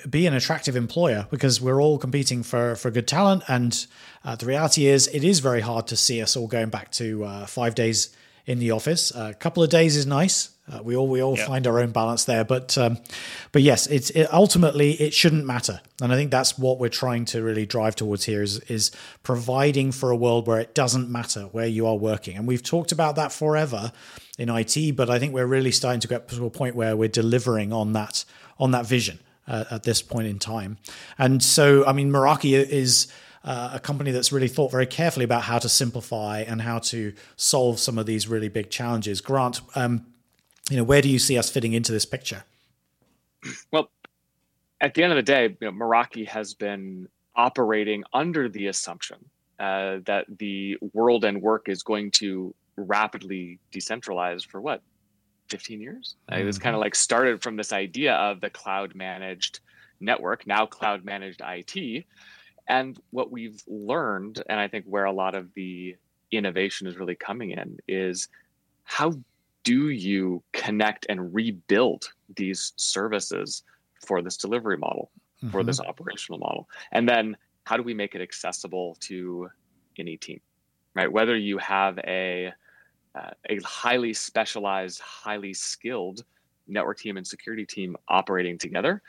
be 0.09 0.27
an 0.27 0.33
attractive 0.35 0.77
employer 0.77 1.27
because 1.31 1.61
we're 1.61 1.83
all 1.83 1.99
competing 1.99 2.43
for 2.43 2.75
for 2.77 2.91
good 2.91 3.07
talent. 3.07 3.43
And 3.49 3.87
uh, 4.25 4.37
the 4.37 4.47
reality 4.47 4.87
is, 4.87 5.09
it 5.09 5.25
is 5.25 5.41
very 5.41 5.61
hard 5.61 5.87
to 5.89 5.97
see 5.97 6.23
us 6.23 6.37
all 6.37 6.47
going 6.47 6.71
back 6.71 6.91
to 6.93 7.25
uh, 7.25 7.47
five 7.47 7.75
days 7.75 8.17
in 8.47 8.61
the 8.61 8.71
office. 8.71 9.11
A 9.15 9.35
couple 9.35 9.63
of 9.63 9.69
days 9.69 9.95
is 9.95 10.07
nice. 10.07 10.54
Uh, 10.67 10.83
we 10.83 10.97
all 10.97 11.09
we 11.09 11.23
all 11.23 11.37
find 11.37 11.67
our 11.67 11.79
own 11.79 11.91
balance 11.91 12.25
there, 12.25 12.43
but 12.43 12.77
um, 12.79 12.97
but 13.53 13.61
yes, 13.61 13.87
it's 13.87 14.09
it, 14.11 14.33
ultimately 14.33 14.93
it 14.93 15.13
shouldn't 15.13 15.45
matter, 15.45 15.83
and 16.01 16.11
I 16.11 16.17
think 16.17 16.31
that's 16.31 16.59
what 16.59 16.79
we're 16.79 16.89
trying 16.89 17.27
to 17.27 17.43
really 17.43 17.67
drive 17.67 17.97
towards 17.97 18.25
here 18.25 18.43
is 18.43 18.61
is 18.61 18.91
providing 19.23 19.93
for 19.93 20.11
a 20.11 20.17
world 20.17 20.47
where 20.47 20.59
it 20.59 20.75
doesn't 20.75 21.11
matter 21.11 21.43
where 21.53 21.67
you 21.67 21.87
are 21.87 21.97
working, 21.97 22.39
and 22.39 22.49
we've 22.49 22.63
talked 22.63 22.93
about 22.93 23.15
that 23.17 23.31
forever 23.31 23.93
in 24.39 24.49
IT, 24.49 24.97
but 24.97 25.11
I 25.11 25.19
think 25.19 25.35
we're 25.35 25.47
really 25.47 25.71
starting 25.71 26.01
to 26.01 26.09
get 26.09 26.29
to 26.29 26.47
a 26.47 26.51
point 26.51 26.75
where 26.75 26.97
we're 26.97 27.11
delivering 27.11 27.71
on 27.71 27.93
that 27.93 28.25
on 28.59 28.71
that 28.71 28.87
vision 28.87 29.19
uh, 29.47 29.65
at 29.71 29.83
this 29.83 30.01
point 30.01 30.29
in 30.29 30.39
time, 30.39 30.79
and 31.19 31.43
so 31.43 31.85
I 31.85 31.93
mean 31.93 32.11
Meraki 32.11 32.55
is 32.55 33.09
uh, 33.45 33.73
a 33.75 33.81
company 33.81 34.13
that's 34.13 34.33
really 34.33 34.49
thought 34.49 34.71
very 34.71 34.87
carefully 34.87 35.25
about 35.25 35.43
how 35.43 35.59
to 35.59 35.69
simplify 35.69 36.41
and 36.41 36.63
how 36.63 36.79
to 36.79 37.13
solve 37.37 37.79
some 37.79 37.99
of 37.99 38.07
these 38.07 38.27
really 38.27 38.49
big 38.49 38.71
challenges. 38.71 39.21
Grant, 39.21 39.61
um, 39.75 40.07
you 40.71 40.77
know, 40.77 40.85
where 40.85 41.03
do 41.03 41.09
you 41.09 41.19
see 41.19 41.39
us 41.39 41.51
fitting 41.51 41.73
into 41.73 41.93
this 41.93 42.05
picture? 42.05 42.45
Well, 43.71 43.91
at 44.81 44.95
the 44.95 45.03
end 45.03 45.13
of 45.13 45.17
the 45.17 45.23
day, 45.23 45.57
you 45.61 45.71
know, 45.71 45.73
Meraki 45.73 46.27
has 46.27 46.55
been 46.55 47.09
operating 47.37 48.05
under 48.13 48.49
the 48.49 48.69
assumption 48.69 49.19
uh, 49.59 49.99
that 50.07 50.27
the 50.39 50.77
world 50.93 51.25
and 51.25 51.41
work 51.43 51.69
is 51.69 51.83
going 51.83 52.11
to 52.11 52.55
rapidly 52.77 53.59
decentralize 53.73 54.45
for 54.47 54.61
what 54.61 54.83
15 55.49 55.81
years 55.81 56.17
mm-hmm. 56.29 56.41
it 56.41 56.45
was 56.45 56.59
kind 56.59 56.75
of 56.75 56.81
like 56.81 56.95
started 56.95 57.43
from 57.43 57.57
this 57.57 57.73
idea 57.73 58.15
of 58.15 58.41
the 58.41 58.51
cloud 58.51 58.95
managed 58.95 59.61
network 60.01 60.47
now 60.47 60.67
cloud 60.67 61.05
managed 61.05 61.41
it 61.41 62.05
and 62.67 62.99
what 63.11 63.31
we've 63.31 63.63
learned 63.69 64.43
and 64.49 64.59
i 64.59 64.67
think 64.67 64.85
where 64.87 65.05
a 65.05 65.13
lot 65.13 65.35
of 65.35 65.53
the 65.55 65.95
innovation 66.33 66.87
is 66.87 66.97
really 66.97 67.15
coming 67.15 67.51
in 67.51 67.79
is 67.87 68.29
how 68.83 69.13
do 69.65 69.89
you 69.89 70.43
connect 70.53 71.07
and 71.09 71.35
rebuild 71.35 72.13
these 72.37 72.73
services 72.77 73.65
for 74.07 74.23
this 74.23 74.37
delivery 74.37 74.77
model 74.77 75.11
mm-hmm. 75.39 75.51
for 75.51 75.65
this 75.65 75.81
operational 75.81 76.39
model 76.39 76.69
and 76.93 77.09
then 77.09 77.37
how 77.65 77.77
do 77.77 77.83
we 77.83 77.95
make 77.95 78.15
it 78.15 78.21
accessible 78.21 78.97
to 79.01 79.49
any 79.99 80.17
team 80.17 80.41
right 80.95 81.11
whether 81.11 81.37
you 81.37 81.59
have 81.59 81.99
a 82.01 82.53
uh, 83.15 83.31
a 83.49 83.59
highly 83.65 84.13
specialized 84.13 85.01
highly 85.01 85.55
skilled 85.55 86.25
network 86.67 86.99
team 86.99 87.17
and 87.17 87.27
security 87.27 87.67
team 87.67 87.97
operating 88.09 88.59
together 88.59 89.03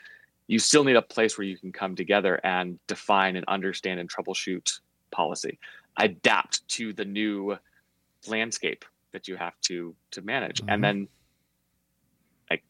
you 0.48 0.58
still 0.58 0.84
need 0.84 0.96
a 0.96 1.02
place 1.02 1.36
where 1.36 1.46
you 1.46 1.58
can 1.58 1.72
come 1.72 1.96
together 1.96 2.40
and 2.44 2.78
define 2.86 3.36
and 3.36 3.44
understand 3.48 4.00
and 4.00 4.10
troubleshoot 4.10 4.80
policy 5.10 5.58
adapt 5.98 6.66
to 6.68 6.92
the 6.92 7.04
new 7.04 7.56
landscape 8.28 8.84
that 9.12 9.28
you 9.28 9.36
have 9.36 9.58
to 9.62 9.94
to 10.12 10.22
manage. 10.22 10.60
Mm-hmm. 10.60 10.70
and 10.70 10.84
then 10.84 11.08
like 12.50 12.62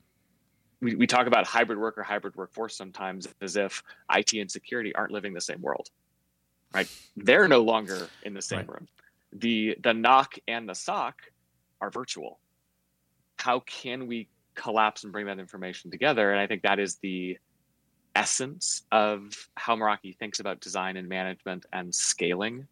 we, 0.81 0.95
we 0.95 1.07
talk 1.07 1.27
about 1.27 1.47
hybrid 1.47 1.79
work 1.79 1.99
or 1.99 2.03
hybrid 2.03 2.37
workforce 2.37 2.77
sometimes 2.77 3.29
as 3.41 3.57
if 3.57 3.83
it 4.15 4.41
and 4.41 4.51
security 4.51 4.95
aren't 4.95 5.13
living 5.13 5.35
the 5.35 5.41
same 5.41 5.61
world 5.61 5.91
right? 6.77 6.89
They're 7.17 7.49
no 7.49 7.63
longer 7.63 8.09
in 8.23 8.35
the 8.35 8.43
same 8.43 8.61
right. 8.61 8.69
room. 8.69 8.89
The 9.33 9.77
the 9.83 9.93
NOC 9.93 10.39
and 10.47 10.69
the 10.69 10.75
SOC 10.75 11.21
are 11.81 11.91
virtual. 11.91 12.39
How 13.39 13.61
can 13.61 14.07
we 14.07 14.29
collapse 14.55 15.05
and 15.05 15.13
bring 15.13 15.27
that 15.27 15.39
information 15.39 15.91
together? 15.91 16.31
And 16.31 16.41
i 16.41 16.47
think 16.47 16.63
that 16.63 16.79
is 16.79 16.97
the 16.97 17.39
essence 18.15 18.83
of 18.91 19.49
how 19.57 19.77
Meraki 19.77 20.17
thinks 20.17 20.41
about 20.41 20.61
design 20.61 20.97
and 20.97 21.07
management 21.07 21.67
and 21.73 21.95
scaling 21.95 22.67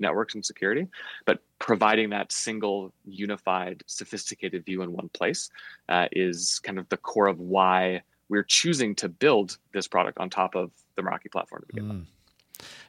networks 0.00 0.34
and 0.34 0.44
security, 0.44 0.88
but 1.24 1.40
providing 1.58 2.10
that 2.10 2.32
single, 2.32 2.92
unified, 3.04 3.82
sophisticated 3.86 4.64
view 4.64 4.82
in 4.82 4.92
one 4.92 5.08
place 5.10 5.50
uh, 5.88 6.06
is 6.12 6.58
kind 6.60 6.78
of 6.78 6.88
the 6.88 6.96
core 6.96 7.26
of 7.26 7.38
why 7.38 8.02
we're 8.28 8.44
choosing 8.44 8.94
to 8.96 9.08
build 9.08 9.58
this 9.72 9.88
product 9.88 10.18
on 10.18 10.30
top 10.30 10.54
of 10.54 10.70
the 10.96 11.02
Meraki 11.02 11.30
platform 11.30 11.62
to 11.62 11.66
begin 11.66 11.84
mm. 11.84 11.98
with. 12.00 12.06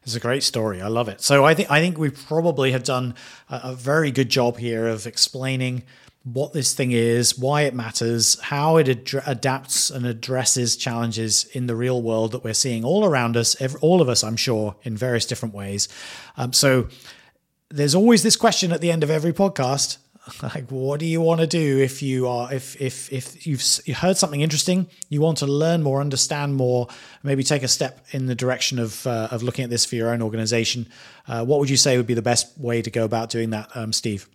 It's 0.03 0.16
a 0.16 0.20
great 0.20 0.43
story. 0.43 0.82
I 0.82 0.88
love 0.88 1.07
it. 1.09 1.22
So 1.22 1.45
I 1.45 1.53
think 1.53 1.72
I 1.72 1.80
think 1.80 1.97
we 1.97 2.09
probably 2.09 2.72
have 2.72 2.84
done 2.84 3.16
a, 3.49 3.62
a 3.66 3.74
very 3.74 4.12
good 4.12 4.30
job 4.30 4.57
here 4.57 4.88
of 4.88 5.07
explaining 5.07 5.84
what 6.24 6.53
this 6.53 6.74
thing 6.74 6.91
is, 6.91 7.38
why 7.38 7.63
it 7.63 7.74
matters, 7.74 8.39
how 8.41 8.78
it 8.78 8.88
ad- 8.88 9.24
adapts 9.26 9.89
and 9.89 10.05
addresses 10.05 10.76
challenges 10.76 11.45
in 11.53 11.65
the 11.65 11.76
real 11.76 12.01
world 12.01 12.32
that 12.32 12.43
we're 12.43 12.53
seeing 12.53 12.84
all 12.86 13.05
around 13.05 13.36
us, 13.36 13.59
every, 13.59 13.80
all 13.82 14.01
of 14.01 14.09
us, 14.09 14.24
I'm 14.24 14.36
sure, 14.36 14.76
in 14.84 14.95
various 14.95 15.26
different 15.26 15.55
ways. 15.55 15.88
Um, 16.38 16.53
so 16.53 16.89
there's 17.69 17.95
always 17.95 18.22
this 18.22 18.36
question 18.36 18.72
at 18.72 18.82
the 18.82 18.91
end 18.91 19.03
of 19.03 19.09
every 19.09 19.34
podcast 19.34 19.97
like 20.43 20.69
what 20.69 20.99
do 20.99 21.05
you 21.05 21.19
want 21.19 21.41
to 21.41 21.47
do 21.47 21.80
if 21.80 22.01
you 22.01 22.28
are 22.28 22.53
if 22.53 22.80
if 22.80 23.11
if 23.11 23.47
you've 23.47 23.61
heard 23.97 24.17
something 24.17 24.41
interesting 24.41 24.88
you 25.09 25.19
want 25.19 25.38
to 25.39 25.47
learn 25.47 25.82
more 25.82 25.99
understand 25.99 26.55
more 26.55 26.88
maybe 27.24 27.43
take 27.43 27.63
a 27.63 27.67
step 27.67 28.05
in 28.11 28.28
the 28.28 28.36
direction 28.36 28.78
of 28.78 29.05
uh, 29.07 29.30
of 29.32 29.41
looking 29.41 29.63
at 29.63 29.69
this 29.69 29.84
for 29.84 29.95
your 29.95 30.09
own 30.11 30.22
organization 30.22 30.88
uh, 31.28 31.43
what 31.43 31.59
would 31.59 31.69
you 31.69 31.78
say 31.78 31.97
would 31.97 32.05
be 32.05 32.13
the 32.13 32.22
best 32.22 32.55
way 32.59 32.82
to 32.82 32.91
go 32.91 33.03
about 33.03 33.30
doing 33.30 33.49
that 33.49 33.69
um, 33.76 33.91
steve 33.91 34.28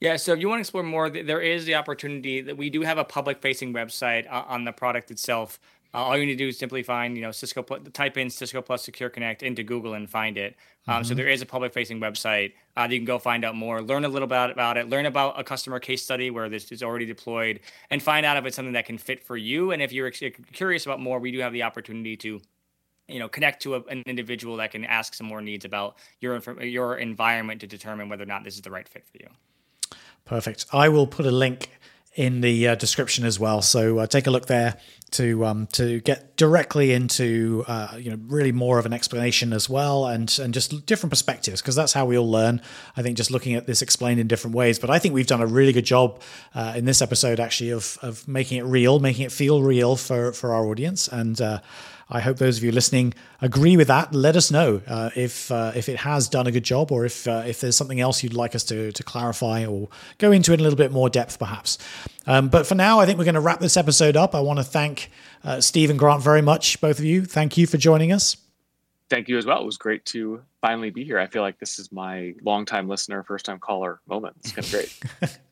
yeah, 0.00 0.16
so 0.16 0.32
if 0.32 0.40
you 0.40 0.48
want 0.48 0.58
to 0.58 0.60
explore 0.60 0.82
more, 0.82 1.08
there 1.08 1.40
is 1.40 1.64
the 1.64 1.74
opportunity 1.74 2.42
that 2.42 2.56
we 2.56 2.68
do 2.68 2.82
have 2.82 2.98
a 2.98 3.04
public 3.04 3.40
facing 3.40 3.72
website 3.72 4.30
uh, 4.30 4.44
on 4.46 4.64
the 4.64 4.72
product 4.72 5.10
itself. 5.10 5.58
Uh, 5.94 5.98
all 5.98 6.18
you 6.18 6.26
need 6.26 6.32
to 6.32 6.44
do 6.44 6.48
is 6.48 6.58
simply 6.58 6.82
find, 6.82 7.16
you 7.16 7.22
know, 7.22 7.30
Cisco, 7.30 7.62
type 7.62 8.18
in 8.18 8.28
Cisco 8.28 8.60
Plus 8.60 8.84
Secure 8.84 9.08
Connect 9.08 9.42
into 9.42 9.62
Google 9.62 9.94
and 9.94 10.10
find 10.10 10.36
it. 10.36 10.54
Um, 10.86 10.96
mm-hmm. 10.96 11.04
So 11.04 11.14
there 11.14 11.28
is 11.28 11.40
a 11.40 11.46
public 11.46 11.72
facing 11.72 12.00
website. 12.00 12.52
Uh, 12.76 12.86
you 12.90 12.98
can 12.98 13.06
go 13.06 13.18
find 13.18 13.42
out 13.42 13.54
more, 13.54 13.80
learn 13.80 14.04
a 14.04 14.08
little 14.08 14.28
bit 14.28 14.50
about 14.50 14.76
it, 14.76 14.90
learn 14.90 15.06
about 15.06 15.40
a 15.40 15.44
customer 15.44 15.80
case 15.80 16.02
study 16.02 16.30
where 16.30 16.50
this 16.50 16.70
is 16.70 16.82
already 16.82 17.06
deployed, 17.06 17.60
and 17.90 18.02
find 18.02 18.26
out 18.26 18.36
if 18.36 18.44
it's 18.44 18.56
something 18.56 18.74
that 18.74 18.84
can 18.84 18.98
fit 18.98 19.22
for 19.22 19.38
you. 19.38 19.70
And 19.70 19.80
if 19.80 19.92
you're 19.92 20.10
curious 20.10 20.84
about 20.84 21.00
more, 21.00 21.18
we 21.18 21.32
do 21.32 21.38
have 21.40 21.54
the 21.54 21.62
opportunity 21.62 22.16
to 22.18 22.40
you 23.08 23.18
know 23.20 23.28
connect 23.28 23.62
to 23.62 23.76
a, 23.76 23.82
an 23.84 24.02
individual 24.04 24.56
that 24.56 24.72
can 24.72 24.84
ask 24.84 25.14
some 25.14 25.26
more 25.28 25.40
needs 25.40 25.64
about 25.64 25.96
your 26.20 26.38
your 26.62 26.96
environment 26.96 27.60
to 27.60 27.66
determine 27.66 28.08
whether 28.08 28.24
or 28.24 28.26
not 28.26 28.44
this 28.44 28.56
is 28.56 28.60
the 28.60 28.70
right 28.70 28.88
fit 28.88 29.06
for 29.06 29.18
you. 29.18 29.28
Perfect. 30.26 30.66
I 30.72 30.88
will 30.88 31.06
put 31.06 31.24
a 31.24 31.30
link 31.30 31.70
in 32.16 32.40
the 32.40 32.68
uh, 32.68 32.74
description 32.74 33.24
as 33.24 33.38
well. 33.38 33.62
So 33.62 33.98
uh, 33.98 34.06
take 34.06 34.26
a 34.26 34.30
look 34.30 34.46
there 34.46 34.76
to 35.12 35.44
um, 35.44 35.66
to 35.68 36.00
get 36.00 36.36
directly 36.36 36.92
into 36.92 37.64
uh, 37.68 37.96
you 37.98 38.10
know 38.10 38.18
really 38.26 38.52
more 38.52 38.78
of 38.78 38.86
an 38.86 38.92
explanation 38.92 39.52
as 39.52 39.70
well, 39.70 40.06
and 40.06 40.36
and 40.42 40.52
just 40.52 40.86
different 40.86 41.10
perspectives 41.12 41.60
because 41.60 41.76
that's 41.76 41.92
how 41.92 42.06
we 42.06 42.18
all 42.18 42.28
learn. 42.28 42.60
I 42.96 43.02
think 43.02 43.16
just 43.16 43.30
looking 43.30 43.54
at 43.54 43.66
this 43.66 43.82
explained 43.82 44.18
in 44.18 44.26
different 44.26 44.56
ways. 44.56 44.78
But 44.78 44.90
I 44.90 44.98
think 44.98 45.14
we've 45.14 45.26
done 45.26 45.42
a 45.42 45.46
really 45.46 45.72
good 45.72 45.84
job 45.84 46.20
uh, 46.54 46.72
in 46.74 46.86
this 46.86 47.00
episode 47.00 47.38
actually 47.38 47.70
of 47.70 47.98
of 48.02 48.26
making 48.26 48.58
it 48.58 48.64
real, 48.64 48.98
making 48.98 49.26
it 49.26 49.32
feel 49.32 49.62
real 49.62 49.94
for 49.94 50.32
for 50.32 50.54
our 50.54 50.66
audience, 50.66 51.06
and 51.06 51.40
uh, 51.40 51.60
I 52.08 52.20
hope 52.20 52.36
those 52.36 52.58
of 52.58 52.64
you 52.64 52.70
listening 52.70 53.14
agree 53.40 53.76
with 53.76 53.88
that. 53.88 54.14
Let 54.14 54.36
us 54.36 54.50
know 54.50 54.80
uh, 54.86 55.10
if 55.16 55.50
uh, 55.50 55.72
if 55.74 55.88
it 55.88 55.96
has 55.98 56.28
done 56.28 56.46
a 56.46 56.52
good 56.52 56.62
job, 56.62 56.92
or 56.92 57.04
if 57.04 57.26
uh, 57.26 57.42
if 57.46 57.60
there's 57.60 57.76
something 57.76 58.00
else 58.00 58.22
you'd 58.22 58.34
like 58.34 58.54
us 58.54 58.62
to 58.64 58.92
to 58.92 59.02
clarify 59.02 59.66
or 59.66 59.88
go 60.18 60.30
into 60.30 60.52
it 60.52 60.54
in 60.54 60.60
a 60.60 60.62
little 60.62 60.76
bit 60.76 60.92
more 60.92 61.10
depth, 61.10 61.38
perhaps. 61.38 61.78
Um, 62.26 62.48
but 62.48 62.66
for 62.66 62.74
now, 62.74 63.00
I 63.00 63.06
think 63.06 63.18
we're 63.18 63.24
going 63.24 63.34
to 63.34 63.40
wrap 63.40 63.60
this 63.60 63.76
episode 63.76 64.16
up. 64.16 64.34
I 64.34 64.40
want 64.40 64.58
to 64.58 64.64
thank 64.64 65.10
uh, 65.44 65.60
Steve 65.60 65.90
and 65.90 65.98
Grant 65.98 66.22
very 66.22 66.42
much, 66.42 66.80
both 66.80 66.98
of 66.98 67.04
you. 67.04 67.24
Thank 67.24 67.56
you 67.56 67.66
for 67.66 67.76
joining 67.76 68.12
us. 68.12 68.36
Thank 69.08 69.28
you 69.28 69.38
as 69.38 69.46
well. 69.46 69.62
It 69.62 69.66
was 69.66 69.76
great 69.76 70.04
to 70.06 70.42
finally 70.60 70.90
be 70.90 71.04
here. 71.04 71.18
I 71.18 71.28
feel 71.28 71.42
like 71.42 71.60
this 71.60 71.78
is 71.78 71.92
my 71.92 72.34
long-time 72.42 72.88
listener, 72.88 73.22
first-time 73.22 73.60
caller 73.60 74.00
moment. 74.08 74.36
It's 74.40 74.52
been 74.52 74.64
great. 74.64 75.38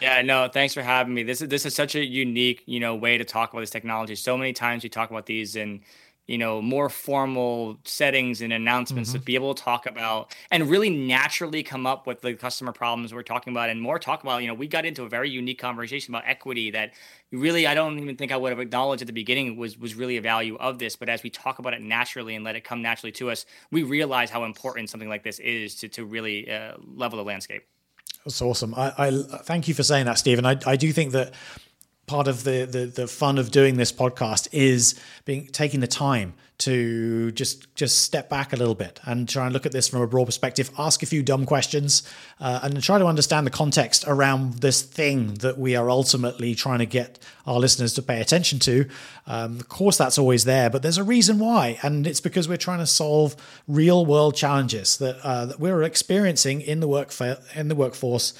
yeah, 0.00 0.22
no, 0.22 0.48
thanks 0.48 0.74
for 0.74 0.82
having 0.82 1.14
me. 1.14 1.22
This 1.22 1.42
is 1.42 1.48
this 1.48 1.66
is 1.66 1.74
such 1.74 1.94
a 1.94 2.04
unique, 2.04 2.62
you 2.66 2.80
know, 2.80 2.94
way 2.94 3.18
to 3.18 3.24
talk 3.24 3.52
about 3.52 3.60
this 3.60 3.70
technology. 3.70 4.14
So 4.14 4.36
many 4.36 4.52
times 4.52 4.82
we 4.82 4.88
talk 4.88 5.10
about 5.10 5.26
these 5.26 5.56
in, 5.56 5.82
you 6.26 6.38
know, 6.38 6.62
more 6.62 6.88
formal 6.88 7.78
settings 7.84 8.40
and 8.40 8.52
announcements 8.52 9.10
mm-hmm. 9.10 9.18
to 9.18 9.24
be 9.24 9.34
able 9.34 9.54
to 9.54 9.62
talk 9.62 9.86
about 9.86 10.34
and 10.50 10.68
really 10.68 10.90
naturally 10.90 11.62
come 11.62 11.86
up 11.86 12.06
with 12.06 12.20
the 12.22 12.34
customer 12.34 12.72
problems 12.72 13.12
we're 13.12 13.22
talking 13.22 13.52
about 13.52 13.70
and 13.70 13.80
more 13.80 13.98
talk 13.98 14.22
about, 14.22 14.42
you 14.42 14.48
know, 14.48 14.54
we 14.54 14.66
got 14.66 14.84
into 14.84 15.02
a 15.04 15.08
very 15.08 15.30
unique 15.30 15.58
conversation 15.58 16.14
about 16.14 16.26
equity 16.26 16.70
that 16.70 16.92
really 17.30 17.66
I 17.66 17.74
don't 17.74 17.98
even 17.98 18.16
think 18.16 18.32
I 18.32 18.36
would 18.36 18.50
have 18.50 18.60
acknowledged 18.60 19.02
at 19.02 19.06
the 19.06 19.12
beginning 19.12 19.56
was 19.56 19.78
was 19.78 19.94
really 19.94 20.16
a 20.16 20.22
value 20.22 20.56
of 20.56 20.78
this. 20.78 20.96
But 20.96 21.08
as 21.08 21.22
we 21.22 21.30
talk 21.30 21.58
about 21.58 21.74
it 21.74 21.82
naturally 21.82 22.34
and 22.34 22.44
let 22.44 22.56
it 22.56 22.64
come 22.64 22.82
naturally 22.82 23.12
to 23.12 23.30
us, 23.30 23.46
we 23.70 23.82
realize 23.82 24.30
how 24.30 24.44
important 24.44 24.90
something 24.90 25.08
like 25.08 25.22
this 25.22 25.38
is 25.38 25.74
to 25.76 25.88
to 25.88 26.04
really 26.04 26.50
uh, 26.50 26.74
level 26.94 27.18
the 27.18 27.24
landscape. 27.24 27.64
That's 28.24 28.40
awesome. 28.40 28.74
I, 28.74 28.92
I 28.98 29.10
thank 29.42 29.66
you 29.68 29.74
for 29.74 29.82
saying 29.82 30.06
that, 30.06 30.18
Stephen. 30.18 30.46
I, 30.46 30.56
I 30.64 30.76
do 30.76 30.92
think 30.92 31.12
that 31.12 31.32
part 32.12 32.28
of 32.28 32.44
the, 32.44 32.66
the 32.66 32.84
the 33.00 33.06
fun 33.08 33.38
of 33.38 33.50
doing 33.50 33.78
this 33.78 33.90
podcast 33.90 34.46
is 34.52 35.00
being 35.24 35.46
taking 35.46 35.80
the 35.80 35.86
time 35.86 36.34
to 36.58 37.32
just 37.32 37.74
just 37.74 38.00
step 38.00 38.28
back 38.28 38.52
a 38.52 38.56
little 38.56 38.74
bit 38.74 39.00
and 39.04 39.26
try 39.26 39.46
and 39.46 39.54
look 39.54 39.64
at 39.64 39.72
this 39.72 39.88
from 39.88 40.02
a 40.02 40.06
broad 40.06 40.26
perspective 40.26 40.70
ask 40.78 41.02
a 41.02 41.06
few 41.06 41.22
dumb 41.22 41.46
questions 41.46 42.02
uh, 42.38 42.60
and 42.62 42.82
try 42.82 42.98
to 42.98 43.06
understand 43.06 43.46
the 43.46 43.50
context 43.50 44.04
around 44.06 44.60
this 44.60 44.82
thing 44.82 45.32
that 45.36 45.56
we 45.56 45.74
are 45.74 45.88
ultimately 45.88 46.54
trying 46.54 46.80
to 46.80 46.86
get 46.86 47.18
our 47.46 47.58
listeners 47.58 47.94
to 47.94 48.02
pay 48.02 48.20
attention 48.20 48.58
to. 48.58 48.86
Um, 49.26 49.58
of 49.58 49.70
course 49.70 49.96
that's 49.96 50.18
always 50.18 50.44
there 50.44 50.68
but 50.68 50.82
there's 50.82 50.98
a 50.98 51.04
reason 51.16 51.38
why 51.38 51.78
and 51.82 52.06
it's 52.06 52.20
because 52.20 52.46
we're 52.46 52.66
trying 52.68 52.80
to 52.80 52.86
solve 52.86 53.34
real 53.66 54.04
world 54.04 54.36
challenges 54.36 54.98
that, 54.98 55.16
uh, 55.24 55.46
that 55.46 55.58
we're 55.58 55.82
experiencing 55.82 56.60
in 56.60 56.80
the 56.80 56.88
work 56.88 57.10
in 57.54 57.68
the 57.68 57.74
workforce 57.74 58.34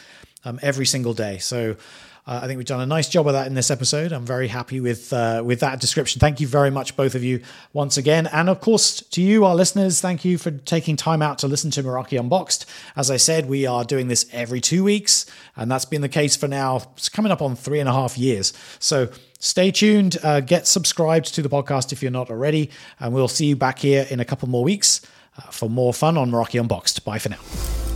um, 0.44 0.58
every 0.62 0.86
single 0.86 1.14
day. 1.14 1.38
So 1.38 1.76
uh, 2.24 2.40
I 2.42 2.46
think 2.46 2.58
we've 2.58 2.66
done 2.66 2.80
a 2.80 2.86
nice 2.86 3.08
job 3.08 3.26
of 3.26 3.32
that 3.32 3.48
in 3.48 3.54
this 3.54 3.70
episode. 3.70 4.12
I'm 4.12 4.24
very 4.24 4.46
happy 4.46 4.78
with 4.78 5.12
uh, 5.12 5.42
with 5.44 5.58
that 5.60 5.80
description. 5.80 6.20
Thank 6.20 6.40
you 6.40 6.46
very 6.46 6.70
much, 6.70 6.96
both 6.96 7.16
of 7.16 7.24
you, 7.24 7.42
once 7.72 7.96
again, 7.96 8.28
and 8.28 8.48
of 8.48 8.60
course 8.60 9.00
to 9.00 9.20
you, 9.20 9.44
our 9.44 9.56
listeners. 9.56 10.00
Thank 10.00 10.24
you 10.24 10.38
for 10.38 10.52
taking 10.52 10.96
time 10.96 11.20
out 11.20 11.38
to 11.38 11.48
listen 11.48 11.72
to 11.72 11.82
Meraki 11.82 12.18
Unboxed. 12.20 12.66
As 12.94 13.10
I 13.10 13.16
said, 13.16 13.48
we 13.48 13.66
are 13.66 13.82
doing 13.84 14.06
this 14.06 14.26
every 14.32 14.60
two 14.60 14.84
weeks, 14.84 15.26
and 15.56 15.68
that's 15.68 15.84
been 15.84 16.00
the 16.00 16.08
case 16.08 16.36
for 16.36 16.46
now. 16.46 16.82
It's 16.96 17.08
coming 17.08 17.32
up 17.32 17.42
on 17.42 17.56
three 17.56 17.80
and 17.80 17.88
a 17.88 17.92
half 17.92 18.16
years. 18.16 18.52
So 18.78 19.08
stay 19.40 19.72
tuned. 19.72 20.16
Uh, 20.22 20.40
get 20.40 20.68
subscribed 20.68 21.34
to 21.34 21.42
the 21.42 21.48
podcast 21.48 21.92
if 21.92 22.02
you're 22.02 22.12
not 22.12 22.30
already, 22.30 22.70
and 23.00 23.12
we'll 23.12 23.26
see 23.26 23.46
you 23.46 23.56
back 23.56 23.80
here 23.80 24.06
in 24.10 24.20
a 24.20 24.24
couple 24.24 24.48
more 24.48 24.62
weeks 24.62 25.00
uh, 25.38 25.50
for 25.50 25.68
more 25.68 25.92
fun 25.92 26.16
on 26.16 26.30
Meraki 26.30 26.60
Unboxed. 26.60 27.04
Bye 27.04 27.18
for 27.18 27.30
now. 27.30 27.91